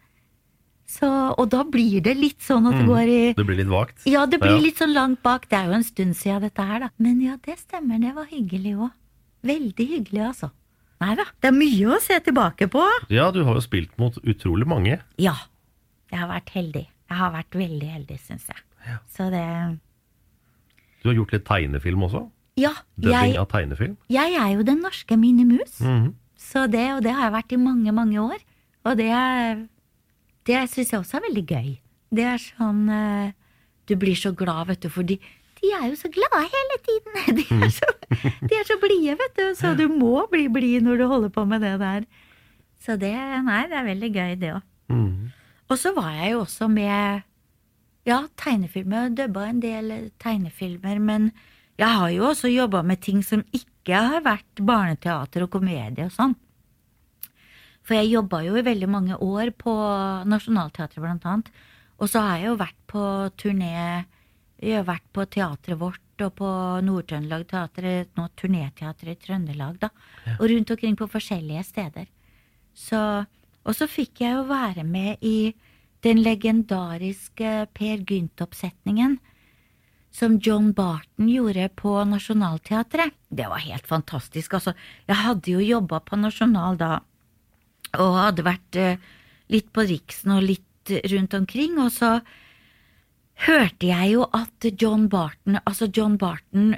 Så, 0.91 1.07
og 1.39 1.47
da 1.53 1.61
blir 1.63 2.01
det 2.03 2.17
litt 2.19 2.41
sånn 2.43 2.67
at 2.67 2.75
det 2.81 2.87
går 2.89 3.09
i 3.09 3.19
Det 3.39 3.45
blir 3.47 3.57
litt 3.61 3.69
vagt. 3.71 4.03
ja, 4.11 4.25
det 4.27 4.41
blir 4.43 4.57
Ja. 4.57 4.63
litt 4.65 4.77
sånn 4.81 4.93
langt 4.93 5.23
bak. 5.23 5.47
Det 5.49 5.57
er 5.59 5.67
jo 5.69 5.73
en 5.79 5.85
stund 5.87 6.17
siden 6.19 6.41
dette 6.43 6.65
her, 6.67 6.81
da. 6.81 6.89
Men 6.99 7.21
ja, 7.23 7.37
det 7.47 7.59
stemmer. 7.61 8.01
Det 8.01 8.15
var 8.15 8.27
hyggelig 8.27 8.75
òg. 8.77 8.91
Veldig 9.45 9.87
hyggelig, 9.89 10.23
altså. 10.27 10.51
Nei 11.01 11.15
da. 11.15 11.25
Det 11.41 11.49
er 11.49 11.57
mye 11.57 11.95
å 11.97 12.01
se 12.03 12.19
tilbake 12.21 12.67
på. 12.69 12.83
Ja, 13.09 13.31
du 13.31 13.45
har 13.45 13.55
jo 13.55 13.61
spilt 13.61 13.95
mot 13.99 14.19
utrolig 14.25 14.67
mange. 14.67 14.99
Ja. 15.17 15.37
Jeg 16.11 16.19
har 16.19 16.29
vært 16.29 16.51
heldig. 16.51 16.87
Jeg 17.09 17.17
har 17.19 17.31
vært 17.33 17.51
veldig 17.57 17.89
heldig, 17.95 18.19
syns 18.27 18.47
jeg. 18.51 18.99
Så 19.15 19.31
det 19.31 19.79
Du 21.03 21.09
har 21.09 21.15
gjort 21.17 21.33
litt 21.33 21.45
tegnefilm 21.45 22.03
også. 22.05 22.31
Ja. 22.57 22.73
Dubbing 22.99 23.33
Jeg, 23.33 23.37
av 23.39 23.47
tegnefilm. 23.49 23.97
jeg 24.11 24.35
er 24.35 24.51
jo 24.57 24.63
den 24.63 24.83
norske 24.83 25.17
Minnie 25.17 25.45
Mus. 25.47 25.79
-hmm. 25.81 26.13
Så 26.37 26.67
det, 26.71 26.93
og 26.97 27.03
det 27.03 27.13
har 27.15 27.31
jeg 27.31 27.33
vært 27.33 27.53
i 27.53 27.57
mange, 27.57 27.93
mange 27.93 28.19
år. 28.21 28.39
Og 28.85 28.97
det, 28.97 29.07
er- 29.09 29.69
det 30.49 30.63
syns 30.73 30.93
jeg 30.93 31.03
også 31.03 31.19
er 31.19 31.27
veldig 31.29 31.45
gøy. 31.51 31.69
Det 32.11 32.25
er 32.27 32.41
sånn 32.43 32.89
eh, 32.91 33.37
Du 33.87 33.95
blir 34.01 34.19
så 34.19 34.33
glad, 34.37 34.69
vet 34.71 34.83
du, 34.83 34.89
for 34.93 35.07
de, 35.07 35.17
de 35.61 35.73
er 35.77 35.89
jo 35.91 35.99
så 35.99 36.11
glade 36.13 36.43
hele 36.47 36.79
tiden. 36.87 37.21
De 37.39 37.45
er 37.67 37.73
så, 37.75 37.89
de 38.11 38.57
er 38.57 38.67
så 38.67 38.77
blide, 38.83 39.17
vet 39.21 39.39
du. 39.39 39.47
Så 39.59 39.75
du 39.79 39.87
må 39.93 40.27
bli 40.31 40.47
blid 40.53 40.87
når 40.87 41.03
du 41.03 41.07
holder 41.11 41.33
på 41.35 41.45
med 41.49 41.63
det 41.67 41.75
der. 41.83 42.07
Så 42.81 42.97
det 43.01 43.13
Nei, 43.47 43.65
det 43.71 43.77
er 43.79 43.89
veldig 43.89 44.11
gøy, 44.15 44.37
det 44.41 44.55
òg. 44.57 44.65
Mhm. 44.95 45.33
Og 45.71 45.79
så 45.79 45.93
var 45.95 46.11
jeg 46.17 46.33
jo 46.33 46.41
også 46.43 46.67
med 46.67 47.23
ja, 48.09 48.25
tegnefilmer, 48.41 49.13
dubba 49.15 49.45
en 49.47 49.61
del 49.63 49.93
tegnefilmer, 50.19 50.99
men 50.99 51.29
jeg 51.79 51.89
har 51.95 52.11
jo 52.11 52.25
også 52.33 52.51
jobba 52.51 52.83
med 52.83 53.01
ting 53.05 53.21
som 53.23 53.45
ikke 53.55 54.01
har 54.11 54.25
vært 54.25 54.63
barneteater 54.67 55.45
og 55.47 55.53
komedie 55.55 56.09
og 56.09 56.15
sånn. 56.17 56.35
For 57.91 57.99
jeg 57.99 58.13
jobba 58.13 58.45
jo 58.47 58.55
i 58.55 58.63
veldig 58.63 58.87
mange 58.87 59.17
år 59.19 59.51
på 59.59 59.73
Nationaltheatret, 60.31 61.01
blant 61.03 61.25
annet. 61.27 61.49
Og 61.99 62.07
så 62.13 62.23
har 62.23 62.37
jeg 62.39 62.53
jo 62.53 62.61
vært 62.61 62.77
på 62.87 63.03
turné 63.35 63.73
Jeg 64.61 64.77
har 64.77 64.85
vært 64.87 65.09
på 65.11 65.25
teatret 65.27 65.81
vårt 65.81 66.23
og 66.23 66.35
på 66.37 66.51
Nord-Trøndelag 66.85 67.47
Teatret, 67.49 68.11
nå 68.15 68.29
Turnéteatret 68.37 69.17
i 69.17 69.21
Trøndelag, 69.25 69.81
da. 69.81 69.89
Og 70.37 70.47
rundt 70.53 70.71
omkring 70.71 70.95
på 71.01 71.09
forskjellige 71.09 71.65
steder. 71.65 72.07
Så, 72.77 73.01
og 73.65 73.75
så 73.75 73.89
fikk 73.91 74.21
jeg 74.23 74.37
jo 74.37 74.45
være 74.47 74.85
med 74.85 75.25
i 75.25 75.51
den 76.07 76.23
legendariske 76.23 77.67
Per 77.75 78.05
Gynt-oppsetningen 78.07 79.19
som 80.15 80.39
John 80.39 80.73
Barton 80.77 81.29
gjorde 81.31 81.69
på 81.75 81.97
Nationaltheatret. 82.05 83.17
Det 83.31 83.49
var 83.51 83.65
helt 83.65 83.87
fantastisk. 83.87 84.55
Altså, 84.55 84.75
jeg 85.09 85.17
hadde 85.25 85.57
jo 85.57 85.65
jobba 85.65 86.05
på 86.05 86.21
Nasjonal 86.21 86.79
da, 86.79 86.99
og 87.99 88.19
hadde 88.19 88.47
vært 88.47 88.79
eh, 88.79 89.03
litt 89.51 89.73
på 89.75 89.87
Riksen 89.89 90.37
og 90.37 90.47
litt 90.47 90.95
rundt 91.13 91.35
omkring, 91.37 91.79
og 91.83 91.93
så 91.95 92.21
hørte 93.47 93.89
jeg 93.89 94.15
jo 94.15 94.27
at 94.37 94.67
John 94.81 95.09
Barton, 95.09 95.59
altså 95.65 95.89
John 95.95 96.17
Barton 96.21 96.75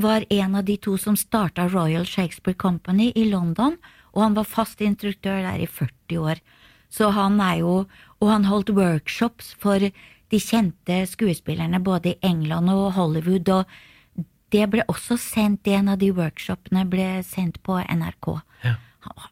var 0.00 0.24
en 0.30 0.56
av 0.58 0.64
de 0.66 0.76
to 0.82 0.96
som 0.98 1.16
starta 1.16 1.68
Royal 1.70 2.06
Shakespeare 2.06 2.56
Company 2.58 3.12
i 3.14 3.28
London, 3.30 3.76
og 4.14 4.22
han 4.22 4.36
var 4.38 4.48
fast 4.48 4.82
instruktør 4.82 5.42
der 5.42 5.62
i 5.62 5.70
40 5.70 6.18
år. 6.18 6.42
Så 6.90 7.10
han 7.10 7.40
er 7.40 7.62
jo 7.62 7.86
Og 8.22 8.30
han 8.30 8.44
holdt 8.48 8.70
workshops 8.70 9.52
for 9.60 9.78
de 9.78 10.38
kjente 10.40 10.94
skuespillerne 11.04 11.76
både 11.84 12.14
i 12.14 12.18
England 12.22 12.70
og 12.70 12.94
Hollywood, 12.96 13.48
og 13.48 14.24
det 14.54 14.70
ble 14.70 14.84
også 14.88 15.18
sendt, 15.20 15.68
en 15.68 15.90
av 15.92 15.98
de 16.00 16.08
workshopene 16.14 16.86
ble 16.88 17.20
sendt 17.26 17.60
på 17.66 17.76
NRK. 17.82 18.30
Han 18.62 19.18
var 19.18 19.30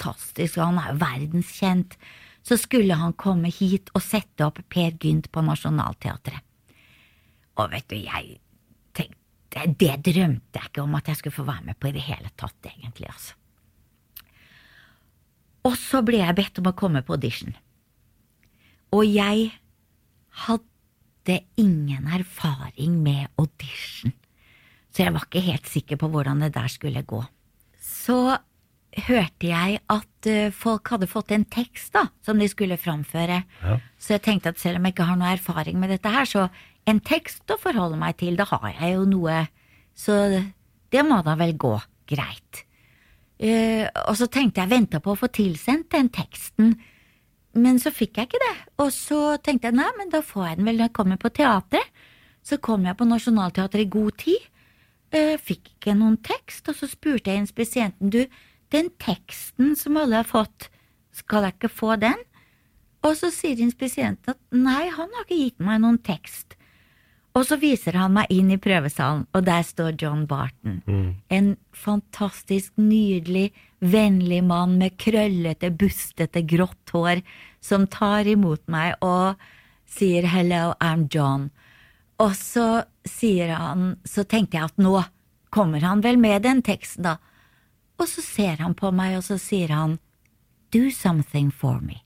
fantastisk, 0.00 0.58
og 0.58 0.70
han 0.70 0.80
er 0.80 0.92
jo 0.92 1.00
verdenskjent. 1.00 1.96
Så 2.42 2.56
skulle 2.56 2.96
han 2.96 3.12
komme 3.12 3.50
hit 3.52 3.90
og 3.94 4.02
sette 4.02 4.46
opp 4.46 4.60
Per 4.68 4.96
Gynt 5.00 5.30
på 5.30 5.42
Nationaltheatret. 5.44 6.40
Og 7.60 7.70
vet 7.70 7.88
du, 7.88 7.96
jeg 7.96 8.38
tenkte 8.96 9.66
Det 9.76 9.96
drømte 10.06 10.60
jeg 10.60 10.70
ikke 10.70 10.82
om 10.82 10.94
at 10.94 11.08
jeg 11.08 11.18
skulle 11.18 11.34
få 11.34 11.44
være 11.44 11.66
med 11.66 11.78
på 11.78 11.88
i 11.88 11.92
det 11.92 12.04
hele 12.06 12.30
tatt, 12.36 12.56
egentlig, 12.64 13.08
altså. 13.10 13.34
Og 15.66 15.74
så 15.76 16.00
ble 16.06 16.22
jeg 16.22 16.36
bedt 16.38 16.58
om 16.62 16.70
å 16.70 16.72
komme 16.72 17.02
på 17.04 17.18
audition. 17.18 17.52
Og 18.94 19.04
jeg 19.04 19.50
hadde 20.46 21.36
ingen 21.58 22.06
erfaring 22.08 22.94
med 23.02 23.26
audition, 23.36 24.14
så 24.94 25.02
jeg 25.04 25.12
var 25.12 25.26
ikke 25.26 25.44
helt 25.44 25.68
sikker 25.68 26.00
på 26.00 26.08
hvordan 26.08 26.46
det 26.46 26.54
der 26.54 26.70
skulle 26.72 27.02
gå. 27.02 27.20
Så 27.76 28.38
hørte 29.06 29.48
jeg 29.50 29.80
at 29.92 30.28
eh, 30.28 30.52
folk 30.54 30.90
hadde 30.92 31.08
fått 31.10 31.32
en 31.34 31.46
tekst 31.48 31.94
da, 31.96 32.06
som 32.24 32.40
de 32.40 32.48
skulle 32.50 32.78
framføre. 32.80 33.42
Ja. 33.62 33.78
Så 34.00 34.16
jeg 34.16 34.24
tenkte 34.26 34.52
at 34.54 34.60
selv 34.62 34.80
om 34.80 34.88
jeg 34.88 34.96
ikke 34.96 35.08
har 35.08 35.18
noe 35.20 35.34
erfaring 35.34 35.80
med 35.80 35.92
dette 35.94 36.12
her, 36.12 36.28
så 36.28 36.48
en 36.88 37.00
tekst 37.04 37.50
å 37.52 37.58
forholde 37.60 37.98
meg 38.00 38.18
til, 38.20 38.38
da 38.38 38.46
har 38.48 38.72
jeg 38.72 38.96
jo 38.96 39.06
noe, 39.08 39.44
så 39.96 40.16
det 40.90 41.04
må 41.06 41.20
da 41.26 41.36
vel 41.38 41.54
gå 41.60 41.76
greit. 42.10 42.64
Uh, 43.40 43.86
og 44.10 44.16
så 44.20 44.28
tenkte 44.28 44.60
jeg 44.60 44.72
venta 44.72 45.00
på 45.00 45.14
å 45.14 45.18
få 45.18 45.30
tilsendt 45.32 45.92
den 45.94 46.10
teksten, 46.12 46.74
men 47.56 47.80
så 47.82 47.92
fikk 47.94 48.18
jeg 48.18 48.28
ikke 48.28 48.42
det. 48.42 48.56
Og 48.84 48.90
så 48.94 49.20
tenkte 49.42 49.70
jeg 49.70 49.78
nei, 49.78 49.88
men 49.98 50.12
da 50.12 50.20
får 50.24 50.46
jeg 50.46 50.58
den 50.58 50.68
vel 50.68 50.80
når 50.80 50.90
jeg 50.90 50.96
kommer 50.98 51.20
på 51.20 51.32
teatret. 51.34 52.02
Så 52.46 52.60
kom 52.62 52.84
jeg 52.86 52.96
på 52.96 53.08
Nationaltheatret 53.08 53.86
i 53.86 53.92
god 53.92 54.18
tid. 54.20 54.44
uh, 55.16 55.36
fikk 55.42 55.72
ikke 55.74 55.96
noen 55.98 56.20
tekst, 56.22 56.68
og 56.70 56.76
så 56.78 56.86
spurte 56.90 57.32
jeg 57.32 57.42
inspisienten, 57.42 58.12
du, 58.12 58.24
den 58.74 58.90
teksten 59.02 59.74
som 59.78 59.98
alle 60.00 60.22
har 60.22 60.28
fått, 60.28 60.70
skal 61.16 61.46
jeg 61.46 61.58
ikke 61.58 61.72
få 61.72 61.96
den? 62.00 62.18
Og 63.06 63.16
så 63.16 63.30
sier 63.32 63.60
inspisienten 63.64 64.34
at 64.34 64.40
nei, 64.52 64.88
han 64.92 65.08
har 65.16 65.26
ikke 65.26 65.38
gitt 65.38 65.62
meg 65.64 65.80
noen 65.82 65.98
tekst. 66.04 66.56
Og 67.38 67.46
så 67.46 67.56
viser 67.62 67.94
han 67.94 68.16
meg 68.16 68.30
inn 68.34 68.50
i 68.50 68.58
prøvesalen, 68.58 69.22
og 69.30 69.44
der 69.46 69.62
står 69.62 69.94
John 70.00 70.24
Barton. 70.26 70.80
En 71.30 71.52
fantastisk, 71.70 72.72
nydelig, 72.76 73.52
vennlig 73.78 74.42
mann 74.44 74.76
med 74.80 74.98
krøllete, 74.98 75.70
bustete, 75.70 76.42
grått 76.42 76.90
hår, 76.92 77.22
som 77.62 77.86
tar 77.86 78.26
imot 78.26 78.66
meg 78.66 78.98
og 79.00 79.38
sier 79.86 80.26
'hello, 80.26 80.74
I'm 80.80 81.08
John'. 81.08 81.50
Og 82.18 82.34
så 82.34 82.84
sier 83.06 83.54
han, 83.54 83.96
så 84.04 84.24
tenkte 84.24 84.58
jeg 84.58 84.64
at 84.64 84.76
nå 84.76 85.04
kommer 85.50 85.80
han 85.80 86.02
vel 86.02 86.18
med 86.18 86.42
den 86.42 86.62
teksten, 86.62 87.04
da. 87.04 87.16
Og 88.00 88.08
så 88.08 88.24
ser 88.24 88.62
han 88.62 88.74
på 88.74 88.90
meg, 88.96 89.18
og 89.18 89.24
så 89.26 89.36
sier 89.38 89.68
han 89.74 89.98
'do 90.72 90.90
something 90.90 91.52
for 91.52 91.80
me'. 91.80 92.00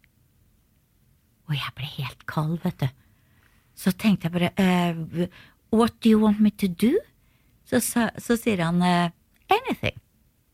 Og 1.48 1.54
jeg 1.54 1.72
ble 1.76 1.86
helt 1.86 2.26
kald, 2.26 2.58
vet 2.64 2.80
du. 2.80 2.88
Så 3.74 3.92
tenkte 3.92 4.28
jeg 4.28 4.32
bare 4.32 4.50
uh, 4.58 5.26
What 5.72 5.92
do 6.04 6.10
you 6.10 6.20
want 6.22 6.40
me 6.40 6.50
to 6.50 6.66
do? 6.66 6.98
Så, 7.64 7.80
så, 7.80 8.10
så 8.18 8.36
sier 8.36 8.64
han 8.64 8.82
uh, 8.82 9.10
anything. 9.50 10.00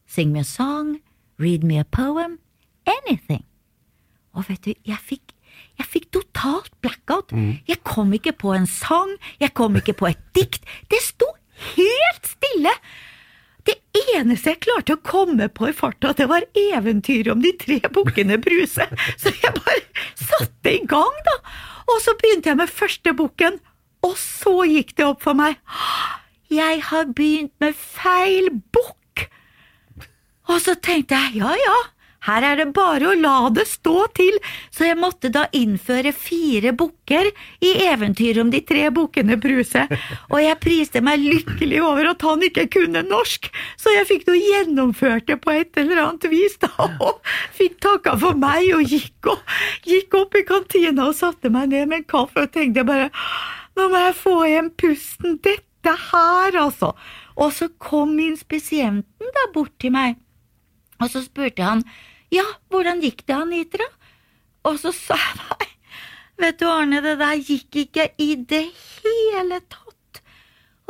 Sing 0.07 0.33
me 0.33 0.41
a 0.41 0.45
song, 0.45 1.01
read 1.39 1.63
me 1.63 1.79
a 1.79 1.85
poem, 1.85 2.39
anything. 2.87 3.45
Og 4.33 4.49
vet 4.49 4.65
du, 4.65 4.73
jeg 4.87 4.99
fikk, 4.99 5.35
jeg 5.79 5.87
fikk 5.87 6.11
totalt 6.13 6.73
blackout. 6.81 7.33
Jeg 7.69 7.83
kom 7.85 8.13
ikke 8.13 8.33
på 8.33 8.55
en 8.55 8.67
sang, 8.67 9.11
jeg 9.41 9.55
kom 9.55 9.77
ikke 9.77 9.93
på 9.93 10.07
et 10.07 10.19
dikt. 10.35 10.65
Det 10.91 10.99
sto 11.03 11.27
helt 11.77 12.27
stille! 12.27 12.75
Eneste 13.91 14.53
jeg 14.53 14.63
klarte 14.67 14.95
å 14.95 15.03
komme 15.03 15.49
på 15.51 15.71
i 15.71 15.75
farta, 15.75 16.13
det 16.15 16.29
var 16.31 16.47
eventyret 16.59 17.33
om 17.33 17.43
de 17.43 17.51
tre 17.59 17.81
bukkene 17.91 18.39
Bruse. 18.43 18.87
Så 19.19 19.33
jeg 19.35 19.55
bare 19.57 19.83
satte 20.15 20.75
i 20.77 20.83
gang, 20.87 21.17
da. 21.27 21.37
Og 21.91 21.99
så 22.05 22.15
begynte 22.21 22.53
jeg 22.53 22.61
med 22.61 22.71
første 22.71 23.15
boken, 23.19 23.59
og 24.07 24.15
så 24.21 24.61
gikk 24.69 24.95
det 24.97 25.09
opp 25.09 25.25
for 25.27 25.39
meg. 25.39 25.59
Jeg 26.51 26.83
har 26.87 27.11
begynt 27.17 27.55
med 27.63 27.75
feil 27.79 28.51
bok! 28.75 29.27
Og 30.51 30.59
så 30.63 30.75
tenkte 30.83 31.19
jeg 31.19 31.43
ja 31.43 31.51
ja, 31.59 31.77
her 32.27 32.45
er 32.45 32.59
det 32.61 32.67
bare 32.77 33.09
å 33.11 33.17
la 33.17 33.49
det 33.55 33.65
stå 33.69 34.05
til, 34.17 34.37
så 34.75 34.91
jeg 34.91 34.99
måtte 35.01 35.31
da 35.33 35.47
innføre 35.57 36.13
fire 36.13 36.75
bukker 36.77 37.31
i 37.65 37.71
eventyret 37.87 38.43
om 38.43 38.51
de 38.53 38.61
tre 38.67 38.89
bukkene 38.95 39.39
Bruse, 39.41 39.87
og 40.29 40.37
jeg 40.43 40.61
priste 40.61 41.01
meg 41.05 41.23
lykkelig 41.25 41.81
over 41.87 42.11
at 42.13 42.27
han 42.27 42.45
ikke 42.45 42.67
kunne 42.77 43.05
norsk, 43.07 43.49
så 43.81 43.95
jeg 43.95 44.09
fikk 44.11 44.29
noe 44.29 44.41
gjennomført 44.41 45.31
det 45.31 45.39
på 45.41 45.55
et 45.55 45.81
eller 45.81 46.03
annet 46.05 46.29
vis, 46.33 46.59
da, 46.61 46.71
og 47.01 47.25
fikk 47.57 47.81
takka 47.87 48.19
for 48.21 48.37
meg 48.37 48.69
og 48.77 48.85
gikk, 48.85 49.33
og, 49.33 49.57
gikk 49.89 50.21
opp 50.21 50.37
i 50.37 50.45
kantina 50.49 51.09
og 51.09 51.17
satte 51.17 51.53
meg 51.53 51.73
ned 51.73 51.89
med 51.89 52.03
en 52.03 52.11
kaffe 52.17 52.45
og 52.45 52.53
tenkte 52.53 52.85
bare 52.85 53.09
nå 53.79 53.87
må 53.89 54.01
jeg 54.03 54.17
få 54.19 54.37
igjen 54.45 54.71
pusten, 54.77 55.39
dette 55.41 55.93
her, 56.11 56.57
altså. 56.59 56.91
Og 57.41 57.55
så 57.57 57.71
kom 57.81 58.19
inspisienten 58.21 59.35
da 59.37 59.47
bort 59.55 59.73
til 59.81 59.95
meg, 59.95 60.19
og 61.01 61.09
så 61.09 61.23
spurte 61.25 61.65
han 61.65 61.85
ja, 62.35 62.47
hvordan 62.71 63.03
gikk 63.05 63.25
det, 63.27 63.37
Anitra? 63.37 63.87
Og 64.69 64.79
så 64.83 64.93
sa 64.95 65.17
jeg 65.19 65.39
nei, 65.41 65.69
vet 66.43 66.61
du 66.61 66.67
Arne, 66.69 67.01
det 67.05 67.17
der 67.21 67.41
gikk 67.41 67.81
ikke 67.85 68.11
i 68.21 68.35
det 68.37 68.67
hele 69.01 69.61
tatt. 69.73 70.23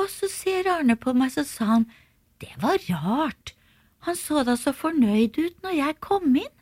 Og 0.00 0.08
så 0.10 0.30
ser 0.32 0.68
Arne 0.72 0.96
på 1.00 1.14
meg, 1.16 1.32
så 1.34 1.44
sa 1.46 1.74
han, 1.76 1.88
det 2.40 2.52
var 2.62 2.80
rart, 2.88 3.54
han 4.06 4.16
så 4.16 4.44
da 4.48 4.56
så 4.56 4.72
fornøyd 4.72 5.36
ut 5.38 5.58
når 5.64 5.76
jeg 5.76 5.98
kom 6.00 6.30
inn. 6.32 6.56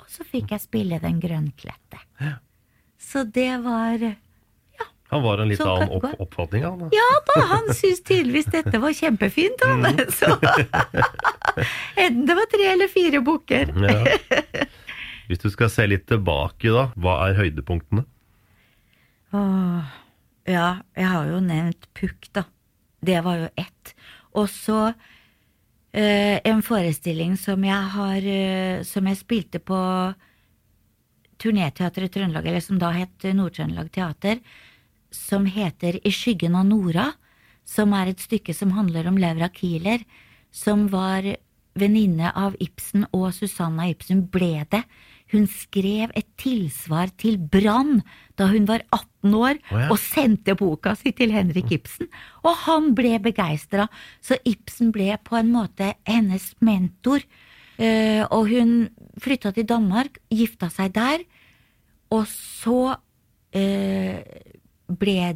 Og 0.00 0.08
så 0.10 0.24
fikk 0.26 0.52
jeg 0.52 0.64
spille 0.64 0.98
Den 1.00 1.20
grønnkledte. 1.22 2.00
Ja. 2.20 2.36
Så 3.00 3.24
det 3.24 3.62
var 3.64 4.02
Han 5.10 5.22
var 5.24 5.42
en 5.42 5.50
litt 5.50 5.58
Så 5.58 5.66
annen 5.66 5.90
opp 5.96 6.22
oppfatning 6.22 6.64
av 6.66 6.76
han. 6.78 6.92
Ja 6.94 7.08
da, 7.26 7.40
han 7.50 7.72
syntes 7.74 8.04
tydeligvis 8.06 8.50
dette 8.52 8.78
var 8.82 8.94
kjempefint, 8.94 9.64
han. 9.66 9.86
Så 10.18 10.30
enten 11.98 12.26
det 12.28 12.36
var 12.38 12.46
tre 12.52 12.68
eller 12.76 12.90
fire 12.92 13.22
bukker. 13.26 13.74
Ja. 13.74 14.66
Hvis 15.30 15.42
du 15.42 15.50
skal 15.50 15.70
se 15.70 15.86
litt 15.90 16.06
tilbake, 16.10 16.70
da, 16.74 16.88
hva 16.98 17.20
er 17.28 17.36
høydepunktene? 17.38 18.06
Åh, 19.34 19.90
ja, 20.50 20.68
jeg 20.98 21.10
har 21.10 21.28
jo 21.30 21.42
nevnt 21.44 21.86
Pukk, 21.94 22.30
da. 22.34 22.46
Det 23.00 23.20
var 23.24 23.38
jo 23.44 23.50
ett. 23.58 23.92
Og 24.38 24.48
så 24.50 24.78
eh, 25.92 26.38
en 26.46 26.62
forestilling 26.66 27.36
som 27.40 27.62
jeg 27.66 27.92
har 27.94 28.26
eh, 28.30 28.82
Som 28.86 29.08
jeg 29.08 29.18
spilte 29.18 29.58
på 29.62 29.78
Turneteatret 31.40 32.10
i 32.10 32.12
Trøndelag, 32.12 32.50
eller 32.50 32.60
som 32.62 32.78
da 32.78 32.90
het 32.92 33.24
Nord-Trøndelag 33.24 33.88
Teater, 33.94 34.42
som 35.10 35.46
heter 35.46 36.00
I 36.06 36.12
skyggen 36.14 36.56
av 36.58 36.66
Nora, 36.68 37.10
som 37.66 37.94
er 37.94 38.10
et 38.10 38.22
stykke 38.22 38.54
som 38.56 38.74
handler 38.74 39.08
om 39.10 39.18
Laura 39.20 39.50
Kieler, 39.52 40.02
som 40.50 40.88
var 40.90 41.26
venninne 41.78 42.32
av 42.34 42.56
Ibsen, 42.62 43.06
og 43.14 43.30
Susanna 43.34 43.86
Ibsen 43.90 44.24
ble 44.32 44.64
det. 44.72 44.82
Hun 45.30 45.46
skrev 45.46 46.10
et 46.18 46.26
tilsvar 46.40 47.12
til 47.20 47.36
Brann 47.38 48.00
da 48.38 48.48
hun 48.50 48.66
var 48.66 48.82
18 48.90 49.36
år, 49.36 49.60
oh, 49.70 49.76
ja. 49.78 49.90
og 49.92 50.00
sendte 50.02 50.56
boka 50.58 50.96
si 50.98 51.12
til 51.14 51.30
Henrik 51.34 51.70
Ibsen, 51.76 52.10
og 52.42 52.56
han 52.64 52.90
ble 52.98 53.14
begeistra, 53.22 53.86
så 54.18 54.38
Ibsen 54.48 54.90
ble 54.94 55.14
på 55.22 55.38
en 55.38 55.52
måte 55.54 55.92
hennes 56.08 56.50
mentor. 56.64 57.22
Eh, 57.80 58.24
og 58.26 58.50
hun 58.50 58.90
flytta 59.22 59.54
til 59.54 59.68
Danmark, 59.70 60.18
gifta 60.34 60.68
seg 60.72 60.96
der, 60.98 61.22
og 62.10 62.26
så 62.26 62.96
eh, 63.54 64.18
ble 64.98 65.34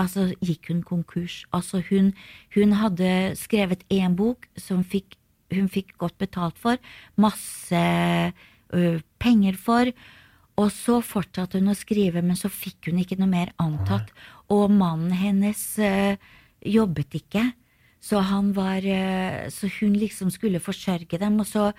Altså 0.00 0.30
gikk 0.40 0.70
hun 0.70 0.80
konkurs. 0.82 1.42
Altså 1.52 1.82
hun, 1.90 2.12
hun 2.54 2.72
hadde 2.80 3.36
skrevet 3.36 3.84
én 3.92 4.14
bok 4.16 4.46
som 4.56 4.80
fikk, 4.84 5.18
hun 5.52 5.68
fikk 5.68 5.92
godt 6.00 6.16
betalt 6.22 6.56
for, 6.56 6.80
masse 7.20 7.82
ø, 8.72 9.00
penger 9.20 9.58
for, 9.60 9.90
og 10.56 10.68
så 10.72 10.98
fortsatte 11.04 11.60
hun 11.60 11.72
å 11.72 11.76
skrive, 11.76 12.22
men 12.24 12.38
så 12.40 12.50
fikk 12.52 12.88
hun 12.90 13.00
ikke 13.02 13.18
noe 13.20 13.30
mer 13.30 13.52
antatt. 13.62 14.12
Og 14.52 14.72
mannen 14.72 15.12
hennes 15.16 15.60
ø, 15.76 16.16
jobbet 16.64 17.18
ikke, 17.20 17.50
så 18.02 18.22
han 18.26 18.50
var 18.56 18.80
ø, 18.80 19.50
Så 19.52 19.68
hun 19.78 19.92
liksom 20.00 20.30
skulle 20.32 20.60
forsørge 20.60 21.20
dem, 21.20 21.40
og 21.40 21.46
så 21.46 21.70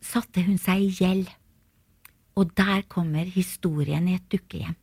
satte 0.00 0.44
hun 0.44 0.56
seg 0.60 0.88
i 0.88 0.94
gjeld. 1.02 1.28
Og 2.36 2.50
der 2.56 2.82
kommer 2.88 3.28
historien 3.28 4.08
i 4.08 4.16
et 4.16 4.26
dukkehjem. 4.32 4.74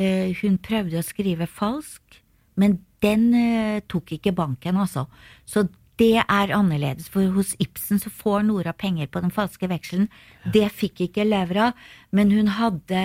Eh, 0.00 0.32
hun 0.40 0.58
prøvde 0.58 0.98
å 1.00 1.04
skrive 1.04 1.46
falsk, 1.46 2.20
men 2.56 2.78
den 3.02 3.32
eh, 3.34 3.80
tok 3.88 4.14
ikke 4.16 4.32
banken, 4.34 4.76
altså. 4.80 5.06
Så 5.44 5.66
det 6.00 6.22
er 6.24 6.52
annerledes, 6.56 7.10
for 7.12 7.28
hos 7.34 7.52
Ibsen 7.60 8.00
så 8.00 8.10
får 8.10 8.46
Nora 8.48 8.72
penger 8.72 9.06
på 9.12 9.20
den 9.20 9.30
falske 9.30 9.68
vekselen. 9.68 10.08
Det 10.52 10.70
fikk 10.72 11.04
ikke 11.08 11.26
Løvra, 11.28 11.72
men 12.10 12.32
hun 12.32 12.48
hadde 12.56 13.02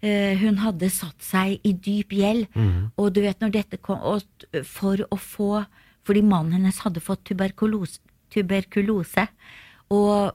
eh, 0.00 0.34
hun 0.40 0.56
hadde 0.64 0.88
satt 0.90 1.20
seg 1.22 1.60
i 1.66 1.72
dyp 1.74 2.14
gjeld, 2.16 2.48
Mm. 2.54 2.90
og 2.96 3.12
du 3.12 3.20
vet 3.20 3.38
når 3.40 3.50
dette 3.52 3.76
kom 3.82 3.98
For 4.64 4.96
å 5.10 5.16
få 5.18 5.66
Fordi 6.04 6.22
mannen 6.22 6.52
hennes 6.56 6.78
hadde 6.80 7.00
fått 7.04 7.24
tuberkulose, 7.28 7.98
tuberkulose 8.32 9.26
og 9.90 10.32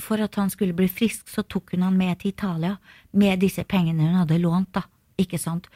for 0.00 0.16
at 0.24 0.34
han 0.40 0.48
skulle 0.48 0.72
bli 0.72 0.88
frisk, 0.88 1.28
så 1.28 1.42
tok 1.44 1.74
hun 1.74 1.82
han 1.82 1.96
med 1.98 2.18
til 2.22 2.30
Italia 2.32 2.78
med 3.12 3.40
disse 3.42 3.64
pengene 3.68 4.06
hun 4.06 4.14
hadde 4.22 4.38
lånt, 4.40 4.72
da. 4.72 4.82
Ikke 5.20 5.40
sant? 5.40 5.68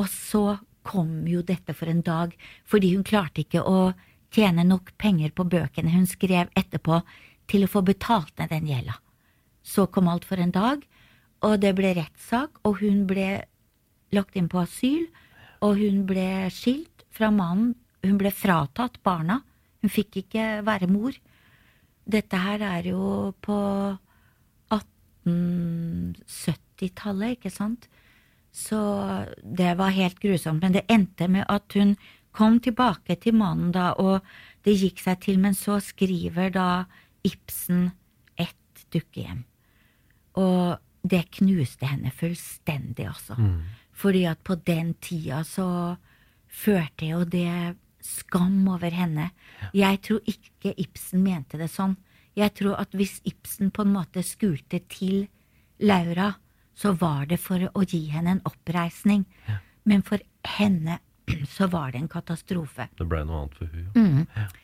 Og 0.00 0.08
så 0.10 0.58
kom 0.86 1.26
jo 1.30 1.42
dette 1.46 1.74
for 1.78 1.90
en 1.90 2.02
dag, 2.04 2.32
fordi 2.66 2.94
hun 2.94 3.04
klarte 3.06 3.40
ikke 3.44 3.62
å 3.62 3.92
tjene 4.34 4.64
nok 4.66 4.92
penger 5.00 5.30
på 5.36 5.44
bøkene 5.46 5.92
hun 5.92 6.06
skrev 6.08 6.48
etterpå 6.58 7.02
til 7.50 7.64
å 7.64 7.70
få 7.70 7.80
betalt 7.86 8.38
ned 8.40 8.50
den 8.52 8.68
gjelda. 8.70 8.94
Så 9.62 9.86
kom 9.92 10.08
alt 10.10 10.24
for 10.26 10.38
en 10.42 10.54
dag, 10.54 10.78
og 11.42 11.60
det 11.62 11.74
ble 11.78 11.94
rettssak, 11.98 12.50
og 12.66 12.72
hun 12.82 13.06
ble 13.10 13.44
lagt 14.14 14.36
inn 14.38 14.50
på 14.50 14.58
asyl, 14.62 15.04
og 15.62 15.72
hun 15.78 15.96
ble 16.08 16.50
skilt 16.54 17.04
fra 17.14 17.28
mannen, 17.34 17.74
hun 18.02 18.18
ble 18.18 18.30
fratatt 18.34 19.02
barna, 19.06 19.36
hun 19.82 19.90
fikk 19.92 20.16
ikke 20.24 20.44
være 20.66 20.88
mor. 20.90 21.12
Dette 22.02 22.36
her 22.38 22.60
er 22.66 22.82
jo 22.90 23.32
på 23.44 23.58
1870-tallet, 24.74 27.30
ikke 27.38 27.52
sant? 27.54 27.86
Så 28.52 28.78
det 29.42 29.74
var 29.78 29.94
helt 29.96 30.20
grusomt. 30.20 30.62
Men 30.62 30.76
det 30.76 30.84
endte 30.92 31.28
med 31.28 31.46
at 31.48 31.72
hun 31.72 31.96
kom 32.32 32.60
tilbake 32.64 33.16
til 33.20 33.36
mannen 33.36 33.72
da, 33.72 33.92
og 34.00 34.20
det 34.64 34.76
gikk 34.78 35.02
seg 35.04 35.20
til, 35.24 35.40
men 35.40 35.56
så 35.56 35.78
skriver 35.82 36.52
da 36.52 36.84
Ibsen 37.26 37.90
ett 38.40 38.86
dukkehjem. 38.92 39.44
Og 40.40 40.78
det 41.02 41.24
knuste 41.38 41.88
henne 41.88 42.12
fullstendig, 42.14 43.08
altså. 43.10 43.36
Mm. 43.36 43.62
Fordi 43.92 44.24
at 44.30 44.40
på 44.44 44.56
den 44.66 44.94
tida 45.02 45.42
så 45.46 45.96
førte 46.52 47.08
jo 47.08 47.24
det 47.24 47.76
skam 48.02 48.64
over 48.68 48.90
henne. 48.90 49.30
Jeg 49.76 50.00
tror 50.06 50.22
ikke 50.28 50.74
Ibsen 50.80 51.22
mente 51.24 51.60
det 51.60 51.70
sånn. 51.72 51.96
Jeg 52.38 52.54
tror 52.58 52.80
at 52.80 52.94
hvis 52.96 53.20
Ibsen 53.28 53.70
på 53.74 53.84
en 53.84 53.92
måte 53.94 54.24
skulte 54.24 54.80
til 54.90 55.26
Laura, 55.82 56.32
så 56.74 56.94
var 56.98 57.26
det 57.30 57.38
for 57.42 57.68
å 57.72 57.84
gi 57.84 58.06
henne 58.12 58.36
en 58.36 58.44
oppreisning. 58.48 59.24
Men 59.84 60.02
for 60.06 60.22
henne 60.56 60.98
så 61.56 61.68
var 61.72 61.92
det 61.92 62.02
en 62.02 62.10
katastrofe. 62.10 62.88
Det 62.98 63.06
ble 63.08 63.22
noe 63.28 63.44
annet 63.44 63.58
for 63.58 63.72
hun. 63.72 63.88
Mm. 63.94 64.58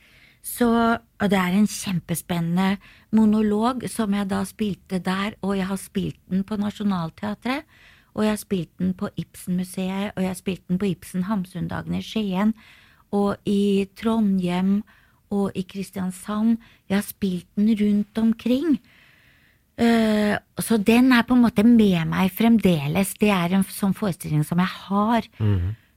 Så, 0.49 0.69
og 0.97 1.31
det 1.31 1.39
er 1.39 1.55
en 1.59 1.69
kjempespennende 1.69 2.79
monolog 3.15 3.85
som 3.91 4.15
jeg 4.15 4.31
da 4.31 4.43
spilte 4.49 5.01
der, 5.05 5.35
og 5.43 5.57
jeg 5.59 5.67
har 5.69 5.81
spilt 5.81 6.21
den 6.31 6.45
på 6.47 6.57
Nationaltheatret, 6.57 7.67
og 8.15 8.25
jeg 8.25 8.33
har 8.33 8.41
spilt 8.41 8.71
den 8.81 8.95
på 8.99 9.11
Ibsen-museet, 9.21 10.15
og 10.15 10.23
jeg 10.23 10.31
har 10.31 10.39
spilt 10.39 10.65
den 10.71 10.79
på 10.81 10.89
Ibsen 10.95 11.27
Hamsundagene 11.29 12.01
i 12.01 12.07
Skien, 12.07 12.55
og 13.15 13.37
i 13.49 13.89
Trondheim 13.99 14.81
og 15.35 15.53
i 15.57 15.65
Kristiansand. 15.69 16.57
Jeg 16.89 16.97
har 16.97 17.07
spilt 17.07 17.49
den 17.57 17.71
rundt 17.79 18.19
omkring. 18.19 18.79
Eh, 19.79 20.35
så 20.59 20.77
den 20.83 21.13
er 21.15 21.23
på 21.23 21.37
en 21.37 21.45
måte 21.45 21.63
med 21.65 22.09
meg 22.11 22.33
fremdeles. 22.35 23.13
Det 23.21 23.31
er 23.31 23.53
en 23.55 23.63
sånn 23.71 23.95
forestilling 23.95 24.45
som 24.45 24.59
jeg 24.59 24.67
har. 24.89 25.23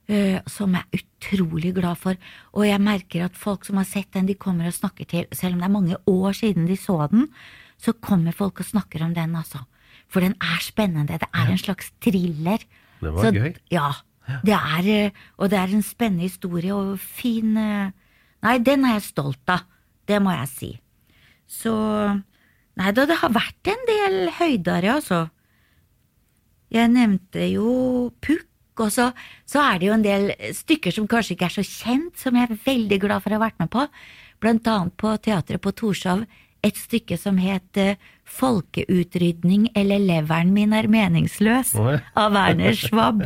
eh, 0.08 0.40
som 0.46 0.72
jeg 0.74 0.84
er 0.92 1.00
utrolig 1.02 1.74
glad 1.74 1.96
for. 1.98 2.14
Og 2.54 2.64
jeg 2.66 2.80
merker 2.80 3.24
at 3.24 3.36
folk 3.38 3.64
som 3.64 3.76
har 3.76 3.84
sett 3.84 4.10
den, 4.12 4.26
de 4.26 4.34
kommer 4.34 4.66
og 4.66 4.74
snakker 4.74 5.06
til 5.08 5.26
Selv 5.32 5.54
om 5.54 5.60
det 5.60 5.64
er 5.64 5.78
mange 5.80 5.96
år 6.06 6.32
siden 6.34 6.66
de 6.66 6.76
så 6.76 7.08
den, 7.10 7.28
så 7.78 7.92
kommer 8.00 8.32
folk 8.32 8.60
og 8.60 8.66
snakker 8.66 9.02
om 9.02 9.14
den, 9.14 9.34
altså. 9.34 9.64
For 10.08 10.20
den 10.20 10.34
er 10.40 10.60
spennende. 10.60 11.18
Det 11.18 11.28
er 11.34 11.50
en 11.50 11.58
slags 11.58 11.90
thriller. 12.00 12.58
Det 13.00 13.12
var 13.14 13.22
Så- 13.24 13.32
gøy. 13.32 13.56
Ja. 13.70 13.92
Det 14.44 14.52
er, 14.54 15.06
eh, 15.06 15.10
og 15.38 15.50
det 15.50 15.58
er 15.58 15.74
en 15.74 15.82
spennende 15.82 16.22
historie 16.28 16.72
og 16.74 16.98
fin 17.00 17.54
Nei, 17.54 18.58
den 18.58 18.84
er 18.84 18.94
jeg 18.94 19.02
stolt 19.02 19.48
av. 19.48 19.60
Det 20.06 20.20
må 20.20 20.30
jeg 20.36 20.48
si. 20.48 20.80
Så 21.48 22.22
Nei 22.80 22.92
da, 22.96 23.04
det 23.08 23.18
har 23.20 23.34
vært 23.34 23.68
en 23.68 23.82
del 23.88 24.16
høydere, 24.38 24.96
altså. 24.96 25.26
Jeg 26.72 26.88
nevnte 26.94 27.50
jo 27.50 27.72
Pukk, 28.24 28.48
og 28.80 28.88
så, 28.94 29.10
så 29.44 29.60
er 29.60 29.80
det 29.80 29.90
jo 29.90 29.96
en 29.98 30.06
del 30.06 30.30
stykker 30.56 30.94
som 30.94 31.08
kanskje 31.10 31.36
ikke 31.36 31.50
er 31.50 31.56
så 31.58 31.66
kjent, 31.66 32.14
som 32.20 32.38
jeg 32.38 32.48
er 32.48 32.62
veldig 32.64 32.98
glad 33.02 33.24
for 33.24 33.34
å 33.34 33.36
ha 33.36 33.44
vært 33.44 33.60
med 33.60 33.72
på. 33.74 33.84
Blant 34.42 34.70
annet 34.72 34.96
på 34.98 35.12
teatret 35.22 35.62
på 35.62 35.74
Torshov 35.76 36.24
et 36.62 36.78
stykke 36.78 37.18
som 37.18 37.38
het 37.42 37.78
eh, 37.80 37.98
Folkeutrydning 38.32 39.68
eller 39.76 40.00
Leveren 40.02 40.52
min 40.54 40.72
er 40.76 40.88
meningsløs, 40.90 41.74
Oi. 41.78 41.98
av 42.16 42.32
Werner 42.36 42.76
Schwab. 42.78 43.24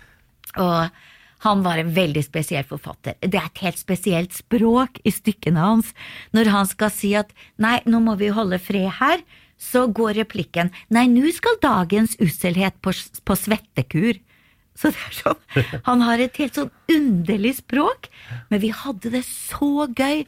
Og 0.64 1.00
han 1.44 1.62
var 1.64 1.80
en 1.80 1.92
veldig 1.94 2.24
spesiell 2.24 2.64
forfatter. 2.68 3.18
Det 3.20 3.38
er 3.38 3.48
et 3.50 3.64
helt 3.66 3.80
spesielt 3.80 4.36
språk 4.36 5.00
i 5.04 5.12
stykkene 5.12 5.60
hans. 5.60 5.92
Når 6.32 6.52
han 6.54 6.68
skal 6.70 6.92
si 6.94 7.12
at 7.18 7.34
nei, 7.60 7.78
nå 7.84 8.00
må 8.04 8.16
vi 8.20 8.32
holde 8.32 8.60
fred 8.62 8.88
her, 9.00 9.20
så 9.60 9.86
går 9.86 10.18
replikken 10.18 10.72
nei, 10.92 11.06
nå 11.08 11.30
skal 11.32 11.60
dagens 11.62 12.16
usselhet 12.22 12.76
på, 12.82 12.92
på 12.94 13.36
svettekur. 13.38 14.18
Så 14.74 14.90
det 14.90 15.04
er 15.06 15.14
sånn, 15.20 15.40
Han 15.86 16.02
har 16.02 16.18
et 16.18 16.40
helt 16.40 16.58
sånn 16.58 16.72
underlig 16.90 17.54
språk, 17.60 18.10
men 18.50 18.62
vi 18.64 18.72
hadde 18.74 19.12
det 19.14 19.22
så 19.28 19.86
gøy. 19.86 20.24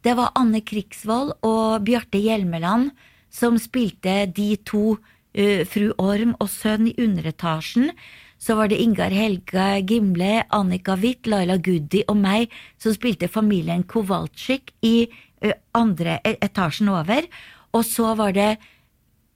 Det 0.00 0.16
var 0.16 0.32
Anne 0.38 0.62
Krigsvold 0.64 1.34
og 1.44 1.84
Bjarte 1.84 2.20
Hjelmeland 2.22 2.94
som 3.30 3.58
spilte 3.60 4.24
de 4.32 4.54
to, 4.66 4.96
uh, 5.36 5.62
fru 5.68 5.90
Orm 6.00 6.32
og 6.40 6.48
sønn 6.50 6.88
i 6.90 6.96
underetasjen. 6.98 7.92
Så 8.40 8.54
var 8.56 8.70
det 8.72 8.78
Ingar 8.80 9.12
Helga 9.12 9.78
Gimle, 9.84 10.44
Annika 10.56 10.94
Witt, 10.96 11.26
Laila 11.28 11.58
Goody 11.60 12.02
og 12.08 12.16
meg 12.16 12.48
som 12.80 12.94
spilte 12.96 13.28
familien 13.28 13.82
Kowalczyk 13.84 14.72
i 14.82 14.94
andre 15.76 16.18
e- 16.24 16.38
etasjen 16.40 16.88
over. 16.88 17.28
Og 17.76 17.84
så 17.84 18.14
var 18.16 18.32
det 18.36 18.54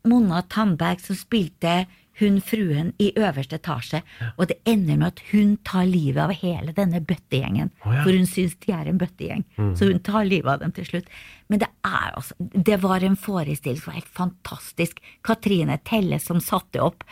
Monna 0.09 0.43
Tandberg 0.49 1.01
som 1.05 1.17
spilte 1.17 1.85
hun 2.21 2.37
fruen 2.47 2.93
i 3.03 3.09
øverste 3.19 3.57
etasje, 3.59 3.99
og 4.39 4.47
det 4.47 4.61
ender 4.71 4.97
med 5.01 5.09
at 5.17 5.23
hun 5.33 5.57
tar 5.67 5.83
livet 5.91 6.21
av 6.23 6.31
hele 6.39 6.71
denne 6.77 7.01
bøttegjengen. 7.03 7.73
Oh, 7.83 7.91
ja. 7.91 8.05
For 8.05 8.15
hun 8.15 8.29
syns 8.31 8.55
de 8.63 8.71
er 8.73 8.87
en 8.93 9.01
bøttegjeng, 9.01 9.43
Mm. 9.59 9.73
så 9.77 9.89
hun 9.91 9.99
tar 9.99 10.25
livet 10.25 10.47
av 10.53 10.61
dem 10.61 10.71
til 10.77 10.85
slutt. 10.87 11.09
Men 11.51 11.59
det 11.59 11.69
er 11.85 12.13
altså 12.15 12.35
Det 12.39 12.79
var 12.83 13.03
en 13.03 13.17
forestilling 13.17 13.81
som 13.83 13.91
var 13.93 13.99
helt 14.01 14.15
fantastisk. 14.15 15.01
Katrine 15.25 15.79
Telle 15.85 16.21
som 16.21 16.39
satte 16.41 16.81
opp. 16.81 17.03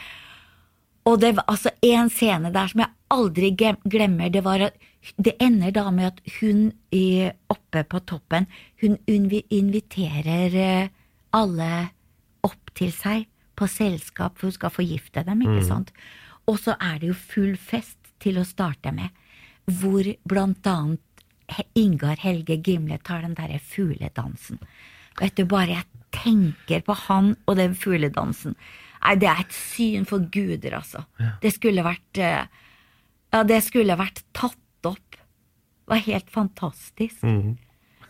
Og 1.09 1.19
det 1.21 1.33
var 1.37 1.49
altså 1.51 1.73
en 1.83 2.11
scene 2.13 2.53
der 2.55 2.71
som 2.71 2.85
jeg 2.85 2.95
aldri 3.13 3.51
glemmer. 3.57 4.31
Det 4.31 4.45
var 4.45 4.69
at 4.69 4.77
det 5.19 5.35
ender 5.43 5.73
da 5.75 5.91
med 5.91 6.13
at 6.13 6.21
hun 6.39 6.71
oppe 7.51 7.83
på 7.91 8.01
toppen, 8.07 8.47
hun 8.81 8.99
inviterer 9.09 10.55
eh, 10.55 10.93
alle 11.35 11.71
opp 12.47 12.71
til 12.79 12.93
seg 12.95 13.27
på 13.59 13.67
selskap, 13.67 14.37
for 14.39 14.49
hun 14.49 14.55
skal 14.55 14.75
forgifte 14.75 15.25
dem, 15.27 15.43
ikke 15.43 15.63
mm. 15.65 15.69
sant? 15.69 15.91
Og 16.47 16.61
så 16.63 16.77
er 16.79 17.01
det 17.01 17.11
jo 17.11 17.19
full 17.19 17.57
fest 17.59 17.99
til 18.23 18.39
å 18.39 18.47
starte 18.47 18.93
med, 18.95 19.11
hvor 19.67 20.07
blant 20.29 20.67
annet 20.71 21.03
Ingar 21.79 22.23
Helge 22.23 22.57
Gimle 22.65 22.97
tar 23.05 23.27
den 23.27 23.35
derre 23.37 23.59
fugledansen. 23.59 24.63
Vet 25.19 25.37
du, 25.37 25.45
bare 25.51 25.83
jeg 25.83 26.03
tenker 26.15 26.83
på 26.87 26.97
han 27.09 27.35
og 27.47 27.59
den 27.59 27.75
fugledansen. 27.79 28.57
Nei, 29.03 29.15
det 29.19 29.29
er 29.29 29.41
et 29.43 29.55
syn 29.57 30.05
for 30.07 30.23
guder, 30.33 30.77
altså. 30.79 31.05
Det 31.43 31.51
skulle 31.57 31.83
vært 31.87 32.19
eh, 32.23 32.45
Ja, 33.33 33.43
det 33.49 33.63
skulle 33.67 33.97
vært 33.99 34.23
tatt 34.37 34.59
opp. 34.87 35.17
Det 35.17 35.91
var 35.91 36.03
helt 36.07 36.31
fantastisk. 36.31 37.23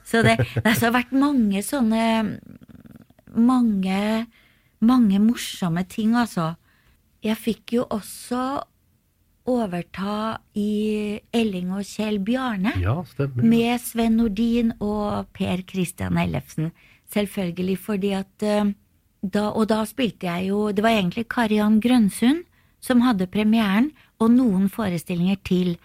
Så 0.05 0.23
det, 0.27 0.37
det 0.65 0.75
har 0.83 0.93
vært 0.93 1.13
mange 1.17 1.63
sånne 1.65 2.03
Mange, 3.33 4.27
mange 4.85 5.19
morsomme 5.23 5.85
ting, 5.89 6.13
altså. 6.19 6.51
Jeg 7.25 7.39
fikk 7.39 7.73
jo 7.79 7.87
også 7.95 8.43
overta 9.49 10.39
i 10.59 11.19
Elling 11.35 11.73
og 11.75 11.87
Kjell 11.87 12.19
Bjarne. 12.23 12.75
Ja, 12.83 12.99
stemmer. 13.09 13.43
Med 13.47 13.81
Sven 13.83 14.19
Nordin 14.21 14.73
og 14.83 15.31
Per 15.35 15.63
Christian 15.71 16.19
Ellefsen. 16.21 16.71
Selvfølgelig 17.13 17.79
fordi 17.83 18.13
at 18.19 18.45
eh, 18.47 18.71
da, 19.23 19.53
Og 19.55 19.69
da 19.71 19.85
spilte 19.87 20.27
jeg 20.27 20.49
jo 20.51 20.73
Det 20.75 20.83
var 20.83 20.97
egentlig 20.97 21.29
Kariann 21.31 21.81
Grønsund 21.81 22.45
som 22.83 23.03
hadde 23.05 23.29
premieren, 23.31 23.93
og 24.19 24.33
noen 24.35 24.65
forestillinger 24.67 25.39
til. 25.47 25.77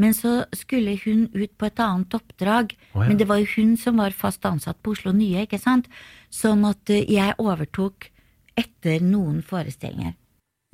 Men 0.00 0.14
så 0.16 0.44
skulle 0.56 0.96
hun 1.04 1.28
ut 1.30 1.52
på 1.58 1.68
et 1.68 1.82
annet 1.82 2.16
oppdrag. 2.16 2.74
Oh, 2.94 3.04
ja. 3.04 3.08
Men 3.10 3.20
det 3.20 3.28
var 3.30 3.38
jo 3.38 3.46
hun 3.54 3.76
som 3.78 4.00
var 4.02 4.16
fast 4.16 4.46
ansatt 4.48 4.80
på 4.82 4.96
Oslo 4.96 5.12
Nye, 5.14 5.44
ikke 5.46 5.60
sant? 5.62 5.86
Sånn 6.34 6.64
at 6.66 6.90
eh, 6.90 7.04
jeg 7.06 7.36
overtok 7.38 8.08
etter 8.58 8.98
noen 9.04 9.44
forestillinger. 9.46 10.16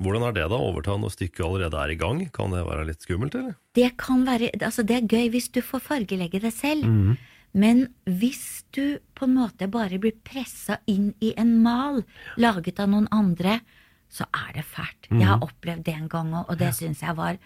Hvordan 0.03 0.27
er 0.27 0.35
det 0.35 0.45
da, 0.51 0.57
å 0.57 0.71
overta 0.71 0.93
når 1.01 1.15
stykket 1.15 1.45
allerede 1.45 1.79
er 1.81 1.93
i 1.93 1.97
gang? 1.97 2.19
Kan 2.33 2.53
det 2.53 2.65
være 2.67 2.85
litt 2.89 3.05
skummelt, 3.05 3.37
eller? 3.37 3.55
Det 3.77 3.89
kan 4.01 4.25
være, 4.27 4.51
altså 4.57 4.85
det 4.85 4.99
er 4.99 5.09
gøy 5.09 5.31
hvis 5.33 5.49
du 5.53 5.63
får 5.65 5.81
fargelegge 5.91 6.41
det 6.43 6.53
selv. 6.53 6.85
Mhm. 6.85 7.17
Men 7.53 7.87
hvis 8.05 8.63
du 8.75 8.99
på 9.15 9.25
en 9.25 9.35
måte 9.35 9.67
bare 9.71 9.97
blir 9.99 10.13
pressa 10.23 10.79
inn 10.87 11.13
i 11.23 11.33
en 11.37 11.55
mal 11.63 12.03
laget 12.37 12.79
av 12.79 12.89
noen 12.89 13.07
andre, 13.11 13.61
så 14.09 14.25
er 14.33 14.53
det 14.53 14.65
fælt. 14.65 15.07
Jeg 15.11 15.25
har 15.27 15.37
Mhm. 15.37 15.47
opplevd 15.49 15.83
det 15.83 15.93
en 15.95 16.07
gang 16.07 16.31
òg, 16.33 16.45
og 16.49 16.57
det 16.57 16.73
syns 16.75 17.01
jeg 17.01 17.15
var 17.15 17.37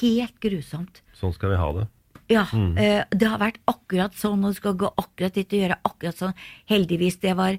helt 0.00 0.40
grusomt. 0.40 1.00
Sånn 1.14 1.32
skal 1.34 1.50
vi 1.50 1.56
ha 1.56 1.72
det. 1.72 1.88
Ja, 2.28 2.44
Mm. 2.46 2.74
det 3.10 3.28
har 3.28 3.38
vært 3.38 3.58
akkurat 3.68 4.12
sånn, 4.14 4.44
og 4.44 4.50
du 4.52 4.54
skal 4.54 4.74
gå 4.74 4.92
akkurat 4.96 5.32
dit 5.34 5.52
og 5.52 5.60
gjøre 5.60 5.78
akkurat 5.84 6.14
sånn. 6.16 6.34
Heldigvis, 6.68 7.20
det 7.20 7.36
var, 7.36 7.58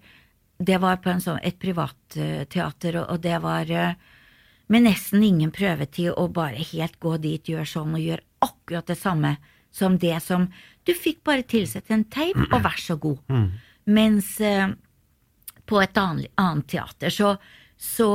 det 0.59 0.81
var 0.81 0.97
på 0.97 1.09
en 1.11 1.19
sånn, 1.21 1.39
et 1.43 1.59
privatteater, 1.59 2.95
og, 3.01 3.09
og 3.11 3.21
det 3.21 3.41
var 3.41 3.69
eh, 3.71 3.93
med 4.69 4.83
nesten 4.83 5.23
ingen 5.23 5.51
prøvetid 5.51 6.13
å 6.17 6.31
bare 6.31 6.55
helt 6.55 6.99
gå 6.99 7.17
dit, 7.21 7.43
gjøre 7.45 7.65
sånn 7.65 7.93
og 7.93 8.01
gjøre 8.01 8.21
akkurat 8.41 8.85
det 8.87 8.97
samme 8.97 9.37
som 9.71 9.97
det 9.97 10.21
som 10.23 10.49
Du 10.85 10.93
fikk 10.93 11.23
bare 11.25 11.43
tilsette 11.43 11.93
en 11.93 12.03
teip, 12.05 12.37
og 12.51 12.61
vær 12.63 12.77
så 12.81 12.95
god. 13.01 13.17
Mens 13.85 14.39
eh, 14.41 14.67
på 15.65 15.81
et 15.81 15.97
annet, 15.97 16.31
annet 16.37 16.67
teater 16.67 17.09
så, 17.13 17.35
så 17.77 18.09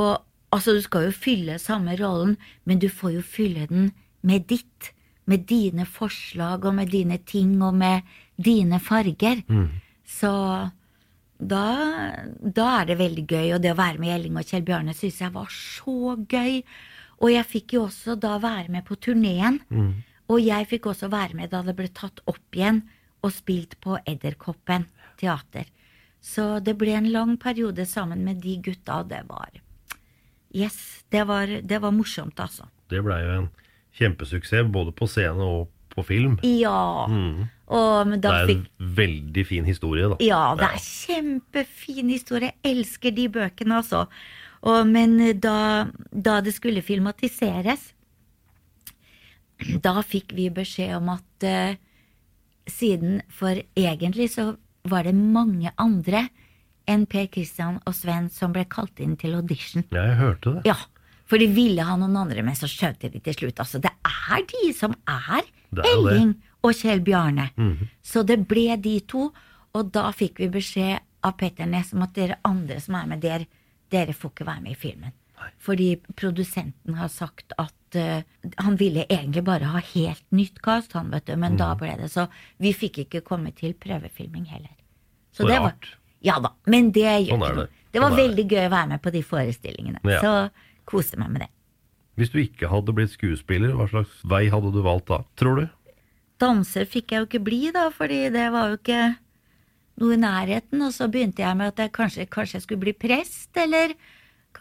Altså, 0.51 0.73
du 0.75 0.81
skal 0.83 1.05
jo 1.05 1.11
fylle 1.15 1.53
samme 1.63 1.93
rollen, 1.95 2.33
men 2.67 2.79
du 2.79 2.89
får 2.91 3.13
jo 3.13 3.21
fylle 3.23 3.67
den 3.69 3.93
med 4.21 4.49
ditt. 4.49 4.89
Med 5.25 5.45
dine 5.47 5.85
forslag 5.87 6.65
og 6.67 6.75
med 6.75 6.89
dine 6.91 7.17
ting 7.23 7.53
og 7.63 7.73
med 7.79 8.01
dine 8.35 8.79
farger. 8.83 9.39
Så 10.03 10.31
da, 11.39 11.63
da 12.43 12.65
er 12.81 12.85
det 12.89 12.97
veldig 12.99 13.23
gøy. 13.31 13.53
Og 13.55 13.61
det 13.63 13.71
å 13.71 13.79
være 13.79 13.97
med 14.03 14.11
Elling 14.11 14.35
og 14.35 14.43
Kjell 14.43 14.65
Bjarne 14.67 14.91
syns 14.93 15.21
jeg 15.23 15.31
var 15.31 15.47
så 15.55 16.17
gøy. 16.27 16.59
Og 17.23 17.31
jeg 17.31 17.45
fikk 17.47 17.73
jo 17.77 17.85
også 17.87 18.17
da 18.19 18.35
være 18.43 18.67
med 18.75 18.83
på 18.83 18.99
turneen. 18.99 19.61
Og 20.31 20.39
jeg 20.43 20.67
fikk 20.69 20.87
også 20.93 21.11
være 21.11 21.35
med 21.37 21.51
da 21.51 21.61
det 21.65 21.75
ble 21.77 21.89
tatt 21.91 22.23
opp 22.29 22.55
igjen 22.55 22.85
og 23.21 23.33
spilt 23.35 23.75
på 23.83 23.97
Edderkoppen 24.07 24.87
teater. 25.19 25.67
Så 26.21 26.61
det 26.63 26.77
ble 26.79 26.93
en 26.95 27.09
lang 27.11 27.35
periode 27.41 27.85
sammen 27.89 28.23
med 28.25 28.41
de 28.43 28.55
gutta, 28.63 29.01
og 29.01 29.11
det 29.11 29.25
var 29.29 29.59
Yes, 30.51 31.05
det 31.09 31.23
var, 31.29 31.47
det 31.47 31.77
var 31.79 31.93
morsomt, 31.95 32.35
altså. 32.43 32.65
Det 32.91 32.99
blei 33.05 33.21
jo 33.23 33.35
en 33.37 33.45
kjempesuksess, 33.95 34.67
både 34.67 34.91
på 34.91 35.07
scene 35.07 35.45
og 35.45 35.69
på 35.91 36.03
film. 36.03 36.37
Ja. 36.43 37.07
Mm. 37.07 37.47
Og 37.71 38.07
men 38.07 38.19
Det 38.19 38.31
er 38.31 38.43
er 38.43 38.51
fikk 38.51 38.65
en 38.67 38.91
veldig 38.99 39.45
fin 39.47 39.67
historie, 39.67 40.09
da. 40.11 40.17
Ja, 40.23 40.41
det 40.59 40.67
er 40.67 40.83
kjempefin 40.83 42.11
historie. 42.11 42.51
Jeg 42.51 42.75
elsker 42.75 43.15
de 43.15 43.29
bøkene, 43.31 43.79
altså. 43.79 44.05
Og, 44.61 44.87
men 44.87 45.17
da, 45.39 45.87
da 46.11 46.39
det 46.43 46.53
skulle 46.53 46.83
filmatiseres, 46.85 47.93
da 49.83 50.01
fikk 50.05 50.35
vi 50.37 50.49
beskjed 50.53 50.95
om 50.97 51.11
at 51.13 51.45
uh, 51.47 51.79
siden 52.69 53.21
For 53.33 53.57
egentlig 53.75 54.29
så 54.35 54.53
var 54.87 55.05
det 55.05 55.13
mange 55.17 55.71
andre 55.81 56.27
enn 56.89 57.05
Per 57.09 57.27
Christian 57.31 57.79
og 57.85 57.95
Sven 57.95 58.29
som 58.33 58.53
ble 58.55 58.65
kalt 58.69 58.99
inn 59.03 59.13
til 59.19 59.35
audition. 59.37 59.85
Ja, 59.93 60.07
jeg 60.09 60.17
hørte 60.19 60.55
det. 60.57 60.63
Ja, 60.69 60.77
for 61.29 61.41
de 61.41 61.47
ville 61.53 61.85
ha 61.85 61.95
noen 61.99 62.17
andre, 62.19 62.43
men 62.43 62.57
så 62.57 62.67
skjønte 62.69 63.11
de 63.13 63.21
til 63.23 63.37
slutt. 63.37 63.61
Altså, 63.63 63.79
det 63.79 63.91
er 64.07 64.41
de 64.49 64.71
som 64.75 64.95
er, 65.07 65.45
er. 65.77 65.85
Elling 65.93 66.33
og 66.65 66.75
Kjell 66.75 67.03
Bjarne. 67.05 67.51
Mhm. 67.55 67.87
Så 68.03 68.25
det 68.27 68.41
ble 68.49 68.75
de 68.81 68.97
to, 69.07 69.29
og 69.71 69.93
da 69.93 70.09
fikk 70.11 70.41
vi 70.41 70.49
beskjed 70.51 70.99
av 71.23 71.37
Petter 71.37 71.69
Næss 71.69 71.93
om 71.93 72.03
at 72.03 72.15
dere 72.17 72.41
andre 72.43 72.79
som 72.81 72.97
er 72.97 73.07
med 73.07 73.21
der, 73.23 73.45
dere 73.91 74.13
får 74.17 74.33
ikke 74.33 74.47
være 74.49 74.65
med 74.65 74.73
i 74.73 74.79
filmen. 74.81 75.13
Fordi 75.59 75.95
produsenten 76.15 76.93
har 76.97 77.07
sagt 77.09 77.53
at 77.57 77.95
uh, 77.95 78.21
han 78.57 78.75
ville 78.79 79.05
egentlig 79.09 79.43
bare 79.43 79.69
ha 79.73 79.79
helt 79.93 80.23
nytt 80.31 80.61
cast, 80.63 80.93
han, 80.93 81.09
vet 81.11 81.25
du, 81.25 81.35
men 81.35 81.57
da 81.57 81.73
Mhm. 81.73 81.79
ble 81.79 81.95
det 82.03 82.11
så 82.11 82.27
Vi 82.59 82.73
fikk 82.73 82.97
ikke 83.05 83.21
komme 83.21 83.51
til 83.55 83.73
prøvefilming 83.73 84.45
heller. 84.47 84.75
Så 85.33 85.47
det 85.47 85.59
var, 85.59 85.73
ja 86.21 86.39
da, 86.39 86.51
men 86.67 86.91
det 86.91 87.27
gjør 87.27 87.37
Sånn 87.39 87.57
det. 87.57 87.69
Det 87.91 87.99
var 88.01 88.09
Sånn 88.11 88.17
veldig 88.19 88.47
gøy 88.49 88.65
å 88.67 88.71
være 88.71 88.87
med 88.89 89.01
på 89.01 89.11
de 89.11 89.21
forestillingene. 89.23 89.99
Ja. 90.03 90.19
Så 90.21 90.51
koste 90.85 91.17
meg 91.17 91.29
med 91.31 91.41
det. 91.41 91.49
Hvis 92.17 92.31
du 92.31 92.39
ikke 92.39 92.67
hadde 92.69 92.93
blitt 92.93 93.11
skuespiller, 93.11 93.71
hva 93.73 93.87
slags 93.89 94.09
vei 94.27 94.49
hadde 94.49 94.71
du 94.73 94.81
valgt 94.83 95.07
da, 95.07 95.23
tror 95.39 95.55
du? 95.61 95.69
Danser 96.41 96.85
fikk 96.89 97.11
jeg 97.13 97.21
jo 97.21 97.25
ikke 97.29 97.43
bli, 97.45 97.71
da, 97.71 97.89
fordi 97.93 98.29
det 98.33 98.47
var 98.51 98.69
jo 98.71 98.77
ikke 98.79 99.01
noe 100.01 100.15
i 100.15 100.17
nærheten. 100.17 100.81
Og 100.81 100.91
så 100.95 101.07
begynte 101.11 101.43
jeg 101.43 101.57
med 101.57 101.67
at 101.71 101.77
jeg 101.83 101.91
kanskje, 101.93 102.25
kanskje 102.29 102.57
jeg 102.59 102.65
skulle 102.65 102.81
bli 102.85 102.93
prest, 102.93 103.49
eller 103.57 103.93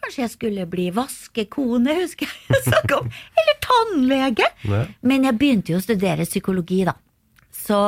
Kanskje 0.00 0.22
jeg 0.24 0.32
skulle 0.32 0.66
bli 0.70 0.88
vaskekone, 0.96 1.96
husker 2.00 2.30
jeg 2.30 2.62
jeg 2.64 2.96
om. 2.96 3.10
Eller 3.42 3.58
tannlege. 3.64 4.46
Men 5.04 5.26
jeg 5.28 5.38
begynte 5.38 5.74
jo 5.74 5.80
å 5.80 5.84
studere 5.84 6.28
psykologi, 6.28 6.82
da. 6.88 6.96
Så 7.52 7.78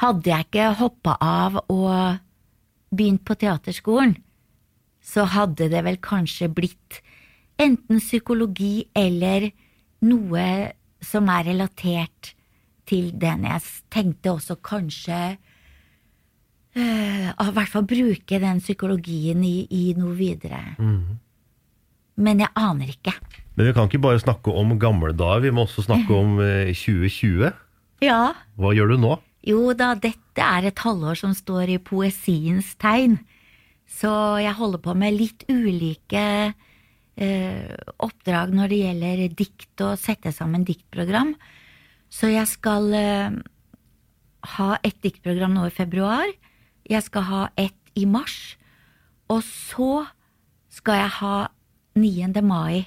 hadde 0.00 0.32
jeg 0.32 0.48
ikke 0.48 0.72
hoppa 0.80 1.16
av 1.20 1.60
og 1.68 2.18
begynt 2.90 3.22
på 3.26 3.36
teaterskolen, 3.38 4.16
så 5.00 5.26
hadde 5.28 5.68
det 5.72 5.82
vel 5.86 5.98
kanskje 6.02 6.48
blitt 6.52 7.00
enten 7.60 8.00
psykologi 8.00 8.88
eller 8.96 9.50
noe 10.06 10.44
som 11.04 11.28
er 11.32 11.46
relatert 11.52 12.34
til 12.88 13.10
den 13.20 13.44
jeg 13.46 13.62
tenkte 13.92 14.34
også 14.34 14.56
kanskje 14.64 15.20
eh, 16.76 17.30
I 17.30 17.50
hvert 17.56 17.72
fall 17.72 17.86
bruke 17.88 18.40
den 18.42 18.60
psykologien 18.62 19.42
i, 19.46 19.66
i 19.70 19.82
noe 19.98 20.14
videre. 20.18 20.62
Men 22.20 22.42
jeg 22.42 22.52
aner 22.58 22.92
ikke. 22.92 23.14
Men 23.56 23.68
vi 23.68 23.74
kan 23.76 23.88
ikke 23.88 24.02
bare 24.02 24.20
snakke 24.22 24.52
om 24.56 24.76
gamle 24.80 25.12
dager, 25.16 25.42
vi 25.46 25.54
må 25.54 25.66
også 25.66 25.86
snakke 25.88 26.14
om 26.16 26.38
eh, 26.44 26.72
2020. 26.76 27.50
Ja, 28.04 28.32
Hva 28.56 28.72
gjør 28.76 28.94
du 28.94 29.00
nå? 29.02 29.18
Jo 29.44 29.72
da, 29.76 29.94
dette 29.96 30.44
er 30.44 30.68
et 30.68 30.80
halvår 30.84 31.16
som 31.16 31.32
står 31.36 31.74
i 31.76 31.78
poesiens 31.80 32.74
tegn. 32.80 33.18
Så 33.90 34.10
jeg 34.40 34.54
holder 34.56 34.82
på 34.84 34.94
med 34.96 35.16
litt 35.16 35.46
ulike 35.50 36.24
eh, 37.20 37.72
oppdrag 38.00 38.52
når 38.54 38.70
det 38.70 38.82
gjelder 38.84 39.24
dikt 39.36 39.84
og 39.84 39.96
sette 40.00 40.32
sammen 40.36 40.64
diktprogram. 40.68 41.34
Så 42.12 42.30
jeg 42.30 42.46
skal 42.50 42.92
eh, 42.96 43.40
ha 44.56 44.70
et 44.86 45.00
diktprogram 45.02 45.56
nå 45.56 45.66
i 45.68 45.74
februar. 45.74 46.28
Jeg 46.90 47.06
skal 47.06 47.26
ha 47.28 47.42
ett 47.60 47.76
i 47.98 48.06
mars. 48.06 48.56
Og 49.30 49.42
så 49.46 50.06
skal 50.70 51.04
jeg 51.04 51.12
ha 51.20 51.34
9. 51.98 52.42
mai 52.46 52.86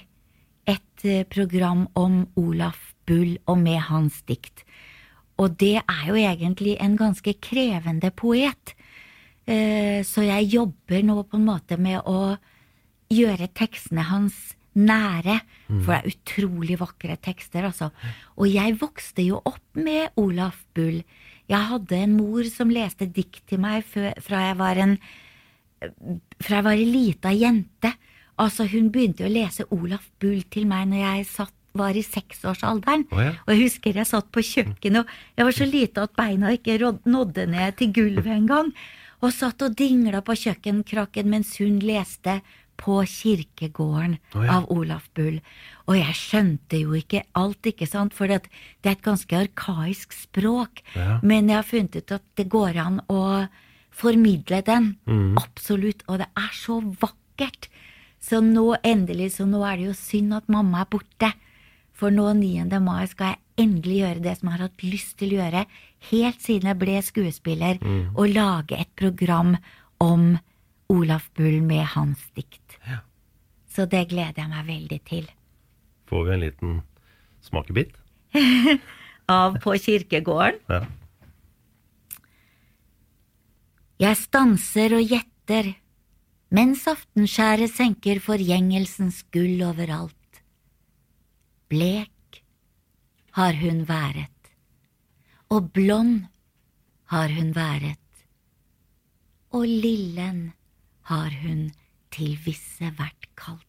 et 0.68 1.04
eh, 1.04 1.24
program 1.28 1.86
om 1.96 2.24
Olaf 2.40 2.92
Bull 3.08 3.36
og 3.46 3.58
med 3.60 3.80
hans 3.88 4.22
dikt. 4.28 4.64
Og 5.40 5.56
det 5.60 5.76
er 5.82 6.04
jo 6.08 6.16
egentlig 6.16 6.76
en 6.80 6.96
ganske 6.96 7.34
krevende 7.42 8.10
poet. 8.14 8.74
Eh, 9.46 10.02
Så 10.04 10.24
jeg 10.24 10.52
jobber 10.52 11.02
nå 11.02 11.22
på 11.24 11.36
en 11.36 11.44
måte 11.48 11.76
med 11.80 12.00
å 12.06 12.36
gjøre 13.12 13.48
tekstene 13.52 14.04
hans 14.08 14.54
nære, 14.74 15.40
for 15.84 15.92
det 15.92 15.98
er 16.00 16.10
utrolig 16.10 16.78
vakre 16.80 17.16
tekster, 17.22 17.62
altså. 17.68 17.92
Og 18.36 18.48
jeg 18.50 18.74
vokste 18.80 19.22
jo 19.22 19.36
opp 19.44 19.62
med 19.78 20.10
Olaf 20.16 20.64
Bull. 20.74 21.04
Jeg 21.50 21.68
hadde 21.70 21.98
en 21.98 22.16
mor 22.16 22.46
som 22.48 22.72
leste 22.72 23.06
dikt 23.10 23.42
til 23.50 23.60
meg 23.60 23.84
fra 23.86 24.46
jeg 24.48 24.56
var 24.56 24.80
en 24.80 24.96
fra 26.40 26.60
jeg 26.60 26.64
var 26.64 26.80
ei 26.80 26.86
lita 26.88 27.32
jente. 27.34 27.90
Altså, 28.40 28.66
hun 28.66 28.88
begynte 28.90 29.26
å 29.26 29.30
lese 29.30 29.66
Olaf 29.74 30.08
Bull 30.20 30.42
til 30.50 30.66
meg 30.70 30.88
når 30.90 31.02
jeg 31.02 31.28
satt, 31.30 31.54
var 31.74 31.96
i 31.98 32.04
seksårsalderen. 32.06 33.02
Oh, 33.10 33.18
ja. 33.18 33.32
Og 33.44 33.48
jeg 33.50 33.64
husker 33.64 33.96
jeg 33.98 34.06
satt 34.06 34.28
på 34.30 34.44
kjøkkenet, 34.46 35.08
og 35.08 35.38
jeg 35.40 35.46
var 35.48 35.56
så 35.56 35.66
lita 35.66 36.04
at 36.06 36.12
beina 36.14 36.52
ikke 36.54 36.76
nådde 37.02 37.48
ned 37.50 37.74
til 37.80 37.90
gulvet 37.96 38.30
engang. 38.30 38.68
Og 39.18 39.32
satt 39.34 39.64
og 39.66 39.74
dingla 39.74 40.20
på 40.22 40.36
kjøkkenkrakken 40.38 41.32
mens 41.32 41.56
hun 41.58 41.80
leste 41.82 42.36
På 42.76 43.02
kirkegården 43.06 44.16
oh, 44.34 44.44
ja. 44.44 44.56
av 44.58 44.66
Olaf 44.72 45.06
Bull. 45.14 45.40
Og 45.86 45.96
jeg 45.98 46.16
skjønte 46.18 46.80
jo 46.80 46.96
ikke 46.98 47.22
alt, 47.38 47.66
ikke 47.70 47.86
sant, 47.88 48.14
for 48.16 48.26
det 48.30 48.42
det 48.82 48.90
er 48.90 48.96
et 48.98 49.04
ganske 49.06 49.36
arkaisk 49.38 50.12
språk. 50.12 50.82
Ja. 50.96 51.20
Men 51.22 51.48
jeg 51.48 51.56
har 51.60 51.68
funnet 51.68 51.96
ut 51.96 52.12
at 52.18 52.24
det 52.36 52.48
går 52.52 52.76
an 52.82 53.00
å 53.08 53.46
formidle 53.94 54.60
den. 54.66 54.96
Mm. 55.06 55.36
Absolutt. 55.38 56.02
Og 56.08 56.18
det 56.22 56.28
er 56.36 56.52
så 56.58 56.80
vakkert. 56.82 57.68
Så 58.24 58.40
nå 58.40 58.74
endelig, 58.82 59.34
så 59.36 59.46
nå 59.46 59.60
er 59.68 59.76
det 59.78 59.90
jo 59.90 59.96
synd 59.98 60.34
at 60.34 60.48
mamma 60.48 60.82
er 60.82 60.90
borte. 60.90 61.30
For 61.94 62.10
nå 62.10 62.32
9. 62.40 62.66
mai 62.82 63.04
skal 63.06 63.34
jeg 63.34 63.66
endelig 63.66 64.00
gjøre 64.00 64.22
det 64.24 64.32
som 64.38 64.48
jeg 64.48 64.56
har 64.56 64.64
hatt 64.66 64.82
lyst 64.82 65.12
til 65.20 65.34
å 65.34 65.38
gjøre 65.44 65.60
helt 66.10 66.40
siden 66.42 66.70
jeg 66.72 66.78
ble 66.80 66.96
skuespiller, 67.06 67.78
Mm. 67.80 68.16
og 68.16 68.32
lage 68.34 68.80
et 68.80 68.90
program 68.96 69.56
om 70.00 70.38
Olaf 70.90 71.30
Bull 71.36 71.60
med 71.62 71.84
hans 71.94 72.18
dikt. 72.34 72.63
Så 73.74 73.88
det 73.90 74.06
gleder 74.12 74.38
jeg 74.38 74.50
meg 74.50 74.66
veldig 74.68 75.00
til. 75.08 75.30
Får 76.06 76.26
vi 76.26 76.34
en 76.34 76.44
liten 76.44 76.74
smakebit? 77.42 77.96
Av 79.30 79.56
På 79.62 79.74
kirkegården. 79.80 80.60
Ja. 80.68 80.84
Jeg 84.02 84.18
stanser 84.20 84.94
og 84.98 85.06
gjetter, 85.06 85.70
mens 86.54 86.82
aftenskjæret 86.90 87.72
senker 87.72 88.20
forgjengelsens 88.22 89.22
gull 89.34 89.62
overalt. 89.64 90.42
Blek 91.70 92.42
har 93.38 93.56
hun 93.58 93.84
været, 93.88 94.50
og 95.50 95.70
blond 95.74 96.26
har 97.14 97.32
hun 97.32 97.54
været, 97.56 98.26
og 99.54 99.64
lillen 99.66 100.52
har 101.10 101.30
hun 101.42 101.70
til 102.14 102.38
visse 102.44 102.90
vært 102.98 103.26
kalt. 103.36 103.62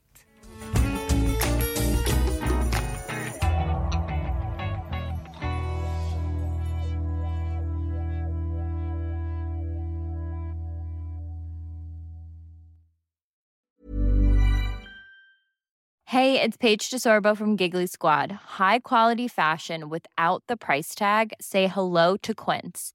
Hey, 16.07 16.39
it's 16.39 16.55
Paige 16.55 16.89
DeSorbo 16.91 17.35
from 17.35 17.57
Giggly 17.57 17.87
Squad. 17.87 18.31
High 18.31 18.79
quality 18.79 19.27
fashion 19.27 19.89
without 19.89 20.43
the 20.47 20.55
price 20.55 20.95
tag. 20.95 21.33
Say 21.41 21.67
hello 21.67 22.15
to 22.17 22.33
Quince. 22.33 22.94